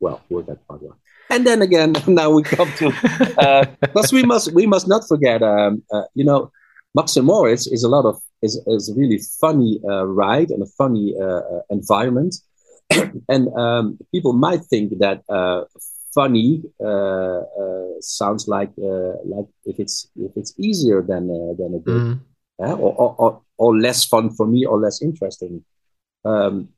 well. 0.00 0.20
Worked 0.28 0.50
out 0.50 0.66
quite 0.66 0.82
well. 0.82 0.98
And 1.30 1.46
then 1.46 1.62
again, 1.62 1.94
now 2.06 2.30
we 2.30 2.42
come 2.42 2.72
to 2.76 2.90
because 3.80 4.12
uh, 4.12 4.16
we 4.18 4.22
must 4.22 4.52
we 4.52 4.66
must 4.66 4.88
not 4.88 5.06
forget. 5.06 5.42
Um, 5.42 5.82
uh, 5.92 6.04
you 6.14 6.24
know, 6.24 6.50
Max 6.94 7.16
and 7.16 7.26
Moritz 7.26 7.66
is 7.66 7.84
a 7.84 7.88
lot 7.88 8.04
of 8.04 8.20
is 8.42 8.60
is 8.66 8.88
a 8.88 8.94
really 8.94 9.20
funny 9.40 9.80
uh, 9.88 10.04
ride 10.06 10.50
and 10.50 10.62
a 10.62 10.70
funny 10.78 11.14
uh, 11.20 11.42
uh, 11.54 11.62
environment, 11.70 12.34
and 13.28 13.48
um, 13.56 13.98
people 14.12 14.32
might 14.32 14.64
think 14.64 14.98
that 14.98 15.22
funny 16.14 16.62
sounds 18.00 18.48
like 18.48 18.70
like 19.24 19.46
if 19.64 19.78
it's 19.78 20.08
if 20.16 20.32
it's 20.36 20.54
easier 20.58 21.02
than 21.02 21.28
than 21.56 21.74
a 21.74 21.80
good. 21.80 22.02
Mm 22.02 22.20
uh, 22.60 22.74
or, 22.74 23.14
or, 23.18 23.42
or, 23.56 23.78
less 23.78 24.04
fun 24.04 24.30
for 24.30 24.46
me 24.46 24.64
or 24.64 24.78
less 24.78 25.02
interesting. 25.02 25.64
Um, 26.24 26.70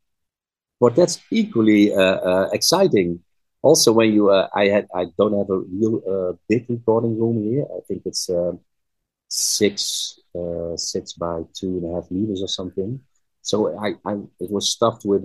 but 0.79 0.97
that's 0.97 1.21
equally 1.31 1.95
uh, 1.95 2.01
uh, 2.01 2.49
exciting. 2.53 3.21
Also, 3.63 3.93
when 3.93 4.13
you, 4.13 4.31
uh, 4.31 4.49
I 4.55 4.67
had, 4.67 4.89
I 4.95 5.07
don't 5.19 5.37
have 5.37 5.51
a 5.51 5.59
real 5.59 6.03
uh, 6.09 6.37
big 6.49 6.67
recording 6.69 7.19
room 7.19 7.43
here. 7.43 7.65
I 7.65 7.81
think 7.87 8.03
it's 8.07 8.31
six, 9.29 10.19
uh, 10.35 10.77
six 10.77 11.13
by 11.13 11.43
two 11.55 11.79
and 11.79 11.91
a 11.91 11.95
half 11.95 12.11
meters 12.11 12.43
or 12.43 12.49
something. 12.49 13.01
So 13.43 13.79
I, 13.79 13.95
I 14.05 14.13
it 14.39 14.51
was 14.51 14.71
stuffed 14.71 15.05
with 15.05 15.25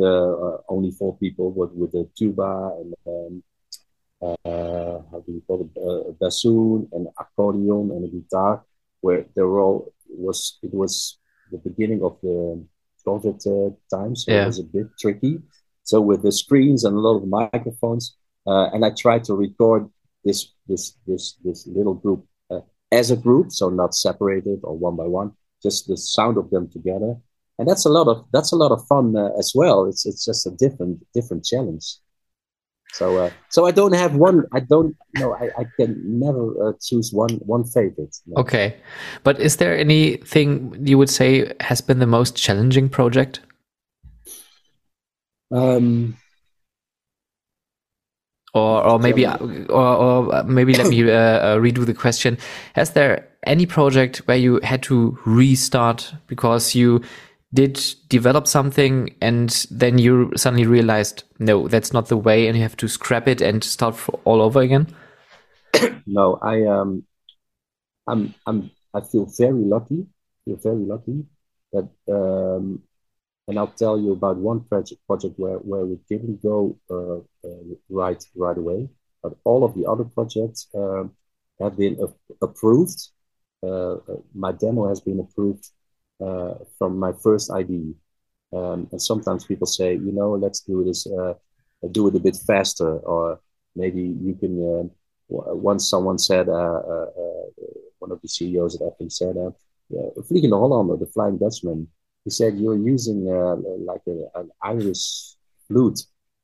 only 0.70 0.91
four 0.91 1.18
people, 1.18 1.51
with 1.51 1.72
with 1.72 1.93
a 1.93 2.07
tuba 2.18 2.72
and 2.80 2.93
um, 3.07 3.43
how 5.11 5.24
do 5.26 5.32
you 5.34 5.43
call 5.47 5.61
it, 5.61 6.09
a 6.09 6.13
bassoon, 6.13 6.88
and 6.91 7.07
accordion, 7.20 7.91
and 7.91 8.05
a 8.05 8.07
guitar, 8.07 8.63
where 9.01 9.26
they 9.36 9.41
were 9.41 9.59
all 9.59 9.93
was 10.09 10.59
it 10.63 10.74
was 10.74 11.18
the 11.51 11.57
beginning 11.57 12.01
of 12.03 12.18
the 12.22 12.66
COVID 13.05 13.38
uh, 13.45 13.76
time, 13.95 14.16
so 14.16 14.32
yeah. 14.32 14.43
it 14.43 14.47
was 14.47 14.59
a 14.59 14.63
bit 14.63 14.88
tricky. 14.99 15.39
So 15.84 16.01
with 16.01 16.24
the 16.24 16.32
screens 16.32 16.84
and 16.84 16.95
a 16.95 16.99
lot 16.99 17.18
of 17.18 17.28
microphones, 17.28 18.18
uh, 18.47 18.70
and 18.74 18.84
I 18.84 18.91
tried 18.91 19.24
to 19.26 19.36
record 19.36 19.89
this 20.24 20.53
this 20.68 20.97
this 21.05 21.36
this 21.43 21.68
little 21.68 21.93
group 21.93 22.26
uh, 22.49 22.61
as 22.91 23.11
a 23.11 23.18
group, 23.18 23.51
so 23.51 23.70
not 23.70 23.93
separated 23.93 24.61
or 24.63 24.76
one 24.76 24.95
by 24.95 25.05
one, 25.05 25.34
just 25.61 25.88
the 25.88 25.97
sound 25.97 26.38
of 26.38 26.49
them 26.49 26.70
together, 26.70 27.18
and 27.58 27.68
that's 27.68 27.86
a 27.86 27.89
lot 27.89 28.08
of 28.08 28.26
that's 28.32 28.51
a 28.51 28.56
lot 28.56 28.72
of 28.72 28.86
fun 28.88 29.16
uh, 29.16 29.30
as 29.39 29.53
well. 29.56 29.86
It's 29.86 30.06
it's 30.06 30.26
just 30.26 30.45
a 30.47 30.51
different 30.51 31.06
different 31.14 31.45
challenge. 31.45 31.97
So, 32.93 33.18
uh, 33.18 33.30
so 33.49 33.66
I 33.66 33.72
don't 33.72 33.93
have 33.93 34.16
one. 34.16 34.45
I 34.53 34.62
don't 34.62 34.95
know. 35.18 35.36
I, 35.36 35.49
I 35.58 35.66
can 35.78 36.01
never 36.20 36.70
uh, 36.70 36.74
choose 36.82 37.12
one 37.12 37.32
one 37.45 37.66
favorite. 37.66 38.16
No. 38.26 38.41
Okay, 38.41 38.78
but 39.24 39.39
is 39.39 39.58
there 39.58 39.78
anything 39.78 40.78
you 40.86 40.97
would 40.97 41.10
say 41.10 41.51
has 41.60 41.82
been 41.82 41.99
the 41.99 42.08
most 42.08 42.38
challenging 42.38 42.88
project? 42.88 43.41
Um, 45.51 46.18
or, 48.53 48.84
or 48.84 48.99
maybe, 48.99 49.28
or, 49.28 49.68
or 49.70 50.43
maybe 50.43 50.74
let 50.74 50.88
me 50.88 51.03
uh, 51.03 51.14
uh, 51.14 51.58
redo 51.58 51.86
the 51.86 51.93
question. 51.93 52.38
Has 52.74 52.91
there 52.91 53.28
any 53.45 53.66
project 53.66 54.20
where 54.26 54.38
you 54.38 54.62
had 54.64 54.82
to 54.84 55.20
restart 55.26 56.14
because 56.28 56.74
you 56.74 57.01
did 57.56 57.76
develop 58.10 58.47
something 58.47 59.16
and 59.22 59.66
then 59.72 59.97
you 59.97 60.32
suddenly 60.36 60.68
realized 60.68 61.24
no 61.39 61.68
that's 61.68 61.93
not 61.93 62.08
the 62.08 62.18
way 62.18 62.47
and 62.47 62.56
you 62.58 62.64
have 62.64 62.78
to 62.78 62.88
scrap 62.88 63.28
it 63.28 63.41
and 63.41 63.64
start 63.64 63.95
all 64.26 64.41
over 64.41 64.62
again? 64.62 64.88
No 66.06 66.38
i 66.41 66.56
um 66.68 67.03
i'm 68.08 68.34
i'm 68.45 68.70
i 68.93 69.01
feel 69.01 69.26
very 69.26 69.64
lucky 69.76 70.06
feel 70.45 70.58
very 70.58 70.86
lucky 70.93 71.26
that 71.74 71.89
um 72.18 72.84
and 73.47 73.58
i'll 73.58 73.76
tell 73.84 73.99
you 73.99 74.12
about 74.12 74.38
one 74.38 74.62
project 74.70 75.01
project 75.08 75.39
where 75.39 75.58
where 75.70 75.86
we 75.86 75.97
didn't 76.10 76.41
go 76.43 76.78
uh, 76.91 77.20
uh, 77.47 77.74
right 77.89 78.24
right 78.36 78.58
away 78.58 78.88
but 79.26 79.38
all 79.43 79.64
of 79.64 79.74
the 79.74 79.86
other 79.91 80.03
projects 80.03 80.68
um, 80.76 81.12
have 81.60 81.76
been 81.78 81.97
approved. 82.41 82.99
Uh, 83.64 83.93
uh, 83.93 84.22
my 84.34 84.51
demo 84.51 84.88
has 84.88 85.01
been 85.01 85.20
approved 85.20 85.66
uh, 85.66 85.84
from 86.18 86.99
my 86.99 87.11
first 87.24 87.51
ID. 87.51 87.95
Um, 88.53 88.88
and 88.91 89.01
sometimes 89.01 89.45
people 89.45 89.68
say, 89.68 89.93
you 89.93 90.11
know, 90.11 90.32
let's 90.32 90.61
do 90.61 90.84
this, 90.84 91.07
uh, 91.07 91.34
do 91.91 92.07
it 92.07 92.16
a 92.16 92.20
bit 92.20 92.38
faster, 92.47 92.99
or 92.99 93.39
maybe 93.76 94.01
you 94.01 94.36
can. 94.36 94.53
Uh, 94.61 94.89
once 95.28 95.89
someone 95.89 96.20
said, 96.20 96.47
uh, 96.47 96.82
one 97.97 98.11
of 98.11 98.22
the 98.22 98.28
CEOs 98.28 98.76
at 98.76 98.86
Apple 98.86 99.09
said, 99.09 99.36
uh, 99.38 99.49
Vliegende 100.22 100.59
Hollander, 100.59 100.97
the 100.97 101.11
Flying 101.11 101.38
Dutchman, 101.39 101.88
he 102.24 102.30
said, 102.30 102.57
you're 102.57 102.78
using 102.78 103.26
like 103.86 104.01
a, 104.07 104.39
an 104.39 104.51
Irish 104.61 105.36
flute, 105.68 105.99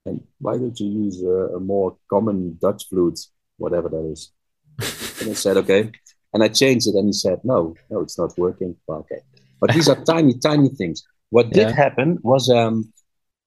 and 0.05 0.21
why 0.39 0.57
don't 0.57 0.79
you 0.79 0.87
use 0.87 1.21
a, 1.21 1.55
a 1.55 1.59
more 1.59 1.95
common 2.09 2.57
Dutch 2.59 2.89
flute, 2.89 3.19
whatever 3.57 3.87
that 3.87 4.11
is? 4.11 4.31
and 5.21 5.29
I 5.29 5.33
said, 5.33 5.57
okay. 5.57 5.91
And 6.33 6.43
I 6.43 6.47
changed 6.47 6.87
it, 6.87 6.95
and 6.95 7.07
he 7.07 7.13
said, 7.13 7.41
no, 7.43 7.75
no, 7.89 7.99
it's 7.99 8.17
not 8.17 8.37
working. 8.37 8.75
Well, 8.87 8.99
okay. 8.99 9.21
But 9.61 9.73
these 9.73 9.87
are 9.87 10.03
tiny, 10.03 10.33
tiny 10.39 10.69
things. 10.69 11.03
What 11.29 11.51
did 11.51 11.69
yeah. 11.69 11.75
happen 11.75 12.17
was 12.23 12.49
um, 12.49 12.91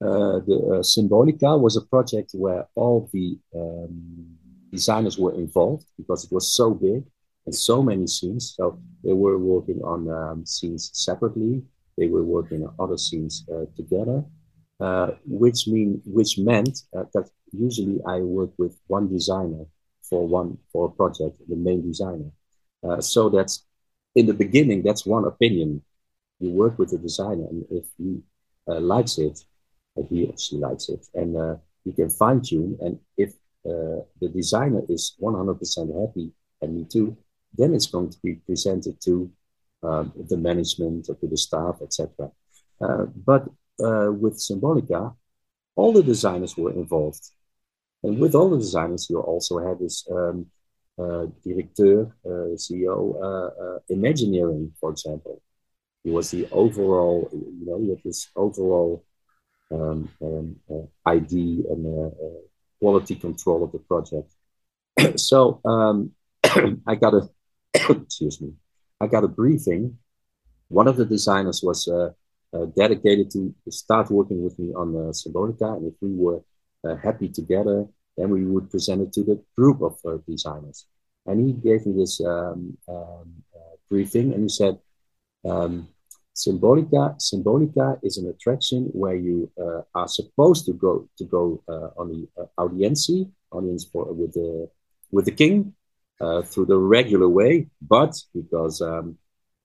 uh, 0.01 0.39
the 0.47 0.57
uh, 0.57 0.83
Symbolica 0.83 1.61
was 1.61 1.77
a 1.77 1.83
project 1.83 2.31
where 2.35 2.67
all 2.77 3.11
the 3.13 3.37
um, 3.55 4.37
designers 4.71 5.19
were 5.19 5.35
involved 5.35 5.87
because 5.99 6.25
it 6.25 6.33
was 6.33 6.55
so 6.55 6.71
big 6.73 7.03
and 7.47 7.55
so 7.55 7.83
many 7.83 8.07
scenes. 8.07 8.55
So 8.57 8.81
they 9.03 9.13
were 9.13 9.39
working 9.39 9.83
on 9.83 10.09
um, 10.09 10.47
scenes 10.47 10.91
separately. 10.95 11.63
They 11.99 12.07
were 12.07 12.25
working 12.25 12.65
on 12.65 12.75
other 12.79 12.97
scenes 12.97 13.45
uh, 13.53 13.67
together, 13.77 14.25
uh, 14.81 15.11
which 15.27 15.67
mean 15.67 16.01
which 16.05 16.39
meant 16.39 16.79
uh, 16.97 17.05
that 17.15 17.29
usually 17.53 18.01
I 18.07 18.19
work 18.21 18.51
with 18.59 18.77
one 18.87 19.09
designer 19.09 19.65
for 20.03 20.27
one 20.27 20.59
for 20.73 20.87
a 20.87 20.91
project, 20.91 21.41
the 21.49 21.57
main 21.57 21.83
designer. 21.83 22.31
Uh, 22.83 23.01
so 23.01 23.29
that's 23.29 23.65
in 24.15 24.27
the 24.27 24.35
beginning. 24.35 24.83
That's 24.83 25.07
one 25.07 25.25
opinion 25.25 25.83
you 26.41 26.51
work 26.51 26.79
with 26.79 26.91
the 26.91 26.99
designer, 26.99 27.47
and 27.49 27.65
if 27.71 27.85
he 27.99 28.21
uh, 28.69 28.81
likes 28.81 29.19
it, 29.19 29.39
if 29.97 30.09
he 30.09 30.27
or 30.27 30.37
she 30.37 30.57
likes 30.57 30.89
it, 30.89 31.07
and 31.15 31.37
uh, 31.37 31.57
you 31.85 31.93
can 31.93 32.11
fine 32.11 32.41
tune. 32.41 32.77
And 32.81 32.99
if 33.17 33.31
uh, 33.67 34.03
the 34.21 34.29
designer 34.33 34.83
is 34.89 35.15
100% 35.21 36.01
happy, 36.01 36.33
and 36.61 36.77
me 36.77 36.85
too, 36.85 37.17
then 37.57 37.75
it's 37.75 37.87
going 37.87 38.11
to 38.11 38.19
be 38.23 38.35
presented 38.47 39.01
to 39.03 39.31
um, 39.83 40.13
the 40.29 40.37
management 40.37 41.09
or 41.09 41.15
to 41.17 41.27
the 41.27 41.37
staff, 41.37 41.77
etc. 41.83 42.31
Uh, 42.81 43.05
but 43.05 43.43
uh, 43.83 44.11
with 44.13 44.35
Symbolica, 44.39 45.15
all 45.77 45.93
the 45.93 46.03
designers 46.03 46.57
were 46.57 46.73
involved. 46.73 47.31
And 48.03 48.19
with 48.19 48.35
all 48.35 48.51
the 48.51 48.59
designers, 48.59 49.09
you 49.09 49.19
also 49.21 49.59
had 49.59 49.79
this 49.79 50.07
um, 50.11 50.47
uh, 50.99 51.27
director, 51.45 52.15
uh, 52.25 52.55
CEO, 52.57 52.99
uh, 53.23 53.79
Imagineering, 53.89 54.73
for 54.81 54.91
example. 54.91 55.43
Was 56.05 56.31
the 56.31 56.47
overall, 56.53 57.31
you 57.33 57.65
know, 57.65 57.81
had 57.89 58.03
this 58.05 58.29
overall 58.37 59.05
um, 59.73 60.11
um, 60.23 60.57
uh, 60.71 60.87
ID 61.07 61.65
and 61.71 61.87
uh, 61.87 62.09
uh, 62.09 62.41
quality 62.79 63.15
control 63.15 63.65
of 63.65 63.73
the 63.73 63.79
project. 63.79 64.31
so 65.19 65.61
um, 65.65 66.13
I 66.87 66.95
got 66.95 67.15
a, 67.15 67.29
excuse 67.91 68.41
me, 68.41 68.53
I 69.01 69.07
got 69.07 69.25
a 69.25 69.29
briefing. 69.29 69.99
One 70.69 70.89
of 70.89 70.97
the 70.97 71.07
designers 71.07 71.63
was 71.63 71.89
uh, 71.89 72.11
uh, 72.55 72.67
dedicated 72.77 73.31
to 73.33 73.55
start 73.71 74.11
working 74.11 74.43
with 74.43 74.59
me 74.59 74.73
on 74.75 74.95
uh, 74.95 75.13
Symbolica, 75.13 75.77
and 75.77 75.87
if 75.87 75.95
we 76.01 76.15
were 76.15 76.41
uh, 76.87 76.97
happy 76.97 77.29
together, 77.29 77.87
then 78.17 78.31
we 78.31 78.45
would 78.45 78.71
present 78.71 79.03
it 79.03 79.13
to 79.15 79.25
the 79.25 79.43
group 79.57 79.81
of 79.83 79.97
designers. 80.27 80.87
And 81.27 81.45
he 81.45 81.53
gave 81.53 81.87
me 81.87 81.95
this 81.97 82.21
um, 82.21 82.77
um, 82.87 83.43
briefing, 83.91 84.35
and 84.35 84.43
he 84.43 84.49
said, 84.49 84.79
um, 85.45 85.89
Symbolica, 86.35 87.17
Symbolica 87.19 87.99
is 88.03 88.19
an 88.19 88.29
attraction 88.29 88.87
where 88.93 89.15
you 89.15 89.51
uh, 89.61 89.83
are 89.95 90.09
supposed 90.09 90.67
to 90.67 90.73
go 90.73 91.09
to 91.19 91.25
go 91.25 91.63
uh, 91.69 91.91
on 91.97 92.09
the 92.09 92.43
uh, 92.43 92.47
audiency, 92.59 93.31
audience 93.53 93.85
for 93.85 94.13
with 94.13 94.33
the 94.33 94.69
with 95.13 95.27
the 95.27 95.31
king 95.31 95.75
uh, 96.21 96.43
through 96.43 96.67
the 96.67 96.79
regular 96.79 97.29
way, 97.29 97.69
but 97.81 98.15
because 98.35 98.81
um, 98.83 99.17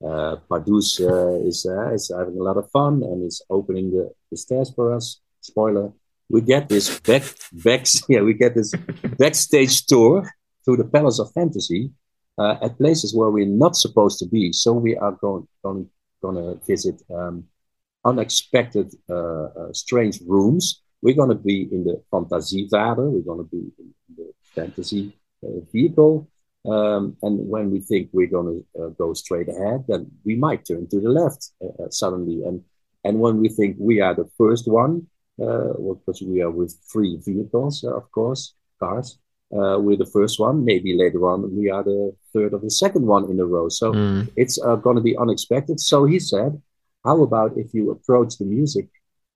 uh, 0.06 0.36
Pardoes 0.48 1.00
uh, 1.02 1.48
is 1.48 1.66
is 1.94 2.12
having 2.16 2.40
a 2.40 2.44
lot 2.44 2.58
of 2.58 2.70
fun 2.70 3.02
and 3.04 3.26
is 3.26 3.42
opening 3.50 3.92
the, 3.92 4.12
the 4.30 4.38
stairs 4.38 4.72
for 4.76 4.94
us. 4.94 5.22
Spoiler: 5.42 5.92
we 6.30 6.42
get 6.42 6.70
this 6.70 7.00
back 7.00 7.24
back 7.52 7.86
yeah 8.10 8.22
we 8.22 8.34
get 8.34 8.56
this 8.56 8.74
backstage 9.18 9.86
tour 9.86 10.32
through 10.64 10.78
the 10.78 10.86
Palace 10.86 11.20
of 11.20 11.32
Fantasy 11.34 11.92
uh, 12.40 12.56
at 12.62 12.78
places 12.78 13.14
where 13.14 13.30
we're 13.30 13.46
not 13.46 13.76
supposed 13.76 14.18
to 14.20 14.26
be. 14.26 14.54
So 14.54 14.74
we 14.74 14.96
are 14.98 15.12
going 15.12 15.48
going 15.64 15.90
going 16.22 16.36
to 16.36 16.66
visit 16.66 17.02
um, 17.14 17.46
unexpected, 18.06 18.94
uh, 19.10 19.46
uh, 19.60 19.74
strange 19.74 20.20
rooms. 20.26 20.82
We're 21.02 21.16
going 21.16 21.30
to 21.30 21.44
be 21.52 21.68
in 21.72 21.84
the 21.84 22.02
Fantasievader. 22.12 23.10
We're 23.12 23.30
going 23.32 23.44
to 23.46 23.50
be 23.50 23.72
in 23.80 23.94
the 24.18 24.32
fantasy 24.44 25.18
uh, 25.44 25.62
vehicle. 25.72 26.30
Um, 26.66 27.16
and 27.22 27.48
when 27.48 27.72
we 27.72 27.80
think 27.80 28.10
we're 28.12 28.28
going 28.28 28.64
to 28.76 28.84
uh, 28.84 28.88
go 28.90 29.14
straight 29.14 29.48
ahead, 29.48 29.86
then 29.88 30.12
we 30.26 30.36
might 30.36 30.66
turn 30.66 30.88
to 30.90 31.00
the 31.00 31.10
left 31.10 31.52
uh, 31.64 31.84
uh, 31.84 31.90
suddenly. 31.90 32.44
And 32.44 32.64
and 33.06 33.20
when 33.20 33.38
we 33.40 33.48
think 33.48 33.78
we 33.80 34.02
are 34.02 34.14
the 34.14 34.30
first 34.38 34.68
one, 34.68 35.08
because 35.38 36.22
we 36.22 36.42
are 36.42 36.52
with 36.52 36.76
three 36.92 37.18
vehicles, 37.26 37.86
of 37.86 38.12
course, 38.12 38.56
cars, 38.78 39.18
uh, 39.52 39.80
we're 39.80 39.98
the 39.98 40.06
first 40.06 40.40
one. 40.40 40.64
Maybe 40.64 40.96
later 40.96 41.28
on 41.28 41.56
we 41.56 41.70
are 41.70 41.84
the 41.84 42.16
third 42.34 42.54
or 42.54 42.60
the 42.60 42.70
second 42.70 43.06
one 43.06 43.30
in 43.30 43.40
a 43.40 43.46
row. 43.46 43.70
So 43.70 43.92
mm. 43.92 44.32
it's 44.36 44.62
uh, 44.62 44.76
going 44.76 44.96
to 44.96 45.02
be 45.02 45.18
unexpected. 45.18 45.80
So 45.80 46.06
he 46.06 46.20
said, 46.20 46.62
"How 47.04 47.22
about 47.24 47.58
if 47.58 47.74
you 47.74 47.92
approach 47.92 48.38
the 48.38 48.46
music 48.46 48.88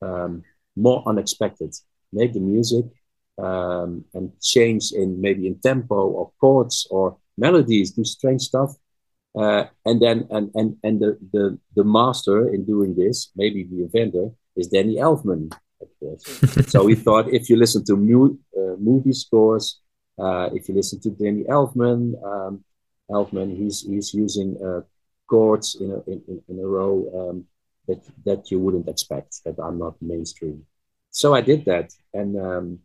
um, 0.01 0.43
more 0.75 1.03
unexpected? 1.07 1.73
Make 2.11 2.33
the 2.33 2.41
music 2.41 2.85
um, 3.41 4.05
and 4.13 4.31
change 4.39 4.91
in 4.91 5.19
maybe 5.19 5.47
in 5.47 5.59
tempo 5.59 5.95
or 5.95 6.31
chords 6.39 6.87
or 6.91 7.17
melodies, 7.37 7.91
do 7.91 8.03
strange 8.03 8.43
stuff." 8.43 8.75
Uh, 9.35 9.65
and 9.85 9.99
then 9.99 10.27
and 10.29 10.51
and 10.53 10.77
and 10.83 10.99
the, 10.99 11.17
the 11.33 11.57
the 11.75 11.83
master 11.83 12.53
in 12.53 12.65
doing 12.65 12.93
this, 12.93 13.31
maybe 13.35 13.63
the 13.63 13.81
inventor, 13.81 14.29
is 14.55 14.67
Danny 14.67 14.97
Elfman, 14.97 15.51
of 15.81 15.87
course. 15.99 16.69
so 16.71 16.83
we 16.83 16.93
thought 16.93 17.33
if 17.33 17.49
you 17.49 17.57
listen 17.57 17.83
to 17.85 17.95
mu- 17.97 18.37
uh, 18.55 18.75
movie 18.77 19.11
scores 19.11 19.81
uh, 20.19 20.49
if 20.53 20.69
you 20.69 20.75
listen 20.75 20.99
to 21.01 21.09
Danny 21.09 21.43
Elfman, 21.43 22.13
um, 22.23 22.63
Elfman, 23.09 23.57
he's 23.57 23.81
he's 23.81 24.13
using 24.13 24.57
uh, 24.63 24.81
chords 25.27 25.75
in 25.79 25.91
a 25.91 25.99
in, 26.09 26.41
in 26.47 26.59
a 26.59 26.67
row 26.67 27.29
um, 27.31 27.45
that 27.87 28.01
that 28.25 28.51
you 28.51 28.59
wouldn't 28.59 28.87
expect 28.87 29.43
that 29.45 29.59
are 29.59 29.71
not 29.71 30.01
mainstream. 30.01 30.65
So 31.09 31.33
I 31.33 31.41
did 31.41 31.65
that, 31.65 31.93
and 32.13 32.39
um, 32.39 32.79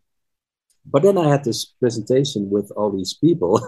but 0.85 1.03
then 1.03 1.17
I 1.17 1.29
had 1.29 1.43
this 1.43 1.65
presentation 1.65 2.49
with 2.49 2.71
all 2.75 2.91
these 2.91 3.13
people, 3.13 3.61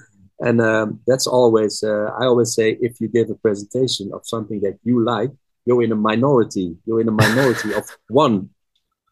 and 0.40 0.60
um, 0.60 1.00
that's 1.06 1.26
always 1.26 1.82
uh, 1.82 2.10
I 2.18 2.26
always 2.26 2.54
say 2.54 2.78
if 2.80 3.00
you 3.00 3.08
give 3.08 3.30
a 3.30 3.34
presentation 3.34 4.10
of 4.12 4.26
something 4.26 4.60
that 4.60 4.78
you 4.84 5.04
like, 5.04 5.30
you're 5.64 5.82
in 5.82 5.92
a 5.92 5.96
minority. 5.96 6.76
You're 6.86 7.00
in 7.00 7.08
a 7.08 7.12
minority 7.12 7.74
of 7.74 7.84
one, 8.08 8.50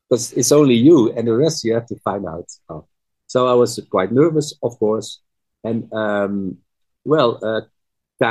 because 0.09 0.33
it's 0.33 0.53
only 0.53 0.75
you, 0.75 1.13
and 1.13 1.27
the 1.27 1.37
rest 1.37 1.65
you 1.65 1.75
have 1.75 1.87
to 1.87 1.97
find 2.01 2.27
out. 2.27 2.51
Oh. 2.69 2.87
So 3.35 3.49
I 3.49 3.55
was 3.55 3.81
quite 3.91 4.13
nervous, 4.13 4.55
of 4.63 4.79
course. 4.79 5.19
And 5.65 5.93
um, 5.93 6.59
well, 7.05 7.31
uh, 7.43 7.63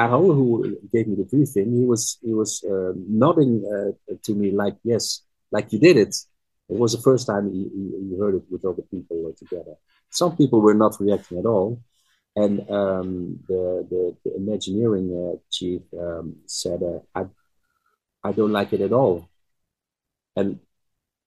who 0.08 0.78
gave 0.94 1.10
me 1.10 1.16
the 1.16 1.26
briefing, 1.26 1.74
he 1.76 1.86
was 1.86 2.18
he 2.24 2.34
was 2.34 2.64
uh, 2.64 2.94
nodding 2.96 3.54
uh, 3.68 4.14
to 4.24 4.34
me 4.34 4.52
like, 4.52 4.78
"Yes, 4.86 5.24
like 5.52 5.74
you 5.74 5.80
did 5.80 5.98
it." 5.98 6.16
It 6.70 6.80
was 6.80 6.94
the 6.94 7.02
first 7.02 7.28
time 7.28 7.52
he, 7.52 7.64
he, 7.76 7.84
he 8.02 8.18
heard 8.18 8.36
it 8.36 8.46
with 8.50 8.64
other 8.64 8.86
people 8.94 9.34
together. 9.38 9.76
Some 10.10 10.38
people 10.38 10.62
were 10.62 10.74
not 10.84 10.96
reacting 11.02 11.38
at 11.38 11.46
all, 11.46 11.82
and 12.38 12.62
um, 12.70 13.40
the, 13.50 13.86
the, 13.92 14.16
the 14.24 14.36
Imagineering 14.38 15.08
uh, 15.12 15.36
chief 15.52 15.82
um, 16.00 16.38
said, 16.46 16.80
uh, 16.82 17.00
"I 17.14 17.26
I 18.24 18.32
don't 18.32 18.54
like 18.54 18.72
it 18.72 18.80
at 18.80 18.94
all." 18.94 19.28
And 20.38 20.62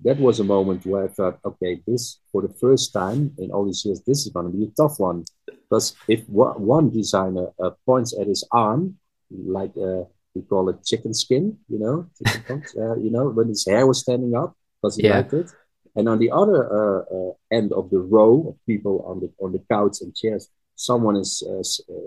that 0.00 0.18
was 0.18 0.40
a 0.40 0.44
moment 0.44 0.84
where 0.84 1.04
I 1.04 1.08
thought, 1.08 1.38
okay, 1.44 1.82
this 1.86 2.20
for 2.30 2.42
the 2.42 2.52
first 2.60 2.92
time 2.92 3.32
in 3.38 3.50
all 3.50 3.64
these 3.64 3.84
years, 3.84 4.02
this 4.06 4.26
is 4.26 4.32
going 4.32 4.50
to 4.50 4.56
be 4.56 4.64
a 4.64 4.74
tough 4.76 4.98
one. 4.98 5.24
Because 5.46 5.94
if 6.06 6.28
one 6.28 6.90
designer 6.90 7.48
uh, 7.62 7.70
points 7.86 8.16
at 8.18 8.26
his 8.26 8.46
arm, 8.52 8.98
like 9.30 9.72
uh, 9.76 10.04
we 10.34 10.42
call 10.42 10.68
it 10.68 10.84
chicken 10.84 11.14
skin, 11.14 11.58
you 11.68 11.78
know, 11.78 12.06
uh, 12.50 12.96
you 12.96 13.10
know, 13.10 13.30
when 13.30 13.48
his 13.48 13.66
hair 13.66 13.86
was 13.86 14.00
standing 14.00 14.36
up 14.36 14.54
because 14.80 14.96
he 14.96 15.04
yeah. 15.04 15.16
liked 15.16 15.32
it. 15.32 15.50
And 15.96 16.08
on 16.10 16.18
the 16.18 16.30
other 16.30 16.60
uh, 16.70 17.02
uh, 17.16 17.32
end 17.50 17.72
of 17.72 17.88
the 17.88 17.98
row 17.98 18.48
of 18.48 18.66
people 18.66 19.02
on 19.06 19.20
the 19.20 19.32
on 19.42 19.52
the 19.52 19.62
couch 19.70 20.02
and 20.02 20.14
chairs, 20.14 20.50
someone 20.74 21.16
is 21.16 21.42
uh, 21.48 21.60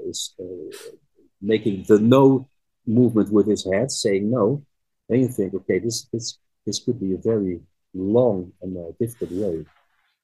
is 0.07 0.35
making 1.41 1.85
the 1.87 1.97
no 1.97 2.47
movement 2.85 3.31
with 3.31 3.47
his 3.47 3.65
head, 3.65 3.91
saying 3.91 4.29
no. 4.29 4.63
Then 5.07 5.21
you 5.21 5.27
think, 5.27 5.55
okay, 5.55 5.79
this 5.79 6.07
this 6.13 6.37
this 6.67 6.79
could 6.83 6.99
be 6.99 7.15
a 7.15 7.17
very 7.17 7.61
long 7.93 8.51
and 8.61 8.77
uh, 8.77 8.91
difficult 8.99 9.31
way. 9.31 9.65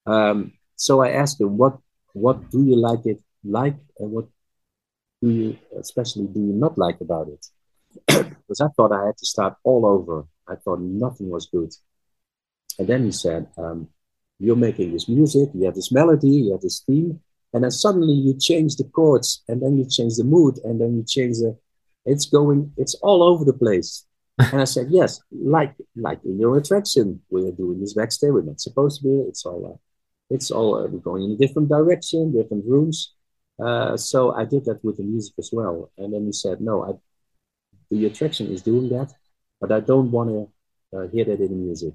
Um, 0.05 0.53
so 0.75 1.01
I 1.01 1.11
asked 1.11 1.41
him, 1.41 1.57
what 1.57 1.77
what 2.13 2.49
do 2.49 2.63
you 2.63 2.75
like 2.75 3.05
it 3.05 3.21
like, 3.43 3.75
and 3.99 4.11
what 4.11 4.27
do 5.21 5.29
you 5.29 5.57
especially 5.79 6.27
do 6.27 6.39
you 6.39 6.53
not 6.53 6.77
like 6.77 7.01
about 7.01 7.27
it? 7.27 7.45
because 8.07 8.61
I 8.61 8.67
thought 8.69 8.91
I 8.91 9.05
had 9.07 9.17
to 9.17 9.25
start 9.25 9.55
all 9.63 9.85
over. 9.85 10.25
I 10.47 10.55
thought 10.55 10.79
nothing 10.79 11.29
was 11.29 11.47
good. 11.47 11.73
And 12.77 12.87
then 12.87 13.05
he 13.05 13.11
said, 13.11 13.47
um, 13.57 13.87
You're 14.39 14.55
making 14.55 14.91
this 14.91 15.07
music, 15.07 15.49
you 15.53 15.65
have 15.65 15.75
this 15.75 15.91
melody, 15.91 16.29
you 16.29 16.51
have 16.51 16.61
this 16.61 16.83
theme, 16.85 17.19
and 17.53 17.63
then 17.63 17.71
suddenly 17.71 18.13
you 18.13 18.37
change 18.37 18.75
the 18.75 18.83
chords, 18.83 19.43
and 19.47 19.61
then 19.61 19.77
you 19.77 19.85
change 19.89 20.15
the 20.15 20.23
mood, 20.23 20.59
and 20.63 20.79
then 20.79 20.95
you 20.97 21.03
change 21.07 21.37
the. 21.37 21.57
It's 22.05 22.27
going, 22.27 22.71
it's 22.77 22.95
all 22.95 23.23
over 23.23 23.43
the 23.45 23.53
place. 23.53 24.05
And 24.39 24.61
I 24.61 24.65
said, 24.65 24.87
Yes, 24.89 25.21
like 25.31 25.75
like 25.95 26.19
in 26.25 26.39
your 26.39 26.57
attraction, 26.57 27.21
we're 27.29 27.51
doing 27.51 27.79
this 27.79 27.93
backstage, 27.93 28.31
we're 28.31 28.41
not 28.41 28.61
supposed 28.61 29.01
to 29.01 29.07
be, 29.07 29.29
it's 29.29 29.45
all. 29.45 29.73
Uh, 29.73 29.77
it's 30.29 30.49
all 30.49 30.75
uh, 30.75 30.87
we're 30.87 30.99
going 30.99 31.23
in 31.23 31.31
a 31.31 31.35
different 31.35 31.69
direction, 31.69 32.31
different 32.31 32.65
rooms. 32.65 33.13
Uh, 33.63 33.95
so 33.95 34.33
I 34.33 34.43
did 34.43 34.65
that 34.65 34.83
with 34.83 34.97
the 34.97 35.03
music 35.03 35.35
as 35.37 35.51
well. 35.53 35.91
And 35.97 36.13
then 36.13 36.25
he 36.25 36.31
said, 36.31 36.61
No, 36.61 36.83
I 36.83 36.93
the 37.91 38.05
attraction 38.07 38.51
is 38.51 38.61
doing 38.61 38.89
that, 38.89 39.13
but 39.61 39.71
I 39.71 39.79
don't 39.79 40.11
want 40.11 40.29
to 40.29 40.97
uh, 40.97 41.07
hear 41.07 41.25
that 41.25 41.39
in 41.39 41.49
the 41.49 41.55
music. 41.55 41.93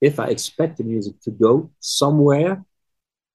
If 0.00 0.18
I 0.18 0.26
expect 0.26 0.78
the 0.78 0.84
music 0.84 1.20
to 1.22 1.30
go 1.30 1.70
somewhere, 1.78 2.64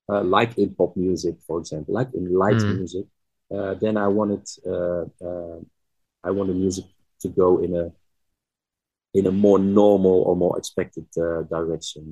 uh, 0.09 0.21
like 0.23 0.57
in 0.57 0.75
pop 0.75 0.95
music, 0.97 1.35
for 1.45 1.59
example, 1.59 1.93
like 1.93 2.13
in 2.13 2.33
light 2.33 2.55
mm. 2.55 2.77
music, 2.77 3.05
uh, 3.53 3.73
then 3.75 3.95
I 3.97 4.07
want 4.07 4.31
it. 4.31 4.49
Uh, 4.65 5.05
uh, 5.25 5.59
I 6.23 6.31
want 6.31 6.49
the 6.49 6.55
music 6.55 6.85
to 7.21 7.29
go 7.29 7.59
in 7.63 7.73
a 7.75 7.91
in 9.17 9.25
a 9.27 9.31
more 9.45 9.59
normal 9.59 10.17
or 10.27 10.35
more 10.35 10.55
expected 10.57 11.07
uh, 11.17 11.41
direction. 11.55 12.03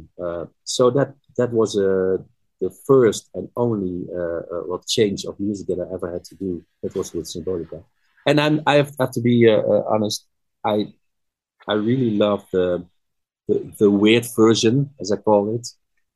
so 0.63 0.83
that 0.97 1.09
that 1.37 1.51
was 1.59 1.71
the 2.63 2.71
first 2.89 3.23
and 3.35 3.45
only 3.65 3.95
uh, 4.19 4.77
change 4.95 5.21
of 5.29 5.33
music 5.47 5.65
that 5.67 5.79
I 5.83 5.87
ever 5.95 6.07
had 6.15 6.23
to 6.29 6.35
do. 6.45 6.51
That 6.81 6.93
was 6.95 7.13
with 7.13 7.27
Symbolica 7.33 7.79
and 8.25 8.39
I'm, 8.41 8.61
I 8.65 8.75
have, 8.75 8.91
have 8.99 9.11
to 9.11 9.21
be 9.21 9.49
uh, 9.49 9.57
uh, 9.57 9.83
honest. 9.87 10.25
I 10.65 10.93
I 11.67 11.73
really 11.73 12.11
love 12.11 12.45
the, 12.51 12.85
the, 13.47 13.73
the 13.79 13.91
weird 13.91 14.25
version, 14.35 14.91
as 14.99 15.11
I 15.11 15.17
call 15.17 15.55
it. 15.55 15.67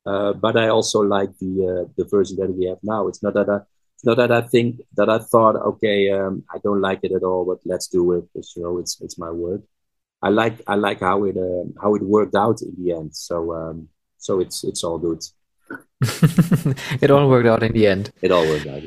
Uh, 0.05 0.33
but 0.33 0.57
I 0.57 0.69
also 0.69 1.01
like 1.01 1.29
the 1.39 1.85
uh, 1.85 1.91
the 1.97 2.05
version 2.05 2.37
that 2.37 2.51
we 2.55 2.65
have 2.65 2.79
now. 2.83 3.07
It's 3.07 3.21
not 3.21 3.33
that 3.35 3.49
I 3.49 3.59
not 4.03 4.17
that 4.17 4.31
I 4.31 4.41
think 4.41 4.81
that 4.95 5.09
I 5.09 5.19
thought, 5.19 5.55
okay, 5.55 6.09
um, 6.11 6.43
I 6.53 6.57
don't 6.63 6.81
like 6.81 7.01
it 7.03 7.11
at 7.11 7.23
all, 7.23 7.45
but 7.45 7.59
let's 7.65 7.87
do 7.87 8.13
it. 8.13 8.23
Because, 8.33 8.53
you 8.55 8.63
know, 8.63 8.77
it's 8.79 8.99
it's 9.01 9.19
my 9.19 9.29
work. 9.29 9.61
I 10.21 10.29
like 10.29 10.61
I 10.67 10.75
like 10.75 10.99
how 10.99 11.23
it 11.23 11.37
uh, 11.37 11.63
how 11.81 11.95
it 11.95 12.01
worked 12.01 12.35
out 12.35 12.61
in 12.61 12.73
the 12.77 12.93
end. 12.93 13.15
So 13.15 13.53
um, 13.53 13.89
so 14.17 14.39
it's 14.39 14.63
it's 14.63 14.83
all 14.83 14.97
good. 14.97 15.23
it 17.01 17.11
all 17.11 17.29
worked 17.29 17.47
out 17.47 17.63
in 17.63 17.73
the 17.73 17.87
end. 17.87 18.11
It 18.21 18.31
all 18.31 18.45
worked 18.47 18.67
out. 18.67 18.83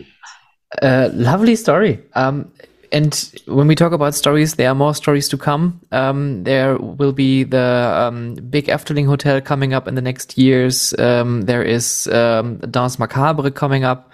Uh, 0.80 1.10
lovely 1.12 1.56
story. 1.56 2.02
Um, 2.14 2.50
and 2.92 3.32
when 3.46 3.66
we 3.66 3.74
talk 3.74 3.92
about 3.92 4.14
stories, 4.14 4.54
there 4.54 4.68
are 4.68 4.74
more 4.74 4.94
stories 4.94 5.28
to 5.30 5.38
come. 5.38 5.80
Um, 5.92 6.44
there 6.44 6.76
will 6.76 7.12
be 7.12 7.42
the 7.42 7.94
um, 7.96 8.34
big 8.34 8.66
Efteling 8.66 9.06
Hotel 9.06 9.40
coming 9.40 9.72
up 9.72 9.88
in 9.88 9.94
the 9.94 10.02
next 10.02 10.36
years. 10.36 10.94
Um, 10.98 11.42
there 11.42 11.62
is 11.62 12.06
um, 12.08 12.58
Danse 12.58 12.98
Macabre 12.98 13.50
coming 13.50 13.84
up. 13.84 14.10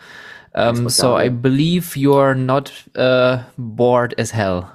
Um, 0.55 0.89
so 0.89 1.17
I 1.17 1.29
believe 1.29 1.97
you're 1.97 2.35
not 2.35 2.73
uh, 2.95 3.43
bored 3.59 4.15
as 4.17 4.31
hell. 4.31 4.73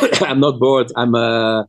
I'm 0.22 0.40
not 0.40 0.58
bored. 0.58 0.92
I'm 0.96 1.14
uh, 1.14 1.64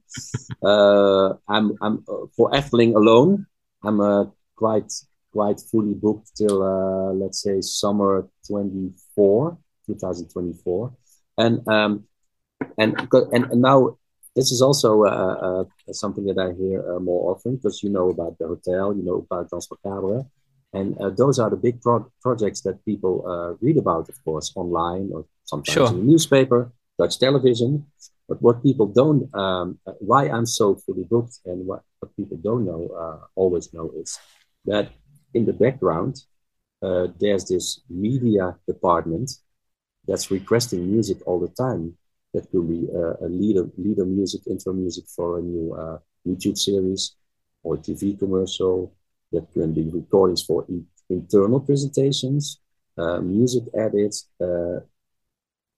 uh, 0.63 1.33
I'm 1.47 1.75
I'm 1.81 2.03
uh, 2.07 2.27
for 2.35 2.51
Efteling 2.51 2.95
alone. 2.95 3.45
I'm 3.83 3.99
uh, 4.01 4.25
quite 4.55 4.91
quite 5.31 5.59
fully 5.71 5.93
booked 5.93 6.35
till 6.35 6.63
uh, 6.63 7.13
let's 7.13 7.41
say 7.41 7.61
summer 7.61 8.27
24, 8.47 9.57
2024 9.85 10.93
and 11.37 11.67
um, 11.67 12.03
and 12.77 13.07
and, 13.31 13.45
and 13.51 13.61
now 13.61 13.97
this 14.35 14.51
is 14.51 14.61
also 14.61 15.03
uh, 15.05 15.65
uh, 15.87 15.93
something 15.93 16.25
that 16.25 16.39
I 16.39 16.53
hear 16.53 16.95
uh, 16.95 16.99
more 16.99 17.31
often 17.31 17.55
because 17.57 17.83
you 17.83 17.89
know 17.89 18.09
about 18.09 18.37
the 18.39 18.47
hotel, 18.47 18.95
you 18.95 19.03
know 19.03 19.25
about 19.29 19.49
Danse 19.49 19.67
and 20.73 20.97
uh, 20.99 21.09
those 21.09 21.39
are 21.39 21.49
the 21.49 21.55
big 21.55 21.81
pro- 21.81 22.11
projects 22.21 22.61
that 22.61 22.83
people 22.85 23.25
uh, 23.27 23.57
read 23.61 23.77
about, 23.77 24.07
of 24.09 24.23
course, 24.23 24.53
online 24.55 25.09
or 25.13 25.25
sometimes 25.45 25.73
sure. 25.73 25.87
in 25.87 25.97
the 25.97 26.03
newspaper, 26.03 26.71
Dutch 26.97 27.17
television. 27.17 27.87
But 28.29 28.41
what 28.41 28.63
people 28.63 28.87
don't, 28.87 29.33
um, 29.35 29.79
why 29.99 30.29
I'm 30.29 30.47
so 30.47 30.75
fully 30.75 31.03
booked, 31.03 31.39
and 31.47 31.67
what, 31.67 31.83
what 31.99 32.15
people 32.15 32.37
don't 32.37 32.65
know, 32.65 32.89
uh, 33.03 33.25
always 33.35 33.73
know, 33.73 33.91
is 33.97 34.19
that 34.65 34.91
in 35.33 35.45
the 35.45 35.53
background 35.53 36.23
there's 37.19 37.45
this 37.45 37.81
media 37.89 38.55
department 38.67 39.31
that's 40.07 40.31
requesting 40.31 40.91
music 40.91 41.17
all 41.27 41.39
the 41.39 41.49
time. 41.49 41.97
That 42.33 42.49
could 42.51 42.69
be 42.69 42.87
uh, 42.95 43.15
a 43.25 43.29
leader, 43.29 43.67
leader 43.77 44.05
music, 44.05 44.41
intro 44.47 44.73
music 44.73 45.05
for 45.15 45.39
a 45.39 45.41
new 45.41 45.73
uh, 45.73 45.97
YouTube 46.27 46.57
series 46.57 47.15
or 47.63 47.77
TV 47.77 48.15
commercial. 48.15 48.93
That 49.31 49.51
can 49.53 49.73
be 49.73 49.83
recordings 49.91 50.43
for 50.43 50.65
e- 50.69 50.83
internal 51.09 51.59
presentations, 51.59 52.59
uh, 52.97 53.19
music 53.21 53.63
edits, 53.75 54.27
uh, 54.41 54.81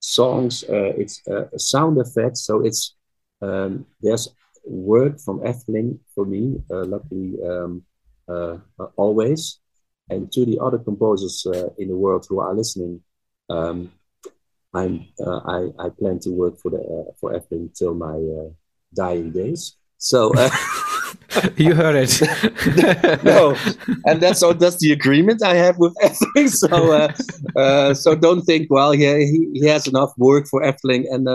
songs. 0.02 0.66
Uh, 0.68 0.92
it's 0.98 1.26
uh, 1.28 1.46
sound 1.58 1.98
effects. 1.98 2.42
So 2.42 2.66
it's 2.66 2.96
um, 3.42 3.86
there's 4.02 4.28
work 4.66 5.20
from 5.20 5.40
Efteling 5.40 6.00
for 6.14 6.26
me. 6.26 6.62
luckily, 6.70 7.38
um, 7.48 7.84
always, 8.98 9.60
and 10.10 10.30
to 10.34 10.46
the 10.46 10.60
other 10.60 10.78
composers 10.78 11.48
in 11.78 11.88
the 11.88 11.96
world 11.96 12.26
who 12.28 12.40
are 12.42 12.54
listening. 12.54 13.02
Um, 13.50 13.92
I'm 14.74 15.08
uh, 15.20 15.40
I 15.46 15.70
I 15.80 15.90
plan 15.90 16.20
to 16.20 16.30
work 16.30 16.58
for 16.60 16.72
the 16.72 16.80
uh, 16.80 17.12
for 17.20 17.34
Efteling 17.34 17.76
till 17.76 17.94
my 17.94 18.16
uh, 18.16 18.50
dying 18.94 19.32
days. 19.32 19.76
So 19.98 20.32
uh, 20.36 20.50
you 21.58 21.74
heard 21.74 21.96
it. 21.96 23.24
no, 23.24 23.56
and 24.06 24.22
that's. 24.22 24.42
That's 24.42 24.78
the 24.78 24.92
agreement 24.92 25.44
I 25.44 25.56
have 25.56 25.78
with 25.78 25.94
Efteling. 26.04 26.50
So 26.50 26.92
uh, 26.92 27.14
uh, 27.60 27.94
so 27.94 28.16
don't 28.16 28.42
think 28.42 28.70
well. 28.70 28.94
Yeah, 28.94 29.18
he, 29.18 29.50
he 29.54 29.68
has 29.68 29.88
enough 29.88 30.12
work 30.18 30.48
for 30.48 30.62
Efteling 30.62 31.06
and. 31.12 31.28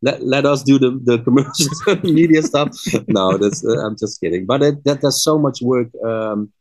let, 0.00 0.22
let 0.22 0.46
us 0.46 0.62
do 0.62 0.78
the, 0.78 0.90
the 1.10 1.18
commercials 1.26 1.78
media 2.04 2.40
stuff. 2.40 2.70
No, 3.08 3.36
that's 3.36 3.64
I'm 3.64 3.96
just 3.98 4.20
kidding. 4.20 4.46
But 4.46 4.62
it, 4.62 4.84
that 4.84 5.00
there's 5.00 5.24
so 5.24 5.40
much 5.40 5.58
work 5.60 5.88
um, 6.06 6.52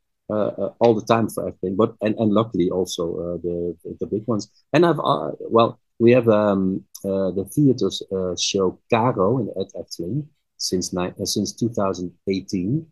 all 0.82 0.96
the 1.00 1.06
time 1.06 1.30
for 1.30 1.46
Efteling. 1.46 1.78
But 1.78 1.94
and, 2.02 2.16
and 2.18 2.32
luckily 2.34 2.72
also 2.72 3.38
the, 3.44 3.78
the, 4.00 4.08
big 4.08 4.26
ones. 4.26 4.50
And 4.74 4.88
I've 4.88 4.98
well 5.56 5.78
we 6.00 6.12
have 6.12 6.28
um, 6.30 6.84
uh, 7.06 7.32
the 7.32 7.46
theater 7.46 7.90
uh, 8.12 8.36
show 8.36 8.80
Caro 8.90 9.40
in, 9.40 9.50
at 9.62 9.70
Efteling 9.74 10.26
since 10.58 10.96
uh, 10.96 11.12
since 11.24 11.54
2018. 11.54 12.86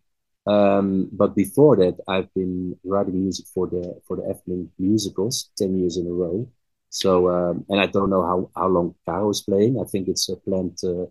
Um, 0.48 1.10
but 1.12 1.36
before 1.36 1.76
that, 1.78 1.98
I've 2.08 2.32
been 2.36 2.78
writing 2.84 3.22
music 3.22 3.48
for 3.54 3.68
the 3.68 4.00
for 4.08 4.18
the 4.18 4.24
Efteling 4.24 4.70
musicals 4.78 5.50
ten 5.58 5.78
years 5.80 5.98
in 5.98 6.08
a 6.08 6.12
row. 6.12 6.48
So 6.90 7.30
um, 7.30 7.66
and 7.70 7.82
I 7.82 7.88
don't 7.88 8.10
know 8.10 8.24
how, 8.24 8.50
how 8.56 8.68
long 8.68 8.96
Caro 9.06 9.30
is 9.30 9.42
playing. 9.42 9.80
I 9.80 9.86
think 9.86 10.08
it's 10.08 10.30
uh, 10.30 10.36
planned 10.46 10.78
uh, 10.84 11.08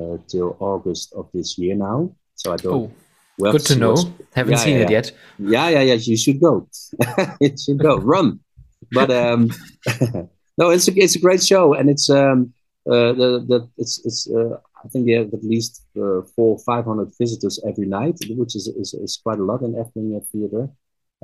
uh, 0.00 0.18
till 0.28 0.56
August 0.60 1.12
of 1.14 1.28
this 1.34 1.58
year 1.58 1.74
now. 1.74 2.14
So 2.34 2.52
I 2.52 2.56
don't. 2.56 2.74
Oh. 2.74 2.92
Well, 3.38 3.52
Good 3.52 3.66
to 3.66 3.76
know. 3.76 3.96
Haven't 4.34 4.54
yeah, 4.54 4.58
seen 4.58 4.76
yeah, 4.78 4.84
it 4.84 4.90
yet. 4.90 5.12
Yeah, 5.38 5.68
yeah, 5.68 5.82
yeah. 5.82 5.94
You 5.94 6.16
should 6.16 6.40
go. 6.40 6.68
you 7.40 7.56
should 7.56 7.78
go. 7.78 7.96
Run. 7.98 8.40
But 8.90 9.10
um, 9.12 9.50
no, 10.58 10.70
it's 10.70 10.88
a 10.88 10.92
it's 10.96 11.14
a 11.14 11.20
great 11.20 11.44
show, 11.44 11.74
and 11.74 11.88
it's 11.88 12.10
um 12.10 12.52
uh, 12.86 13.12
the 13.12 13.44
the 13.46 13.68
it's 13.76 14.04
it's 14.04 14.28
uh, 14.30 14.58
I 14.84 14.88
think 14.88 15.06
they 15.06 15.12
have 15.12 15.32
at 15.34 15.44
least 15.44 15.86
uh, 15.96 16.22
four 16.34 16.58
five 16.60 16.84
hundred 16.84 17.10
visitors 17.18 17.60
every 17.66 17.86
night, 17.86 18.16
which 18.30 18.54
is 18.54 18.68
is, 18.68 18.94
is 18.94 19.20
quite 19.22 19.38
a 19.38 19.44
lot 19.44 19.62
in 19.62 19.74
Efteling 19.74 20.24
Theater 20.30 20.68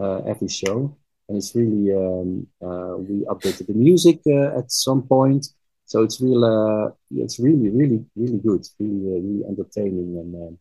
uh, 0.03 0.19
every 0.33 0.49
show, 0.49 0.97
and 1.29 1.39
it's 1.39 1.55
really 1.55 1.93
um, 1.95 2.47
uh, 2.61 2.97
we 2.99 3.25
updated 3.33 3.67
the 3.69 3.75
music 3.75 4.21
uh, 4.27 4.59
at 4.59 4.73
some 4.73 5.03
point, 5.03 5.47
so 5.87 6.03
it's 6.03 6.21
real 6.21 6.45
uh, 6.45 6.91
it's 7.23 7.39
really 7.39 7.69
really 7.71 8.05
really 8.17 8.39
good, 8.39 8.67
really 8.81 9.03
uh, 9.13 9.21
really 9.27 9.45
entertaining, 9.49 10.19
and 10.19 10.35
um, 10.35 10.59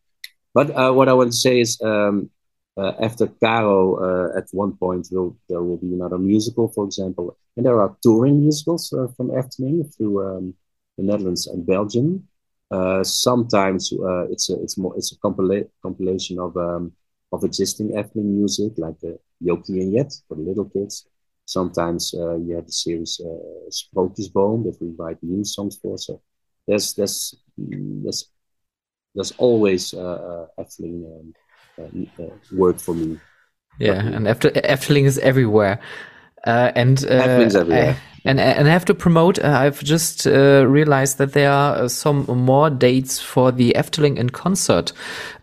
but 0.54 0.94
what 0.94 1.08
I 1.08 1.14
want 1.14 1.32
to 1.32 1.36
say 1.36 1.60
is 1.60 1.80
um, 1.82 2.30
after 2.78 3.26
Caro, 3.26 4.34
at 4.38 4.46
one 4.52 4.76
point, 4.76 5.08
will, 5.10 5.36
there 5.48 5.62
will 5.62 5.78
be 5.78 5.92
another 5.94 6.18
musical, 6.18 6.68
for 6.68 6.84
example. 6.84 7.36
And 7.56 7.66
there 7.66 7.80
are 7.80 7.96
touring 8.02 8.40
musicals 8.40 8.88
from 9.16 9.30
Efteling 9.30 9.92
through 9.94 10.14
um, 10.26 10.54
the 10.96 11.04
Netherlands 11.04 11.46
and 11.48 11.66
Belgium. 11.66 12.28
Uh, 12.74 13.04
sometimes 13.04 13.92
uh, 13.92 14.24
it's 14.32 14.50
a 14.50 14.54
it's 14.64 14.76
more 14.76 14.94
it's 14.98 15.12
a 15.12 15.18
compila- 15.24 15.68
compilation 15.86 16.36
of 16.46 16.56
um, 16.56 16.92
of 17.32 17.44
existing 17.44 17.88
Efteling 17.90 18.30
music 18.40 18.72
like 18.78 18.98
the 19.00 19.12
Jokie 19.46 19.80
and 19.82 19.92
Jet 19.94 20.10
for 20.26 20.34
the 20.36 20.42
little 20.42 20.68
kids. 20.74 21.06
Sometimes 21.46 22.02
uh, 22.14 22.36
you 22.36 22.56
have 22.56 22.66
the 22.66 22.72
series 22.72 23.20
uh, 23.20 23.70
Sprookjesboom 23.78 24.64
that 24.64 24.76
we 24.80 24.88
write 24.98 25.22
new 25.22 25.44
songs 25.44 25.78
for. 25.80 25.98
So 25.98 26.20
there's 26.66 26.94
there's 26.94 27.36
there's 27.56 28.20
there's 29.14 29.32
always 29.38 29.94
uh, 29.94 30.20
uh 30.32 30.46
Efteling 30.62 30.98
um, 31.14 31.34
uh, 31.78 32.22
uh, 32.22 32.36
work 32.52 32.78
for 32.80 32.94
me. 32.94 33.20
Yeah, 33.78 34.00
and 34.16 34.26
Efteling 34.26 35.04
is 35.04 35.18
everywhere. 35.18 35.78
Uh, 36.46 36.72
and 36.74 37.04
uh, 37.04 37.14
everywhere. 37.14 37.96
and 38.24 38.38
and 38.38 38.68
I 38.68 38.70
have 38.70 38.84
to 38.86 38.94
promote. 38.94 39.38
Uh, 39.38 39.48
I've 39.48 39.82
just 39.82 40.26
uh, 40.26 40.66
realized 40.66 41.18
that 41.18 41.32
there 41.32 41.50
are 41.50 41.88
some 41.88 42.24
more 42.26 42.68
dates 42.68 43.18
for 43.18 43.50
the 43.50 43.72
Efteling 43.76 44.18
in 44.18 44.30
concert 44.30 44.92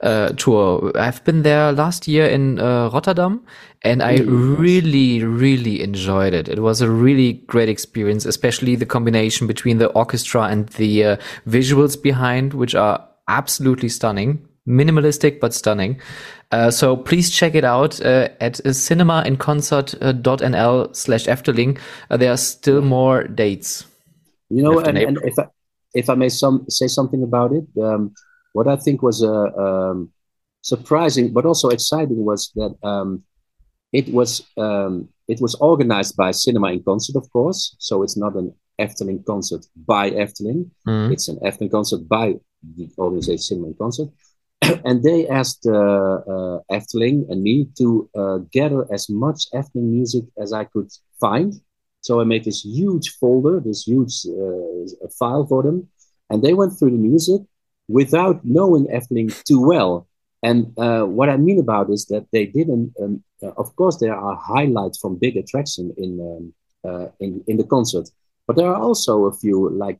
uh, 0.01 0.29
tour. 0.29 0.91
I've 0.95 1.23
been 1.23 1.41
there 1.41 1.71
last 1.71 2.07
year 2.07 2.27
in 2.27 2.59
uh, 2.59 2.89
Rotterdam, 2.93 3.43
and 3.81 4.03
I 4.03 4.17
really, 4.17 5.23
really 5.23 5.81
enjoyed 5.81 6.33
it. 6.33 6.47
It 6.47 6.59
was 6.59 6.81
a 6.81 6.89
really 6.89 7.33
great 7.47 7.69
experience, 7.69 8.25
especially 8.25 8.75
the 8.75 8.85
combination 8.85 9.47
between 9.47 9.79
the 9.79 9.87
orchestra 9.87 10.43
and 10.43 10.69
the 10.69 11.17
visuals 11.47 12.01
behind, 12.01 12.53
which 12.53 12.75
are 12.75 13.07
absolutely 13.27 13.89
stunning 13.89 14.47
minimalistic 14.67 15.39
but 15.39 15.53
stunning. 15.53 15.99
Uh, 16.51 16.69
so 16.69 16.97
please 16.97 17.29
check 17.29 17.55
it 17.55 17.63
out 17.63 18.01
uh, 18.01 18.27
at 18.41 18.55
cinemainconcert.nl 18.55 20.95
slash 20.95 21.25
Efteling. 21.25 21.79
Uh, 22.09 22.17
there 22.17 22.31
are 22.31 22.37
still 22.37 22.81
more 22.81 23.23
dates. 23.23 23.85
You 24.49 24.63
know, 24.63 24.79
and, 24.79 24.97
and, 24.97 25.17
if 25.23 25.39
I, 25.39 25.45
if 25.93 26.09
I 26.09 26.15
may 26.15 26.29
some 26.29 26.65
say 26.69 26.87
something 26.87 27.23
about 27.23 27.53
it, 27.53 27.63
um, 27.81 28.13
what 28.51 28.67
I 28.67 28.75
think 28.75 29.01
was 29.01 29.23
uh, 29.23 29.47
um, 29.55 30.11
surprising 30.61 31.31
but 31.33 31.45
also 31.45 31.69
exciting 31.69 32.25
was 32.25 32.51
that 32.55 32.75
um, 32.83 33.23
it 33.93 34.13
was 34.13 34.43
um, 34.57 35.07
it 35.27 35.39
was 35.39 35.55
organized 35.55 36.17
by 36.17 36.31
Cinema 36.31 36.73
in 36.73 36.83
Concert, 36.83 37.15
of 37.15 37.31
course. 37.31 37.77
So 37.79 38.03
it's 38.03 38.17
not 38.17 38.35
an 38.35 38.53
Efteling 38.79 39.25
concert 39.25 39.65
by 39.75 40.11
Efteling. 40.11 40.69
Mm. 40.87 41.11
It's 41.13 41.27
an 41.27 41.37
Efteling 41.45 41.71
concert 41.71 42.07
by 42.07 42.35
the 42.75 42.89
organization 42.97 43.37
Cinema 43.37 43.67
in 43.67 43.75
Concert. 43.75 44.09
and 44.85 45.03
they 45.03 45.27
asked 45.27 45.65
uh, 45.65 45.71
uh, 45.71 46.59
Efteling 46.71 47.29
and 47.29 47.41
me 47.41 47.67
to 47.77 48.09
uh, 48.15 48.37
gather 48.51 48.85
as 48.93 49.09
much 49.09 49.49
Efteling 49.53 49.89
music 49.97 50.25
as 50.37 50.53
I 50.53 50.65
could 50.65 50.89
find. 51.19 51.53
So 52.01 52.19
I 52.19 52.23
made 52.23 52.43
this 52.43 52.63
huge 52.63 53.09
folder, 53.19 53.59
this 53.59 53.83
huge 53.83 54.25
uh, 54.25 55.07
file 55.19 55.45
for 55.45 55.63
them, 55.63 55.87
and 56.29 56.41
they 56.41 56.53
went 56.53 56.77
through 56.77 56.91
the 56.91 56.97
music 56.97 57.41
without 57.87 58.43
knowing 58.43 58.87
Efteling 58.87 59.29
too 59.43 59.61
well. 59.65 60.07
And 60.43 60.73
uh, 60.77 61.03
what 61.05 61.29
I 61.29 61.37
mean 61.37 61.59
about 61.59 61.91
is 61.91 62.05
that 62.07 62.25
they 62.31 62.45
didn't. 62.45 62.93
Um, 62.99 63.23
uh, 63.43 63.51
of 63.57 63.75
course, 63.75 63.97
there 63.97 64.15
are 64.15 64.35
highlights 64.35 64.97
from 64.99 65.17
big 65.17 65.37
attraction 65.37 65.93
in 65.97 66.11
um, 66.29 67.11
in 67.19 67.43
in 67.45 67.57
the 67.57 67.63
concert, 67.63 68.09
but 68.47 68.55
there 68.55 68.67
are 68.67 68.81
also 68.81 69.25
a 69.25 69.33
few 69.33 69.69
like 69.69 69.99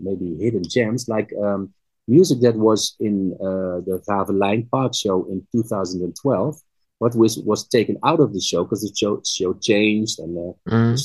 maybe 0.00 0.36
hidden 0.40 0.64
gems, 0.68 1.08
like. 1.08 1.32
Um, 1.42 1.72
music 2.08 2.40
that 2.40 2.56
was 2.56 2.96
in 2.98 3.34
uh, 3.40 3.80
the 3.86 4.02
Raveleijn 4.08 4.68
Park 4.70 4.94
show 4.94 5.26
in 5.30 5.46
2012, 5.52 6.56
what 6.98 7.14
was 7.14 7.38
was 7.38 7.68
taken 7.68 7.96
out 8.04 8.20
of 8.20 8.32
the 8.32 8.40
show 8.40 8.64
because 8.64 8.82
the 8.82 8.92
show 8.94 9.22
show 9.24 9.54
changed 9.54 10.18
and 10.18 10.36
uh, 10.36 10.70
mm. 10.70 10.98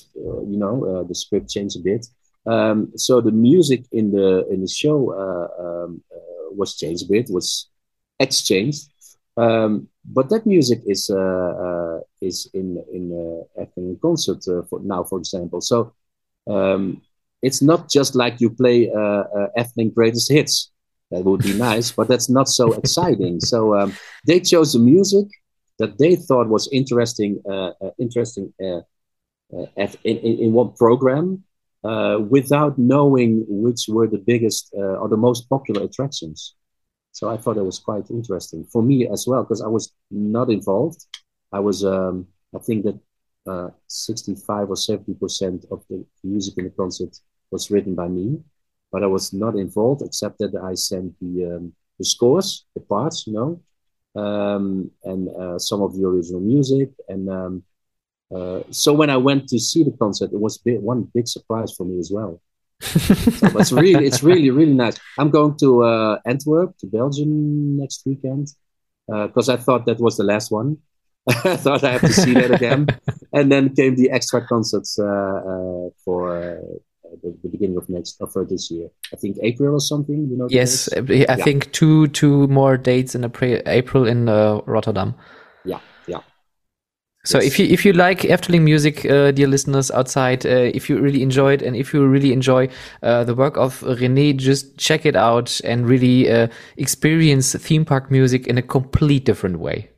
you 0.52 0.58
know 0.58 0.86
uh, 0.86 1.04
the 1.04 1.14
script 1.14 1.50
changed 1.50 1.78
a 1.78 1.84
bit. 1.84 2.08
Um, 2.46 2.92
so 2.96 3.22
the 3.22 3.32
music 3.32 3.86
in 3.92 4.12
the 4.12 4.48
in 4.50 4.62
the 4.62 4.68
show 4.68 5.12
uh, 5.12 5.64
um, 5.64 6.02
uh, 6.12 6.52
was 6.52 6.78
changed 6.78 7.06
a 7.06 7.12
bit, 7.12 7.30
was 7.30 7.70
exchanged. 8.20 8.90
Um, 9.38 9.88
but 10.06 10.30
that 10.30 10.46
music 10.46 10.82
is 10.86 11.10
is 12.22 12.50
in 12.54 12.84
in 12.92 13.04
uh, 13.58 13.66
in 13.78 13.98
concert 14.02 14.44
for 14.70 14.80
now, 14.82 15.04
for 15.04 15.20
example. 15.20 15.62
So 15.62 15.94
um, 16.48 17.02
it's 17.42 17.62
not 17.62 17.90
just 17.90 18.16
like 18.16 18.42
you 18.42 18.50
play 18.50 18.90
uh, 18.90 19.24
uh, 19.58 19.90
greatest 19.94 20.32
hits 20.32 20.72
that 21.14 21.24
would 21.24 21.44
be 21.44 21.54
nice, 21.54 21.92
but 21.92 22.08
that's 22.08 22.30
not 22.30 22.48
so 22.48 22.74
exciting. 22.74 23.40
so 23.40 23.78
um, 23.78 23.94
they 24.26 24.40
chose 24.40 24.74
the 24.74 24.80
music 24.80 25.28
that 25.78 25.98
they 26.00 26.16
thought 26.16 26.48
was 26.48 26.68
interesting, 26.72 27.42
uh, 27.50 27.72
uh, 27.84 27.92
interesting 28.00 28.54
uh, 28.64 28.82
uh 29.56 29.66
at, 29.78 29.96
in, 30.04 30.18
in 30.18 30.54
one 30.54 30.72
program, 30.74 31.44
uh, 31.84 32.18
without 32.36 32.80
knowing 32.80 33.46
which 33.48 33.82
were 33.88 34.08
the 34.08 34.24
biggest 34.32 34.74
uh, 34.76 34.96
or 35.02 35.08
the 35.08 35.24
most 35.28 35.50
popular 35.50 35.84
attractions. 35.84 36.56
So 37.12 37.30
I 37.30 37.38
thought 37.38 37.58
it 37.58 37.66
was 37.72 37.80
quite 37.80 38.10
interesting 38.10 38.66
for 38.72 38.82
me 38.82 39.08
as 39.08 39.26
well 39.28 39.44
because 39.44 39.62
I 39.62 39.68
was 39.68 39.94
not 40.10 40.50
involved. 40.50 41.06
I 41.52 41.60
was, 41.60 41.86
um, 41.86 42.28
I 42.56 42.60
think 42.60 42.86
that 42.86 42.98
65 43.88 44.70
or 44.70 44.76
70 44.76 45.14
percent 45.16 45.66
of 45.70 45.84
the 45.90 46.04
music 46.24 46.56
in 46.58 46.64
the 46.64 46.72
concert 46.72 47.16
was 47.52 47.70
written 47.70 47.94
by 47.94 48.08
me 48.08 48.40
but 48.94 49.04
I 49.04 49.08
was 49.08 49.34
not 49.34 49.56
involved 49.56 50.04
except 50.04 50.38
that 50.38 50.56
I 50.56 50.76
sent 50.76 51.20
the 51.20 51.56
um, 51.56 51.74
the 52.00 52.06
scores, 52.06 52.66
the 52.76 52.82
parts, 52.82 53.28
you 53.28 53.34
know, 53.34 53.62
um, 54.16 54.92
and 55.04 55.30
uh, 55.30 55.60
some 55.60 55.82
of 55.82 55.96
the 55.96 56.06
original 56.08 56.42
music. 56.42 56.90
And 57.10 57.30
um, 57.30 57.64
uh, 58.34 58.62
so 58.70 58.94
when 58.94 59.10
I 59.10 59.18
went 59.18 59.48
to 59.50 59.60
see 59.60 59.84
the 59.84 59.96
concert, 60.04 60.32
it 60.32 60.40
was 60.40 60.58
big, 60.58 60.80
one 60.80 61.10
big 61.14 61.28
surprise 61.28 61.74
for 61.76 61.86
me 61.86 62.00
as 62.00 62.12
well. 62.12 62.42
so 62.82 63.60
it's 63.60 63.72
really, 63.84 64.06
it's 64.06 64.24
really, 64.24 64.50
really 64.50 64.74
nice. 64.74 64.98
I'm 65.18 65.30
going 65.30 65.58
to 65.58 65.84
uh, 65.84 66.20
Antwerp, 66.26 66.78
to 66.80 66.88
Belgium 66.88 67.78
next 67.78 68.04
weekend, 68.06 68.48
because 69.08 69.50
uh, 69.50 69.54
I 69.54 69.58
thought 69.58 69.86
that 69.86 70.00
was 70.00 70.18
the 70.18 70.24
last 70.24 70.52
one. 70.52 70.78
I 71.28 71.56
thought 71.56 71.84
I 71.84 71.92
have 71.94 72.02
to 72.02 72.14
see 72.14 72.34
that 72.34 72.52
again, 72.52 72.88
and 73.34 73.52
then 73.52 73.74
came 73.76 73.96
the 73.96 74.12
extra 74.12 74.46
concerts 74.46 75.00
uh, 75.00 75.06
uh, 75.06 75.90
for 76.04 76.60
the, 77.22 77.38
the, 77.44 77.50
beginning 77.50 77.78
of 77.78 77.90
next 77.90 78.22
of 78.22 78.36
uh, 78.36 78.44
this 78.44 78.72
year. 78.72 78.90
I 79.12 79.16
think 79.16 79.38
April 79.42 79.74
or 79.76 79.80
something. 79.80 80.28
You 80.30 80.38
know. 80.38 80.48
Yes, 80.50 80.90
I 80.94 81.00
yeah. 81.02 81.36
think 81.36 81.72
two 81.72 82.08
two 82.08 82.48
more 82.48 82.78
dates 82.78 83.16
in 83.16 83.24
April 83.66 84.08
in 84.08 84.30
uh, 84.30 84.62
Rotterdam. 84.66 85.16
Yeah, 85.66 85.80
yeah. 86.08 86.22
So 87.26 87.38
yes. 87.38 87.48
if 87.48 87.60
you 87.60 87.66
if 87.68 87.86
you 87.86 87.94
like 87.94 88.22
Efteling 88.22 88.62
music, 88.62 89.06
uh, 89.06 89.32
dear 89.32 89.48
listeners 89.48 89.92
outside, 89.92 90.46
uh, 90.46 90.50
if 90.50 90.90
you 90.90 91.00
really 91.00 91.22
enjoy 91.22 91.54
it 91.54 91.62
and 91.62 91.76
if 91.76 91.94
you 91.94 92.06
really 92.06 92.34
enjoy 92.34 92.70
uh, 93.02 93.24
the 93.24 93.36
work 93.36 93.58
of 93.58 93.80
René, 93.82 94.36
just 94.36 94.78
check 94.78 95.06
it 95.06 95.16
out 95.16 95.62
and 95.64 95.88
really 95.88 96.30
uh, 96.30 96.48
experience 96.78 97.56
theme 97.56 97.86
park 97.86 98.12
music 98.12 98.48
in 98.48 98.58
a 98.58 98.62
complete 98.62 99.26
different 99.26 99.60
way. 99.60 99.90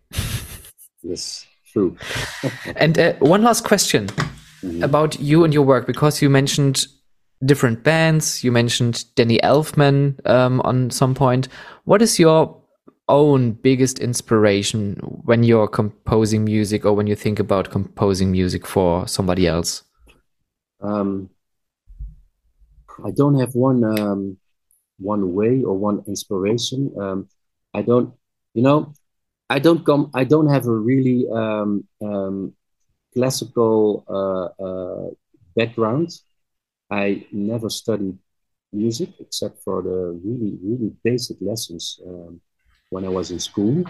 yes, 1.01 1.47
true. 1.73 1.97
and 2.75 2.99
uh, 2.99 3.13
one 3.19 3.43
last 3.43 3.63
question. 3.63 4.07
Mm 4.63 4.71
-hmm. 4.71 4.83
about 4.83 5.15
you 5.19 5.43
and 5.43 5.53
your 5.53 5.65
work 5.65 5.85
because 5.85 6.25
you 6.25 6.31
mentioned 6.31 6.87
different 7.45 7.83
bands. 7.83 8.43
You 8.43 8.51
mentioned 8.51 9.05
Danny 9.15 9.39
Elfman 9.39 10.25
um, 10.27 10.61
on 10.61 10.89
some 10.89 11.13
point. 11.13 11.47
What 11.85 12.01
is 12.01 12.19
your 12.19 12.61
own 13.07 13.51
biggest 13.51 13.99
inspiration 13.99 14.95
when 15.25 15.43
you're 15.43 15.67
composing 15.67 16.43
music 16.43 16.85
or 16.85 16.93
when 16.93 17.07
you 17.07 17.15
think 17.15 17.39
about 17.39 17.69
composing 17.69 18.31
music 18.31 18.65
for 18.65 19.07
somebody 19.07 19.47
else? 19.47 19.83
Um, 20.81 21.29
I 23.03 23.11
don't 23.11 23.39
have 23.39 23.53
one 23.55 23.83
um, 23.83 24.37
one 24.97 25.33
way 25.33 25.63
or 25.63 25.77
one 25.77 26.03
inspiration. 26.07 26.93
Um, 26.99 27.27
I 27.73 27.81
don't, 27.81 28.13
you 28.53 28.61
know, 28.61 28.93
I 29.49 29.59
don't 29.59 29.85
come. 29.85 30.11
I 30.13 30.23
don't 30.23 30.47
have 30.47 30.65
a 30.67 30.71
really 30.71 31.27
um, 31.31 31.85
um, 32.01 32.53
classical 33.13 34.05
uh, 34.07 34.63
uh, 34.63 35.09
background. 35.55 36.09
I 36.89 37.25
never 37.31 37.69
studied 37.69 38.17
music 38.71 39.09
except 39.19 39.63
for 39.63 39.81
the 39.81 40.19
really, 40.23 40.57
really 40.61 40.91
basic 41.03 41.37
lessons 41.41 41.99
um, 42.05 42.41
when 42.89 43.05
I 43.05 43.09
was 43.09 43.31
in 43.31 43.39
school. 43.39 43.83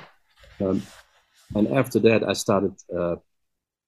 Um, 0.59 0.81
and 1.53 1.67
after 1.75 1.99
that, 1.99 2.23
I 2.27 2.33
started 2.33 2.73
uh, 2.95 3.15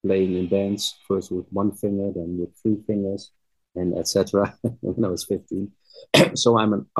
playing 0.06 0.36
in 0.36 0.48
bands, 0.48 0.96
first 1.08 1.32
with 1.32 1.46
one 1.52 1.72
finger, 1.72 2.12
then 2.14 2.38
with 2.40 2.50
three 2.62 2.78
fingers, 2.86 3.32
and 3.76 3.98
etc. 3.98 4.54
when 4.82 5.06
I 5.06 5.10
was 5.10 5.26
15. 5.26 5.72
so 6.36 6.58
I'm 6.58 6.74
an 6.74 6.86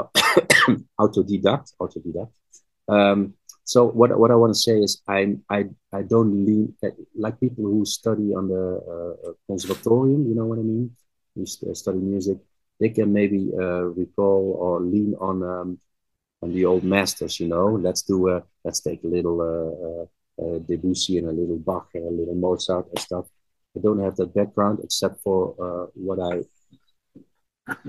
autodidact, 1.00 1.74
autodidact. 1.80 2.32
Um, 2.88 3.34
so 3.64 3.86
what 3.86 4.18
what 4.18 4.32
I 4.32 4.36
want 4.36 4.54
to 4.54 4.60
say 4.60 4.80
is 4.80 5.02
I 5.08 5.36
I 5.50 5.66
I 5.92 6.02
don't 6.04 6.46
lean 6.46 6.74
like 7.16 7.38
people 7.40 7.66
who 7.66 7.86
study 7.86 8.34
on 8.34 8.48
the 8.48 8.66
uh, 8.94 9.32
conservatorium. 9.46 10.26
You 10.30 10.36
know 10.36 10.46
what 10.46 10.60
I 10.60 10.62
mean? 10.62 10.96
Who 11.38 11.74
study 11.76 12.00
music, 12.00 12.38
they 12.80 12.90
can 12.90 13.14
maybe 13.14 13.52
uh, 13.58 13.86
recall 14.02 14.58
or 14.60 14.82
lean 14.82 15.16
on 15.20 15.44
um, 15.44 15.80
on 16.42 16.54
the 16.54 16.66
old 16.66 16.84
masters. 16.84 17.40
You 17.40 17.48
know, 17.48 17.68
let's 17.68 18.02
do 18.02 18.30
a 18.30 18.44
let's 18.64 18.80
take 18.80 19.04
a 19.04 19.08
little 19.08 19.40
uh, 19.42 20.44
uh, 20.44 20.60
Debussy 20.60 21.18
and 21.18 21.28
a 21.28 21.32
little 21.32 21.58
Bach 21.58 21.90
and 21.94 22.06
a 22.06 22.12
little 22.12 22.36
Mozart 22.36 22.88
and 22.90 23.00
stuff. 23.00 23.26
I 23.76 23.80
don't 23.82 24.04
have 24.04 24.16
that 24.18 24.34
background 24.34 24.80
except 24.84 25.22
for 25.22 25.92
what 25.94 26.20
I 26.20 26.44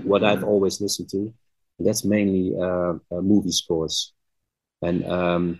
what 0.03 0.23
I've 0.23 0.43
always 0.43 0.81
listened 0.81 1.09
to. 1.09 1.33
that's 1.79 2.03
mainly 2.03 2.53
uh, 2.59 2.93
uh, 3.11 3.21
movie 3.21 3.51
scores, 3.51 4.13
and 4.81 5.05
um, 5.07 5.59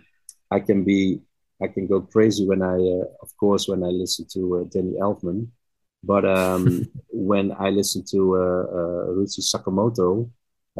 I 0.50 0.60
can 0.60 0.84
be 0.84 1.20
I 1.62 1.68
can 1.68 1.86
go 1.86 2.00
crazy 2.00 2.46
when 2.46 2.62
I, 2.62 2.76
uh, 2.76 3.06
of 3.22 3.36
course, 3.38 3.68
when 3.68 3.82
I 3.82 3.88
listen 3.88 4.26
to 4.34 4.58
uh, 4.58 4.64
Danny 4.64 4.94
Elfman, 5.00 5.48
but 6.02 6.24
um, 6.24 6.88
when 7.10 7.52
I 7.58 7.70
listen 7.70 8.04
to 8.10 8.36
uh, 8.36 8.38
uh, 8.38 9.06
Ryuichi 9.14 9.40
Sakamoto 9.40 10.30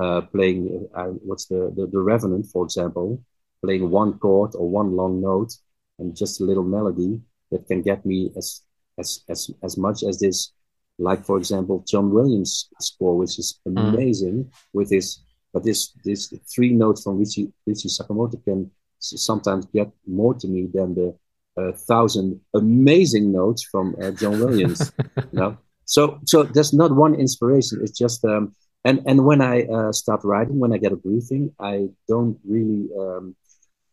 uh, 0.00 0.22
playing, 0.22 0.88
uh, 0.94 1.12
what's 1.24 1.46
the, 1.46 1.72
the 1.76 1.86
the 1.86 2.00
Revenant, 2.00 2.46
for 2.46 2.64
example, 2.64 3.22
playing 3.62 3.90
one 3.90 4.18
chord 4.18 4.54
or 4.54 4.68
one 4.68 4.96
long 4.96 5.20
note 5.20 5.52
and 5.98 6.16
just 6.16 6.40
a 6.40 6.44
little 6.44 6.64
melody 6.64 7.20
that 7.50 7.66
can 7.66 7.82
get 7.82 8.06
me 8.06 8.30
as 8.36 8.62
as 8.98 9.22
as 9.28 9.50
as 9.62 9.76
much 9.76 10.02
as 10.02 10.18
this, 10.18 10.52
like 10.98 11.24
for 11.24 11.36
example, 11.36 11.84
John 11.86 12.10
Williams 12.10 12.68
score, 12.80 13.16
which 13.16 13.38
is 13.38 13.60
mm. 13.66 13.78
amazing 13.78 14.44
mm. 14.44 14.50
with 14.72 14.90
his, 14.90 15.20
but 15.52 15.64
this 15.64 15.92
this 16.04 16.32
three 16.54 16.72
notes 16.72 17.02
from 17.02 17.18
Ryuichi, 17.18 17.52
Ryuichi 17.68 17.88
Sakamoto 17.88 18.42
can 18.44 18.70
sometimes 18.98 19.66
get 19.66 19.90
more 20.06 20.34
to 20.34 20.46
me 20.46 20.68
than 20.72 20.94
the 20.94 21.16
uh, 21.56 21.72
thousand 21.72 22.40
amazing 22.54 23.32
notes 23.32 23.62
from 23.64 23.96
uh, 24.02 24.10
John 24.12 24.38
Williams. 24.40 24.92
you 25.16 25.24
know? 25.32 25.58
So 25.84 26.20
so 26.24 26.44
there's 26.44 26.72
not 26.72 26.94
one 26.94 27.14
inspiration. 27.14 27.80
It's 27.82 27.98
just 27.98 28.24
um, 28.24 28.54
and 28.84 29.02
and 29.06 29.24
when 29.24 29.40
I 29.40 29.64
uh, 29.64 29.92
start 29.92 30.22
writing, 30.24 30.58
when 30.58 30.72
I 30.72 30.78
get 30.78 30.92
a 30.92 30.96
briefing, 30.96 31.52
I 31.58 31.88
don't 32.08 32.38
really 32.44 32.88
um, 32.98 33.34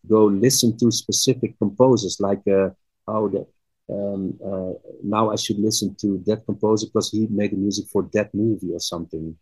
go 0.07 0.25
listen 0.25 0.77
to 0.77 0.91
specific 0.91 1.57
composers 1.57 2.19
like 2.19 2.41
uh, 2.47 2.69
oh 3.07 3.29
that 3.29 3.47
um, 3.89 4.37
uh, 4.43 4.73
now 5.03 5.31
I 5.31 5.37
should 5.37 5.59
listen 5.59 5.95
to 6.01 6.21
that 6.27 6.45
composer 6.45 6.87
because 6.87 7.11
he 7.11 7.27
made 7.29 7.51
the 7.51 7.57
music 7.57 7.87
for 7.87 8.07
that 8.13 8.33
movie 8.33 8.73
or 8.73 8.79
something. 8.79 9.35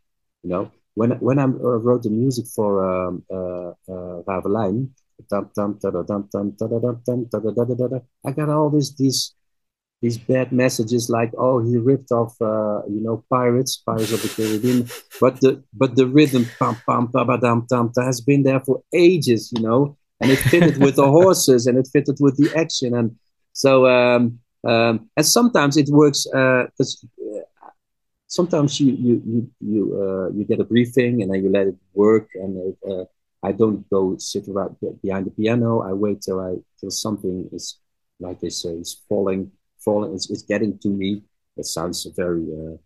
You 0.44 0.50
know, 0.50 0.72
when 0.94 1.12
when 1.20 1.40
I 1.40 1.44
uh, 1.44 1.80
wrote 1.84 2.04
the 2.04 2.10
music 2.10 2.46
for 2.48 2.86
um, 2.86 3.24
uh, 3.30 3.70
uh, 3.92 4.22
Raveleijn, 4.28 4.90
I 8.26 8.32
got 8.32 8.50
all 8.50 8.70
these 8.70 8.96
these 8.96 9.34
these 10.02 10.18
bad 10.18 10.52
messages 10.52 11.10
like 11.10 11.32
oh 11.38 11.64
he 11.64 11.78
ripped 11.78 12.12
off 12.12 12.36
uh, 12.42 12.82
you 12.88 13.02
know 13.02 13.24
pirates 13.30 13.78
pirates 13.78 14.12
of 14.12 14.22
the 14.22 14.30
caribbean. 14.30 14.90
But 15.20 15.42
the 15.42 15.64
but 15.74 15.96
the 15.96 16.08
rhythm 16.08 16.46
pam 16.60 16.76
pam 16.88 17.12
tam 17.68 17.92
has 17.98 18.22
been 18.22 18.44
there 18.44 18.60
for 18.60 18.84
ages 18.94 19.52
you 19.56 19.62
know. 19.64 19.98
And 20.22 20.32
it 20.32 20.40
fitted 20.40 20.78
with 20.78 20.96
the 20.96 21.08
horses 21.08 21.68
and 21.68 21.78
it 21.78 21.90
fitted 21.92 22.18
with 22.22 22.38
the 22.38 22.50
action. 22.58 22.96
And 22.96 23.18
so 23.52 23.86
um, 23.86 24.40
um, 24.66 25.10
and 25.16 25.26
sometimes 25.26 25.78
it 25.78 25.90
works 25.90 26.26
because 26.26 27.06
uh, 27.22 27.70
sometimes 28.28 28.80
you 28.80 28.92
you 28.94 29.22
you 29.26 29.52
you, 29.60 29.84
uh, 30.02 30.28
you 30.36 30.44
get 30.46 30.60
a 30.60 30.64
briefing 30.64 31.22
and 31.22 31.32
then 31.32 31.44
you 31.44 31.50
let 31.50 31.68
it 31.68 31.78
work 31.94 32.30
and 32.36 32.76
uh, 32.90 33.06
I 33.46 33.52
don't 33.52 33.88
go 33.90 34.18
sit 34.18 34.46
right 34.48 34.72
behind 35.04 35.28
the 35.28 35.32
piano. 35.32 35.82
I 35.82 35.94
wait 35.94 36.22
till 36.22 36.40
I 36.40 36.52
till 36.80 36.90
something 37.06 37.48
is 37.54 37.80
like 38.20 38.40
they 38.40 38.50
say 38.50 38.74
is 38.86 39.04
falling, 39.08 39.52
falling. 39.86 40.14
It's, 40.16 40.30
it's 40.32 40.42
getting 40.42 40.80
to 40.80 40.90
me. 40.90 41.22
It 41.58 41.66
sounds 41.66 42.08
very 42.18 42.46
uh, 42.60 42.78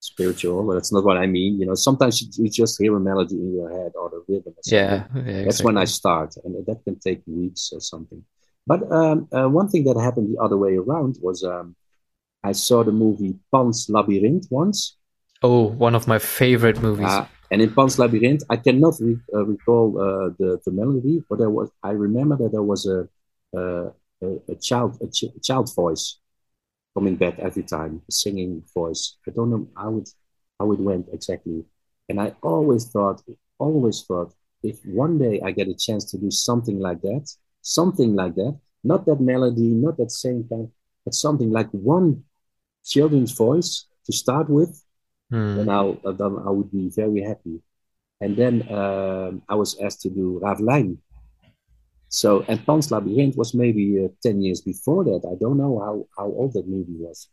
spiritual, 0.00 0.64
but 0.66 0.74
that's 0.74 0.92
not 0.92 1.04
what 1.04 1.18
I 1.18 1.26
mean. 1.26 1.60
You 1.60 1.66
know, 1.66 1.74
sometimes 1.74 2.14
you, 2.20 2.28
you, 2.44 2.50
just 2.50 2.80
hear 2.80 2.96
a 2.96 3.00
melody 3.00 3.34
in 3.34 3.54
your 3.54 3.70
head 3.70 3.92
or 3.94 4.08
the 4.08 4.24
rhythm. 4.28 4.54
yeah, 4.64 5.04
yeah 5.14 5.20
exactly. 5.20 5.44
that's 5.44 5.62
when 5.62 5.76
I 5.76 5.84
start, 5.84 6.34
and 6.44 6.66
that 6.66 6.78
can 6.84 6.98
take 6.98 7.20
weeks 7.26 7.70
or 7.74 7.80
something. 7.80 8.22
But 8.66 8.90
um, 8.90 9.28
uh, 9.36 9.48
one 9.48 9.68
thing 9.68 9.84
that 9.84 9.98
happened 10.00 10.34
the 10.34 10.42
other 10.42 10.56
way 10.56 10.76
around 10.76 11.18
was 11.20 11.44
um, 11.44 11.76
I 12.42 12.52
saw 12.52 12.82
the 12.82 12.92
movie 13.04 13.34
Pan's 13.52 13.86
Labyrinth 13.88 14.46
once. 14.50 14.96
Oh, 15.42 15.66
one 15.86 15.94
of 15.94 16.08
my 16.08 16.18
favorite 16.18 16.80
movies. 16.80 17.06
Uh, 17.06 17.26
and 17.50 17.62
in 17.62 17.74
Pan's 17.74 17.98
Labyrinth, 17.98 18.42
I 18.50 18.56
cannot 18.56 18.94
re- 19.00 19.18
uh, 19.34 19.44
recall 19.44 19.98
uh, 20.00 20.30
the, 20.38 20.60
the 20.64 20.72
melody, 20.72 21.22
but 21.28 21.38
there 21.38 21.50
was 21.50 21.70
I 21.82 21.90
remember 21.90 22.36
that 22.38 22.52
there 22.52 22.62
was 22.62 22.86
a 22.86 23.08
a, 23.56 23.92
a 24.48 24.54
child 24.56 24.98
a 25.02 25.06
ch- 25.08 25.32
child 25.42 25.74
voice 25.74 26.18
coming 26.94 27.16
back 27.16 27.38
every 27.38 27.62
time, 27.62 28.02
a 28.08 28.12
singing 28.12 28.62
voice. 28.74 29.16
I 29.26 29.30
don't 29.32 29.50
know 29.50 29.68
how 29.76 29.98
it 29.98 30.10
how 30.58 30.72
it 30.72 30.80
went 30.80 31.06
exactly, 31.12 31.64
and 32.08 32.20
I 32.20 32.34
always 32.42 32.86
thought, 32.86 33.22
always 33.58 34.02
thought, 34.02 34.32
if 34.62 34.78
one 34.86 35.18
day 35.18 35.40
I 35.44 35.50
get 35.52 35.68
a 35.68 35.74
chance 35.74 36.04
to 36.10 36.18
do 36.18 36.30
something 36.30 36.78
like 36.80 37.02
that, 37.02 37.30
something 37.62 38.14
like 38.14 38.34
that, 38.36 38.58
not 38.84 39.06
that 39.06 39.20
melody, 39.20 39.68
not 39.68 39.96
that 39.98 40.10
same 40.10 40.46
kind, 40.48 40.70
but 41.04 41.14
something 41.14 41.50
like 41.50 41.70
one 41.70 42.24
children's 42.84 43.32
voice 43.32 43.86
to 44.06 44.12
start 44.12 44.48
with 44.48 44.82
Mm. 45.32 45.56
Then 45.56 45.68
I 45.68 46.12
then 46.12 46.38
I 46.46 46.50
would 46.50 46.70
be 46.70 46.90
very 46.90 47.22
happy. 47.22 47.62
And 48.20 48.36
then 48.36 48.66
um, 48.72 49.42
I 49.48 49.54
was 49.54 49.78
asked 49.80 50.02
to 50.02 50.10
do 50.10 50.40
Raveleijn. 50.42 50.98
So 52.08 52.44
and 52.48 52.64
Pan's 52.64 52.90
Labyrinth 52.90 53.36
was 53.36 53.54
maybe 53.54 54.04
uh, 54.04 54.08
ten 54.22 54.40
years 54.40 54.60
before 54.60 55.04
that. 55.04 55.22
I 55.30 55.34
don't 55.38 55.58
know 55.58 55.78
how 55.80 56.06
how 56.16 56.26
old 56.32 56.52
that 56.54 56.68
movie 56.68 56.96
was. 56.96 57.28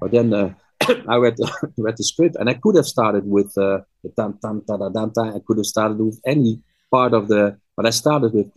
But 0.00 0.10
then 0.10 0.34
uh, 0.34 0.52
I 1.08 1.16
read 1.16 1.36
the, 1.36 1.72
read 1.78 1.96
the 1.96 2.04
script 2.04 2.36
and 2.38 2.50
I 2.50 2.54
could 2.54 2.76
have 2.76 2.86
started 2.86 3.26
with 3.26 3.56
uh, 3.56 3.80
the 4.02 4.10
tam 4.16 4.38
tam 4.42 4.62
ta 4.66 4.76
da 4.76 4.88
da 4.88 5.22
I 5.22 5.40
could 5.46 5.58
have 5.58 5.66
started 5.66 5.98
with 5.98 6.20
any 6.26 6.60
part 6.90 7.14
of 7.14 7.28
the, 7.28 7.58
but 7.76 7.86
I 7.86 7.90
started 7.90 8.32
with 8.32 8.52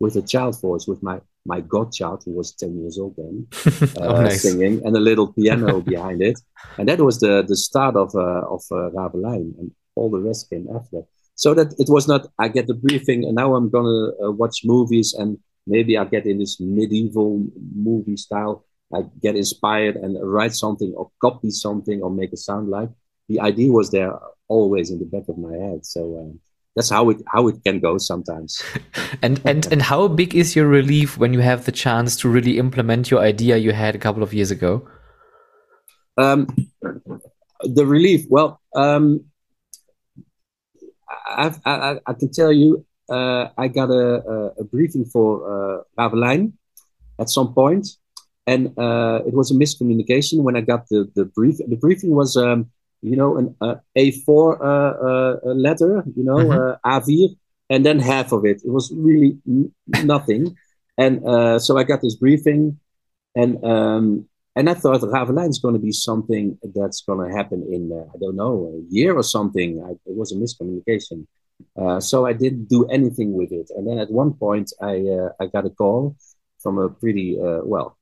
with 0.00 0.16
a 0.16 0.22
child 0.22 0.60
voice 0.60 0.86
with 0.86 1.02
my 1.02 1.20
my 1.44 1.60
godchild, 1.60 2.22
who 2.24 2.32
was 2.32 2.52
10 2.52 2.80
years 2.80 2.98
old 2.98 3.14
then, 3.16 3.46
uh, 3.96 4.06
oh, 4.06 4.22
nice. 4.22 4.42
singing, 4.42 4.84
and 4.84 4.96
a 4.96 5.00
little 5.00 5.32
piano 5.32 5.80
behind 5.92 6.22
it. 6.22 6.38
And 6.76 6.88
that 6.88 7.00
was 7.00 7.20
the, 7.20 7.44
the 7.46 7.56
start 7.56 7.96
of, 7.96 8.14
uh, 8.14 8.42
of 8.48 8.62
uh, 8.70 8.90
Raveleijn, 8.90 9.58
and 9.58 9.70
all 9.94 10.10
the 10.10 10.18
rest 10.18 10.50
came 10.50 10.68
after. 10.74 11.02
So 11.34 11.54
that 11.54 11.74
it 11.78 11.88
was 11.88 12.08
not, 12.08 12.26
I 12.38 12.48
get 12.48 12.66
the 12.66 12.74
briefing, 12.74 13.24
and 13.24 13.34
now 13.34 13.54
I'm 13.54 13.70
going 13.70 13.84
to 13.84 14.26
uh, 14.26 14.30
watch 14.32 14.62
movies, 14.64 15.14
and 15.14 15.38
maybe 15.66 15.96
I 15.96 16.04
get 16.04 16.26
in 16.26 16.38
this 16.38 16.60
medieval 16.60 17.46
movie 17.74 18.16
style. 18.16 18.64
I 18.92 19.02
get 19.22 19.36
inspired 19.36 19.96
and 19.96 20.16
write 20.20 20.54
something, 20.54 20.92
or 20.96 21.10
copy 21.20 21.50
something, 21.50 22.02
or 22.02 22.10
make 22.10 22.32
a 22.32 22.36
sound 22.36 22.68
like. 22.68 22.88
The 23.28 23.40
idea 23.40 23.70
was 23.70 23.90
there 23.90 24.12
always 24.48 24.90
in 24.90 24.98
the 24.98 25.04
back 25.04 25.28
of 25.28 25.38
my 25.38 25.54
head. 25.54 25.84
So, 25.84 26.18
um, 26.18 26.40
that's 26.78 26.90
how 26.90 27.10
it 27.10 27.18
how 27.26 27.48
it 27.48 27.56
can 27.64 27.80
go 27.80 27.98
sometimes. 27.98 28.62
and 29.22 29.40
and 29.44 29.66
and 29.72 29.82
how 29.82 30.06
big 30.06 30.34
is 30.34 30.54
your 30.54 30.68
relief 30.68 31.18
when 31.18 31.34
you 31.34 31.40
have 31.40 31.64
the 31.64 31.72
chance 31.72 32.14
to 32.18 32.28
really 32.28 32.56
implement 32.56 33.10
your 33.10 33.20
idea 33.20 33.56
you 33.56 33.72
had 33.72 33.96
a 33.96 33.98
couple 33.98 34.22
of 34.22 34.32
years 34.32 34.52
ago? 34.52 34.86
Um, 36.16 36.46
the 37.62 37.84
relief. 37.84 38.26
Well, 38.28 38.60
um, 38.76 39.24
I, 41.26 41.52
I, 41.64 41.98
I 42.06 42.12
can 42.12 42.30
tell 42.30 42.52
you, 42.52 42.86
uh, 43.10 43.48
I 43.58 43.66
got 43.66 43.90
a, 43.90 44.54
a, 44.58 44.64
briefing 44.64 45.04
for 45.04 45.28
uh, 45.42 45.82
Raveleijn 45.98 46.52
at 47.18 47.28
some 47.28 47.54
point, 47.54 47.88
and 48.46 48.68
uh, 48.78 49.22
it 49.26 49.34
was 49.34 49.50
a 49.50 49.54
miscommunication 49.54 50.42
when 50.42 50.54
I 50.54 50.60
got 50.60 50.88
the 50.90 51.10
the 51.16 51.24
brief. 51.24 51.56
The 51.58 51.76
briefing 51.76 52.10
was 52.10 52.36
um, 52.36 52.70
you 53.02 53.16
know, 53.16 53.36
an 53.36 53.54
uh, 53.60 53.76
A4 53.96 54.60
uh, 54.60 54.64
uh, 54.64 55.54
letter, 55.54 56.04
you 56.16 56.24
know, 56.24 56.36
mm-hmm. 56.36 56.88
A4, 56.88 57.36
and 57.70 57.84
then 57.84 57.98
half 57.98 58.32
of 58.32 58.44
it. 58.44 58.62
It 58.64 58.70
was 58.70 58.92
really 58.94 59.38
n- 59.46 59.72
nothing. 60.04 60.56
And 60.96 61.62
so 61.62 61.78
I 61.78 61.84
got 61.84 62.02
this 62.02 62.16
briefing, 62.16 62.80
and 63.36 63.64
um, 63.64 64.28
and 64.56 64.68
I 64.68 64.74
thought 64.74 65.00
Raveleijn 65.02 65.50
is 65.50 65.60
going 65.60 65.74
to 65.74 65.80
be 65.80 65.92
something 65.92 66.58
that's 66.74 67.02
going 67.02 67.30
to 67.30 67.36
happen 67.36 67.62
in, 67.70 67.92
uh, 67.92 68.10
I 68.12 68.18
don't 68.18 68.34
know, 68.34 68.74
a 68.74 68.92
year 68.92 69.16
or 69.16 69.22
something. 69.22 69.80
I, 69.86 69.90
it 69.92 70.16
was 70.16 70.32
a 70.32 70.34
miscommunication. 70.34 71.28
Uh, 71.80 72.00
so 72.00 72.26
I 72.26 72.32
didn't 72.32 72.68
do 72.68 72.84
anything 72.86 73.32
with 73.34 73.52
it. 73.52 73.70
And 73.76 73.86
then 73.86 73.98
at 73.98 74.10
one 74.10 74.32
point, 74.32 74.72
I, 74.82 75.06
uh, 75.06 75.28
I 75.40 75.46
got 75.46 75.66
a 75.66 75.70
call 75.70 76.16
from 76.60 76.78
a 76.78 76.88
pretty, 76.88 77.36
well, 77.38 77.96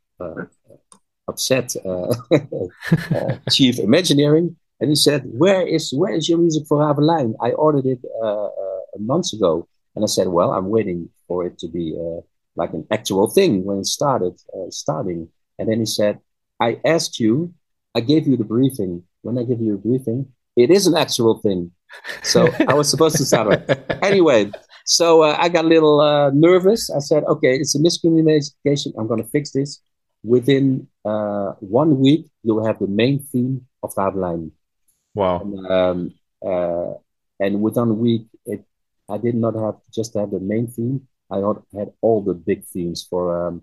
upset 1.28 1.76
chief 3.50 3.78
Imagineering 3.78 4.56
and 4.80 4.90
he 4.90 4.96
said, 4.96 5.22
"Where 5.24 5.66
is 5.66 5.92
where 5.92 6.14
is 6.14 6.28
your 6.28 6.38
music 6.38 6.66
for 6.66 6.78
Raveleijn? 6.78 7.34
I 7.40 7.52
ordered 7.52 7.86
it 7.86 8.00
uh, 8.22 8.46
uh, 8.46 8.80
months 8.98 9.32
ago." 9.32 9.68
And 9.94 10.04
I 10.04 10.06
said, 10.08 10.28
"Well, 10.28 10.52
I'm 10.52 10.68
waiting 10.68 11.08
for 11.26 11.46
it 11.46 11.58
to 11.60 11.68
be 11.68 11.96
uh, 11.98 12.20
like 12.56 12.72
an 12.74 12.86
actual 12.90 13.28
thing 13.28 13.64
when 13.64 13.78
it 13.78 13.86
started 13.86 14.34
uh, 14.54 14.70
starting." 14.70 15.28
And 15.58 15.68
then 15.68 15.78
he 15.80 15.86
said, 15.86 16.20
"I 16.60 16.80
asked 16.84 17.18
you, 17.18 17.54
I 17.94 18.00
gave 18.00 18.26
you 18.26 18.36
the 18.36 18.44
briefing. 18.44 19.02
When 19.22 19.38
I 19.38 19.44
give 19.44 19.60
you 19.60 19.74
a 19.74 19.78
briefing, 19.78 20.32
it 20.56 20.70
is 20.70 20.86
an 20.86 20.96
actual 20.96 21.38
thing. 21.38 21.72
So 22.22 22.48
I 22.68 22.74
was 22.74 22.90
supposed 22.90 23.16
to 23.16 23.24
start 23.24 23.52
it 23.52 23.86
anyway." 24.02 24.50
So 24.84 25.22
uh, 25.22 25.36
I 25.38 25.48
got 25.48 25.64
a 25.64 25.68
little 25.68 26.00
uh, 26.00 26.30
nervous. 26.30 26.90
I 26.90 26.98
said, 26.98 27.24
"Okay, 27.24 27.56
it's 27.56 27.74
a 27.74 27.78
miscommunication. 27.78 28.92
I'm 28.98 29.08
going 29.08 29.22
to 29.22 29.30
fix 29.30 29.52
this." 29.52 29.80
Within 30.22 30.88
one 31.60 32.00
week, 32.00 32.26
you'll 32.42 32.66
have 32.66 32.80
the 32.80 32.88
main 32.88 33.20
theme 33.30 33.64
of 33.82 33.94
Raveleijn. 33.94 34.50
Wow. 35.16 35.40
And, 35.40 35.66
um, 35.66 36.14
uh, 36.46 36.92
and 37.40 37.62
within 37.62 37.88
a 37.88 37.94
week, 37.94 38.26
it 38.44 38.64
I 39.08 39.18
did 39.18 39.34
not 39.34 39.54
have 39.54 39.76
just 39.92 40.14
have 40.14 40.30
the 40.30 40.40
main 40.40 40.66
theme. 40.66 41.08
I 41.30 41.36
had 41.76 41.92
all 42.00 42.22
the 42.22 42.34
big 42.34 42.64
themes 42.66 43.06
for 43.08 43.48
um, 43.48 43.62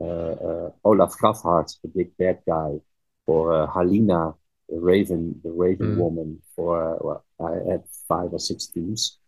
uh, 0.00 0.04
uh, 0.04 0.70
Olaf 0.84 1.16
Grafhart, 1.18 1.72
the 1.82 1.88
big 1.88 2.16
bad 2.18 2.40
guy, 2.46 2.80
for 3.24 3.54
uh, 3.54 3.66
Halina, 3.66 4.36
the 4.68 4.78
Raven, 4.78 5.40
the 5.42 5.52
Raven 5.52 5.96
mm. 5.96 5.98
woman 5.98 6.42
for 6.54 6.98
well, 7.00 7.24
I 7.40 7.70
had 7.70 7.84
five 8.08 8.32
or 8.32 8.38
six 8.38 8.66
themes, 8.66 9.18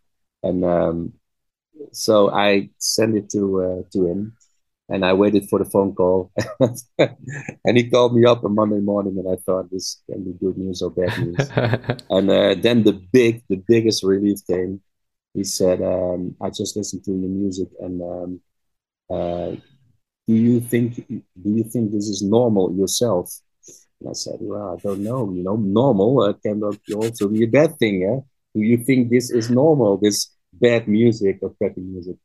and 0.42 0.64
um, 0.64 1.12
so 1.92 2.30
I 2.30 2.70
sent 2.78 3.16
it 3.16 3.30
to 3.30 3.62
uh, 3.62 3.82
to 3.92 4.06
him, 4.06 4.36
and 4.88 5.04
I 5.04 5.12
waited 5.14 5.48
for 5.48 5.58
the 5.58 5.64
phone 5.64 5.94
call, 5.94 6.32
and 6.98 7.76
he 7.76 7.90
called 7.90 8.14
me 8.14 8.24
up 8.24 8.44
on 8.44 8.54
Monday 8.54 8.80
morning, 8.80 9.18
and 9.18 9.28
I 9.28 9.36
thought 9.44 9.70
this 9.70 10.02
can 10.08 10.24
be 10.24 10.32
good 10.32 10.56
news 10.56 10.82
or 10.82 10.90
bad 10.90 11.18
news, 11.18 11.50
and 12.10 12.30
uh, 12.30 12.54
then 12.54 12.84
the 12.84 12.92
big, 13.12 13.42
the 13.48 13.62
biggest 13.68 14.02
relief 14.04 14.38
came. 14.46 14.80
He 15.34 15.44
said, 15.44 15.82
um, 15.82 16.36
"I 16.40 16.50
just 16.50 16.76
listened 16.76 17.04
to 17.04 17.10
your 17.12 17.30
music, 17.30 17.68
and 17.80 18.02
um, 18.02 18.40
uh, 19.10 19.56
do 20.26 20.34
you 20.34 20.60
think 20.60 21.06
do 21.08 21.50
you 21.58 21.64
think 21.64 21.92
this 21.92 22.08
is 22.08 22.22
normal 22.22 22.72
yourself?" 22.74 23.30
And 24.00 24.10
I 24.10 24.12
said, 24.14 24.38
"Well, 24.40 24.76
I 24.76 24.82
don't 24.82 25.02
know. 25.02 25.32
You 25.32 25.42
know, 25.42 25.56
normal 25.56 26.20
uh, 26.22 26.32
can 26.34 26.62
also 26.64 27.28
be 27.28 27.44
a 27.44 27.48
bad 27.48 27.78
thing. 27.78 28.02
Yeah? 28.02 28.20
Do 28.54 28.62
you 28.62 28.78
think 28.84 29.10
this 29.10 29.30
is 29.30 29.50
normal? 29.50 29.98
This 29.98 30.30
bad 30.52 30.88
music 30.88 31.38
or 31.42 31.54
crappy 31.58 31.82
music?" 31.82 32.16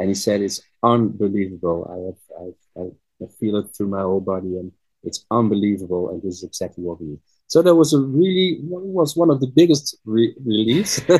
And 0.00 0.08
he 0.08 0.14
said, 0.14 0.40
"It's 0.40 0.60
unbelievable. 0.82 1.78
I 1.94 1.98
have, 2.08 2.52
I, 2.78 2.82
I, 3.22 3.28
feel 3.38 3.56
it 3.56 3.66
through 3.76 3.88
my 3.88 4.00
whole 4.00 4.22
body, 4.22 4.56
and 4.56 4.72
it's 5.04 5.26
unbelievable. 5.30 6.08
And 6.08 6.22
this 6.22 6.38
is 6.38 6.42
exactly 6.42 6.82
what 6.82 7.00
we 7.00 7.08
need." 7.08 7.20
So 7.46 7.60
that 7.62 7.74
was 7.74 7.92
a 7.92 8.00
really 8.00 8.60
was 8.62 9.14
one 9.14 9.30
of 9.30 9.40
the 9.40 9.46
biggest 9.46 9.98
re- 10.06 10.34
reliefs. 10.42 11.02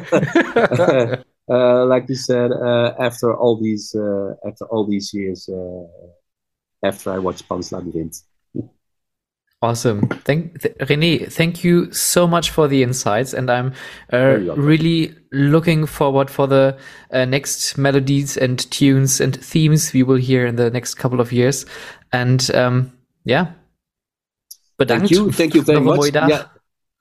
uh, 1.51 1.87
like 1.87 2.09
you 2.09 2.15
said, 2.15 2.53
uh, 2.53 2.95
after 2.99 3.37
all 3.37 3.61
these 3.61 3.95
uh, 3.95 4.35
after 4.49 4.65
all 4.67 4.87
these 4.87 5.13
years, 5.13 5.49
uh, 5.49 5.85
after 6.83 7.13
I 7.13 7.19
watched 7.19 7.49
Pan's 7.49 7.71
Labyrinth. 7.71 8.23
Awesome. 9.63 10.09
Thank 10.25 10.63
th 10.63 10.75
René, 10.79 11.31
thank 11.31 11.63
you 11.63 11.93
so 11.93 12.27
much 12.27 12.51
for 12.51 12.67
the 12.67 12.83
insights 12.83 13.35
and 13.35 13.51
I'm 13.51 13.75
uh, 14.11 14.39
really 14.57 15.15
looking 15.33 15.85
forward 15.85 16.31
for 16.31 16.47
the 16.47 16.79
uh, 17.13 17.27
next 17.27 17.77
melodies 17.77 18.39
and 18.39 18.59
tunes 18.71 19.21
and 19.21 19.37
themes 19.37 19.93
we 19.93 20.03
will 20.03 20.17
hear 20.17 20.47
in 20.47 20.57
the 20.57 20.71
next 20.71 20.95
couple 20.95 21.21
of 21.21 21.31
years. 21.31 21.67
And 22.11 22.41
um, 22.55 22.93
yeah. 23.25 23.53
Thank 24.79 25.11
you. 25.11 25.31
Thank 25.31 25.55
you 25.55 25.63
very 25.63 25.81
much. 25.81 26.09
Yeah. 26.15 26.45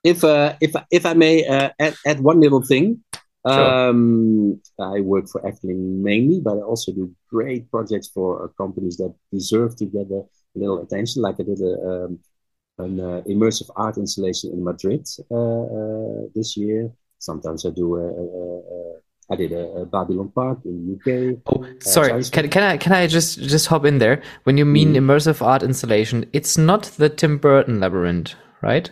If 0.04 0.22
uh, 0.22 0.52
if 0.60 0.76
if 0.90 1.06
I 1.06 1.14
may 1.14 1.46
uh, 1.46 1.70
add, 1.78 1.94
add 2.04 2.20
one 2.20 2.40
little 2.40 2.60
thing. 2.60 3.02
Sure. 3.48 3.88
Um, 3.88 4.60
I 4.78 5.00
work 5.00 5.28
for 5.32 5.40
Efteling 5.40 6.02
mainly, 6.04 6.40
but 6.40 6.58
I 6.58 6.60
also 6.60 6.92
do 6.92 7.10
great 7.30 7.70
projects 7.70 8.08
for 8.08 8.44
uh, 8.44 8.48
companies 8.62 8.98
that 8.98 9.14
deserve 9.32 9.76
to 9.76 9.86
get 9.86 10.10
a 10.12 10.24
little 10.54 10.82
attention. 10.82 11.22
Like 11.22 11.40
I 11.40 11.44
did 11.44 11.60
a 11.60 11.72
um, 11.88 12.20
an 12.84 13.00
uh, 13.00 13.22
immersive 13.28 13.70
art 13.76 13.96
installation 13.96 14.52
in 14.52 14.64
Madrid 14.64 15.06
uh, 15.30 15.34
uh, 15.34 16.22
this 16.34 16.56
year. 16.56 16.90
Sometimes 17.18 17.66
I 17.66 17.70
do 17.70 17.96
a, 17.96 18.06
a, 18.06 18.24
a 18.24 19.00
I 19.32 19.36
did 19.36 19.52
a, 19.52 19.82
a, 19.82 19.86
Babylon 19.86 20.30
Park 20.34 20.58
in 20.64 20.98
the 21.04 21.34
UK. 21.34 21.38
Oh, 21.46 21.64
sorry. 21.80 22.12
Uh, 22.12 22.22
can, 22.32 22.48
can 22.48 22.62
I 22.64 22.76
can 22.76 22.92
I 22.92 23.06
just 23.06 23.38
just 23.38 23.68
hop 23.68 23.84
in 23.84 23.98
there? 23.98 24.22
When 24.42 24.58
you 24.58 24.64
mean 24.64 24.94
mm. 24.94 24.96
immersive 24.96 25.40
art 25.40 25.62
installation, 25.62 26.24
it's 26.32 26.58
not 26.58 26.84
the 26.96 27.08
Tim 27.08 27.38
Burton 27.38 27.78
labyrinth, 27.78 28.34
right? 28.60 28.90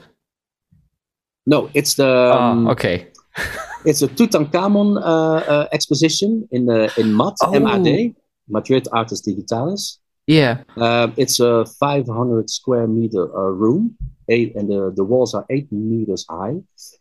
No, 1.47 1.71
it's 1.75 1.95
the. 1.95 2.09
Um, 2.09 2.69
oh, 2.69 2.73
okay. 2.73 3.09
it's 3.85 4.03
a 4.03 4.09
Tutankhamun 4.09 5.01
uh, 5.03 5.05
uh, 5.05 5.69
exposition 5.73 6.47
in 6.53 6.67
the 6.67 6.93
in 6.97 7.17
MAD, 7.17 7.35
oh. 7.43 7.59
MAD, 7.59 8.15
Madrid 8.49 8.87
Artes 8.93 9.21
Digitales. 9.21 9.99
Yeah. 10.29 10.63
Um, 10.77 11.15
it's 11.17 11.41
a 11.41 11.65
500 11.65 12.51
square 12.51 12.87
meter 12.87 13.35
uh, 13.35 13.51
room, 13.51 13.97
eight, 14.29 14.55
and 14.57 14.69
the, 14.69 14.93
the 14.95 15.03
walls 15.03 15.35
are 15.35 15.47
eight 15.49 15.73
meters 15.73 16.27
high. 16.29 16.57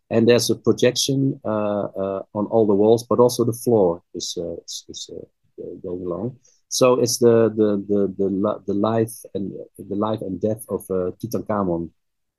And 0.10 0.30
there's 0.30 0.50
a 0.50 0.56
projection 0.56 1.38
uh, 1.44 1.88
uh, 2.04 2.24
on 2.34 2.46
all 2.46 2.66
the 2.66 2.74
walls, 2.74 3.06
but 3.06 3.20
also 3.20 3.44
the 3.44 3.52
floor 3.52 4.02
is, 4.16 4.38
uh, 4.40 4.54
is, 4.66 4.86
is 4.88 5.10
uh, 5.14 5.66
going 5.84 6.04
along. 6.04 6.38
So 6.70 7.00
it's 7.02 7.18
the 7.18 7.50
the 7.50 7.84
the 7.88 8.14
the, 8.18 8.62
the 8.68 8.74
life 8.74 9.14
and 9.34 9.52
the 9.78 9.96
life 9.96 10.22
and 10.22 10.40
death 10.40 10.66
of 10.70 10.82
uh, 10.90 11.12
Tutankhamun. 11.20 11.90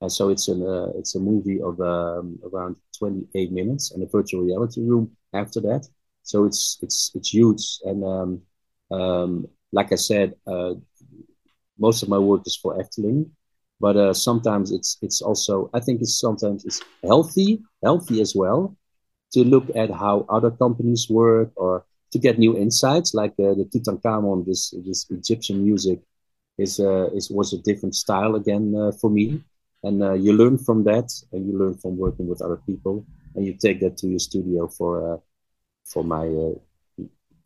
And 0.01 0.11
so 0.11 0.29
it's 0.29 0.47
an 0.47 0.61
it's 0.97 1.15
a 1.15 1.19
movie 1.19 1.61
of 1.61 1.79
um, 1.81 2.39
around 2.51 2.77
28 2.97 3.51
minutes 3.51 3.91
and 3.91 4.01
a 4.01 4.07
virtual 4.07 4.41
reality 4.41 4.81
room 4.81 5.11
after 5.33 5.61
that. 5.61 5.87
So 6.23 6.45
it's 6.45 6.79
it's 6.81 7.11
it's 7.15 7.33
huge 7.33 7.79
and 7.85 8.03
um, 8.03 8.41
um, 8.91 9.47
like 9.71 9.91
I 9.91 9.95
said, 9.95 10.35
uh, 10.47 10.73
most 11.77 12.03
of 12.03 12.09
my 12.09 12.17
work 12.17 12.41
is 12.45 12.55
for 12.55 12.77
Efteling, 12.77 13.29
but 13.79 13.95
uh, 13.95 14.13
sometimes 14.13 14.71
it's 14.71 14.97
it's 15.01 15.21
also 15.21 15.69
I 15.73 15.79
think 15.79 16.01
it's 16.01 16.19
sometimes 16.19 16.65
it's 16.65 16.81
healthy 17.03 17.61
healthy 17.83 18.21
as 18.21 18.35
well 18.35 18.75
to 19.31 19.43
look 19.43 19.65
at 19.75 19.89
how 19.89 20.25
other 20.29 20.51
companies 20.51 21.07
work 21.09 21.51
or 21.55 21.85
to 22.11 22.19
get 22.19 22.39
new 22.39 22.57
insights 22.57 23.13
like 23.13 23.31
uh, 23.39 23.53
the 23.53 23.69
Tutankhamun 23.71 24.45
this 24.45 24.73
this 24.85 25.05
Egyptian 25.09 25.63
music 25.63 25.99
is 26.57 26.79
uh, 26.79 27.09
is 27.15 27.29
was 27.29 27.53
a 27.53 27.57
different 27.59 27.95
style 27.95 28.35
again 28.35 28.75
uh, 28.75 28.91
for 28.99 29.09
me. 29.09 29.41
And 29.83 30.03
uh, 30.03 30.13
you 30.13 30.33
learn 30.33 30.57
from 30.57 30.83
that 30.83 31.09
and 31.31 31.47
you 31.47 31.57
learn 31.57 31.75
from 31.77 31.97
working 31.97 32.27
with 32.27 32.41
other 32.41 32.57
people 32.57 33.05
and 33.35 33.45
you 33.45 33.53
take 33.53 33.79
that 33.79 33.95
to 33.99 34.07
your 34.07 34.19
studio 34.19 34.67
for 34.67 35.13
uh, 35.13 35.17
for 35.85 36.03
my 36.03 36.27
uh, 36.27 36.55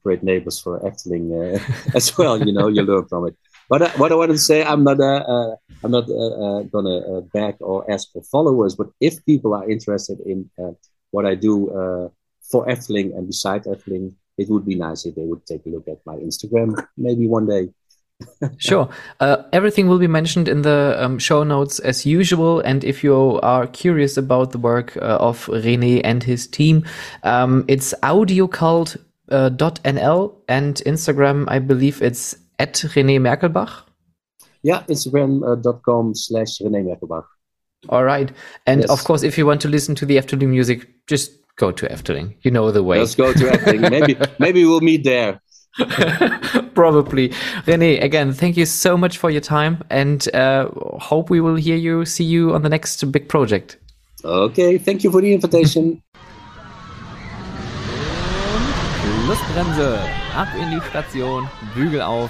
great 0.03 0.23
neighbors 0.23 0.59
for 0.59 0.79
Efteling 0.81 1.31
uh, 1.33 1.59
as 1.95 2.17
well. 2.17 2.37
You 2.39 2.53
know, 2.53 2.67
you 2.67 2.81
learn 2.81 3.07
from 3.07 3.27
it. 3.27 3.35
But 3.69 3.81
uh, 3.81 3.89
what 3.97 4.11
I 4.11 4.15
want 4.15 4.31
to 4.31 4.37
say, 4.37 4.63
I'm 4.63 4.83
not 4.83 4.99
uh, 4.99 5.23
uh 5.23 5.55
I'm 5.83 5.91
not 5.91 6.09
uh, 6.09 6.33
uh, 6.45 6.61
gonna 6.63 7.21
beg 7.33 7.55
or 7.59 7.89
ask 7.89 8.11
for 8.11 8.21
followers. 8.23 8.75
But 8.75 8.89
if 8.99 9.25
people 9.25 9.53
are 9.53 9.69
interested 9.69 10.19
in 10.25 10.49
what 11.11 11.25
I 11.25 11.35
do 11.35 11.67
for 12.51 12.65
Efteling 12.67 13.15
and 13.15 13.27
beside 13.27 13.63
Efteling, 13.63 14.13
it 14.37 14.49
would 14.49 14.65
be 14.65 14.75
nice 14.75 15.05
if 15.05 15.15
they 15.15 15.23
would 15.23 15.45
take 15.45 15.65
a 15.65 15.69
look 15.69 15.87
at 15.87 15.99
my 16.05 16.15
Instagram 16.15 16.85
maybe 16.97 17.27
one 17.27 17.47
day. 17.47 17.69
sure. 18.57 18.89
Uh, 19.19 19.37
everything 19.51 19.87
will 19.87 19.99
be 19.99 20.07
mentioned 20.07 20.47
in 20.47 20.61
the 20.61 20.95
um, 20.99 21.19
show 21.19 21.43
notes 21.43 21.79
as 21.79 22.05
usual. 22.05 22.59
And 22.61 22.83
if 22.83 23.03
you 23.03 23.39
are 23.41 23.67
curious 23.67 24.17
about 24.17 24.51
the 24.51 24.57
work 24.57 24.95
uh, 24.97 25.17
of 25.19 25.45
René 25.47 26.01
and 26.03 26.23
his 26.23 26.47
team, 26.47 26.85
um, 27.23 27.65
it's 27.67 27.93
audiocult 28.03 28.97
uh, 29.33 29.49
.nl 29.49 30.35
and 30.47 30.75
Instagram, 30.85 31.45
I 31.47 31.59
believe 31.59 32.01
it's 32.01 32.35
at 32.59 32.73
René 32.73 33.19
Merkelbach. 33.19 33.83
Yeah, 34.61 34.83
Instagram.com 34.87 36.09
uh, 36.09 36.13
slash 36.13 36.59
René 36.59 36.83
Merkelbach. 36.85 37.25
All 37.89 38.03
right. 38.03 38.31
And 38.65 38.81
yes. 38.81 38.89
of 38.89 39.03
course, 39.03 39.23
if 39.23 39.37
you 39.37 39.45
want 39.45 39.59
to 39.61 39.67
listen 39.67 39.95
to 39.95 40.05
the 40.05 40.17
Efteling 40.17 40.49
music, 40.49 40.87
just 41.07 41.31
go 41.57 41.71
to 41.71 41.85
Efteling. 41.87 42.35
You 42.43 42.51
know 42.51 42.71
the 42.71 42.83
way. 42.83 42.99
Let's 42.99 43.15
go 43.15 43.33
to 43.33 43.39
Efteling. 43.39 43.89
maybe, 43.89 44.15
maybe 44.39 44.65
we'll 44.65 44.81
meet 44.81 45.03
there. 45.03 45.41
Probably. 46.75 47.29
René, 47.65 48.01
again, 48.01 48.31
thank 48.31 48.55
you 48.55 48.65
so 48.65 48.95
much 48.95 49.17
for 49.17 49.31
your 49.31 49.41
time 49.41 49.83
and 49.89 50.33
uh, 50.33 50.69
hope 50.99 51.29
we 51.29 51.41
will 51.41 51.55
hear 51.55 51.75
you, 51.75 52.05
see 52.05 52.23
you 52.23 52.53
on 52.53 52.61
the 52.61 52.69
next 52.69 53.03
big 53.11 53.27
project. 53.27 53.77
Okay, 54.23 54.77
thank 54.77 55.03
you 55.03 55.11
for 55.11 55.19
the 55.19 55.33
invitation. 55.33 56.01
Schlussbremse. 59.23 59.99
Ab 60.35 60.49
in 60.59 60.71
die 60.71 60.81
Station, 60.89 61.49
Bügel 61.73 62.01
auf. 62.01 62.29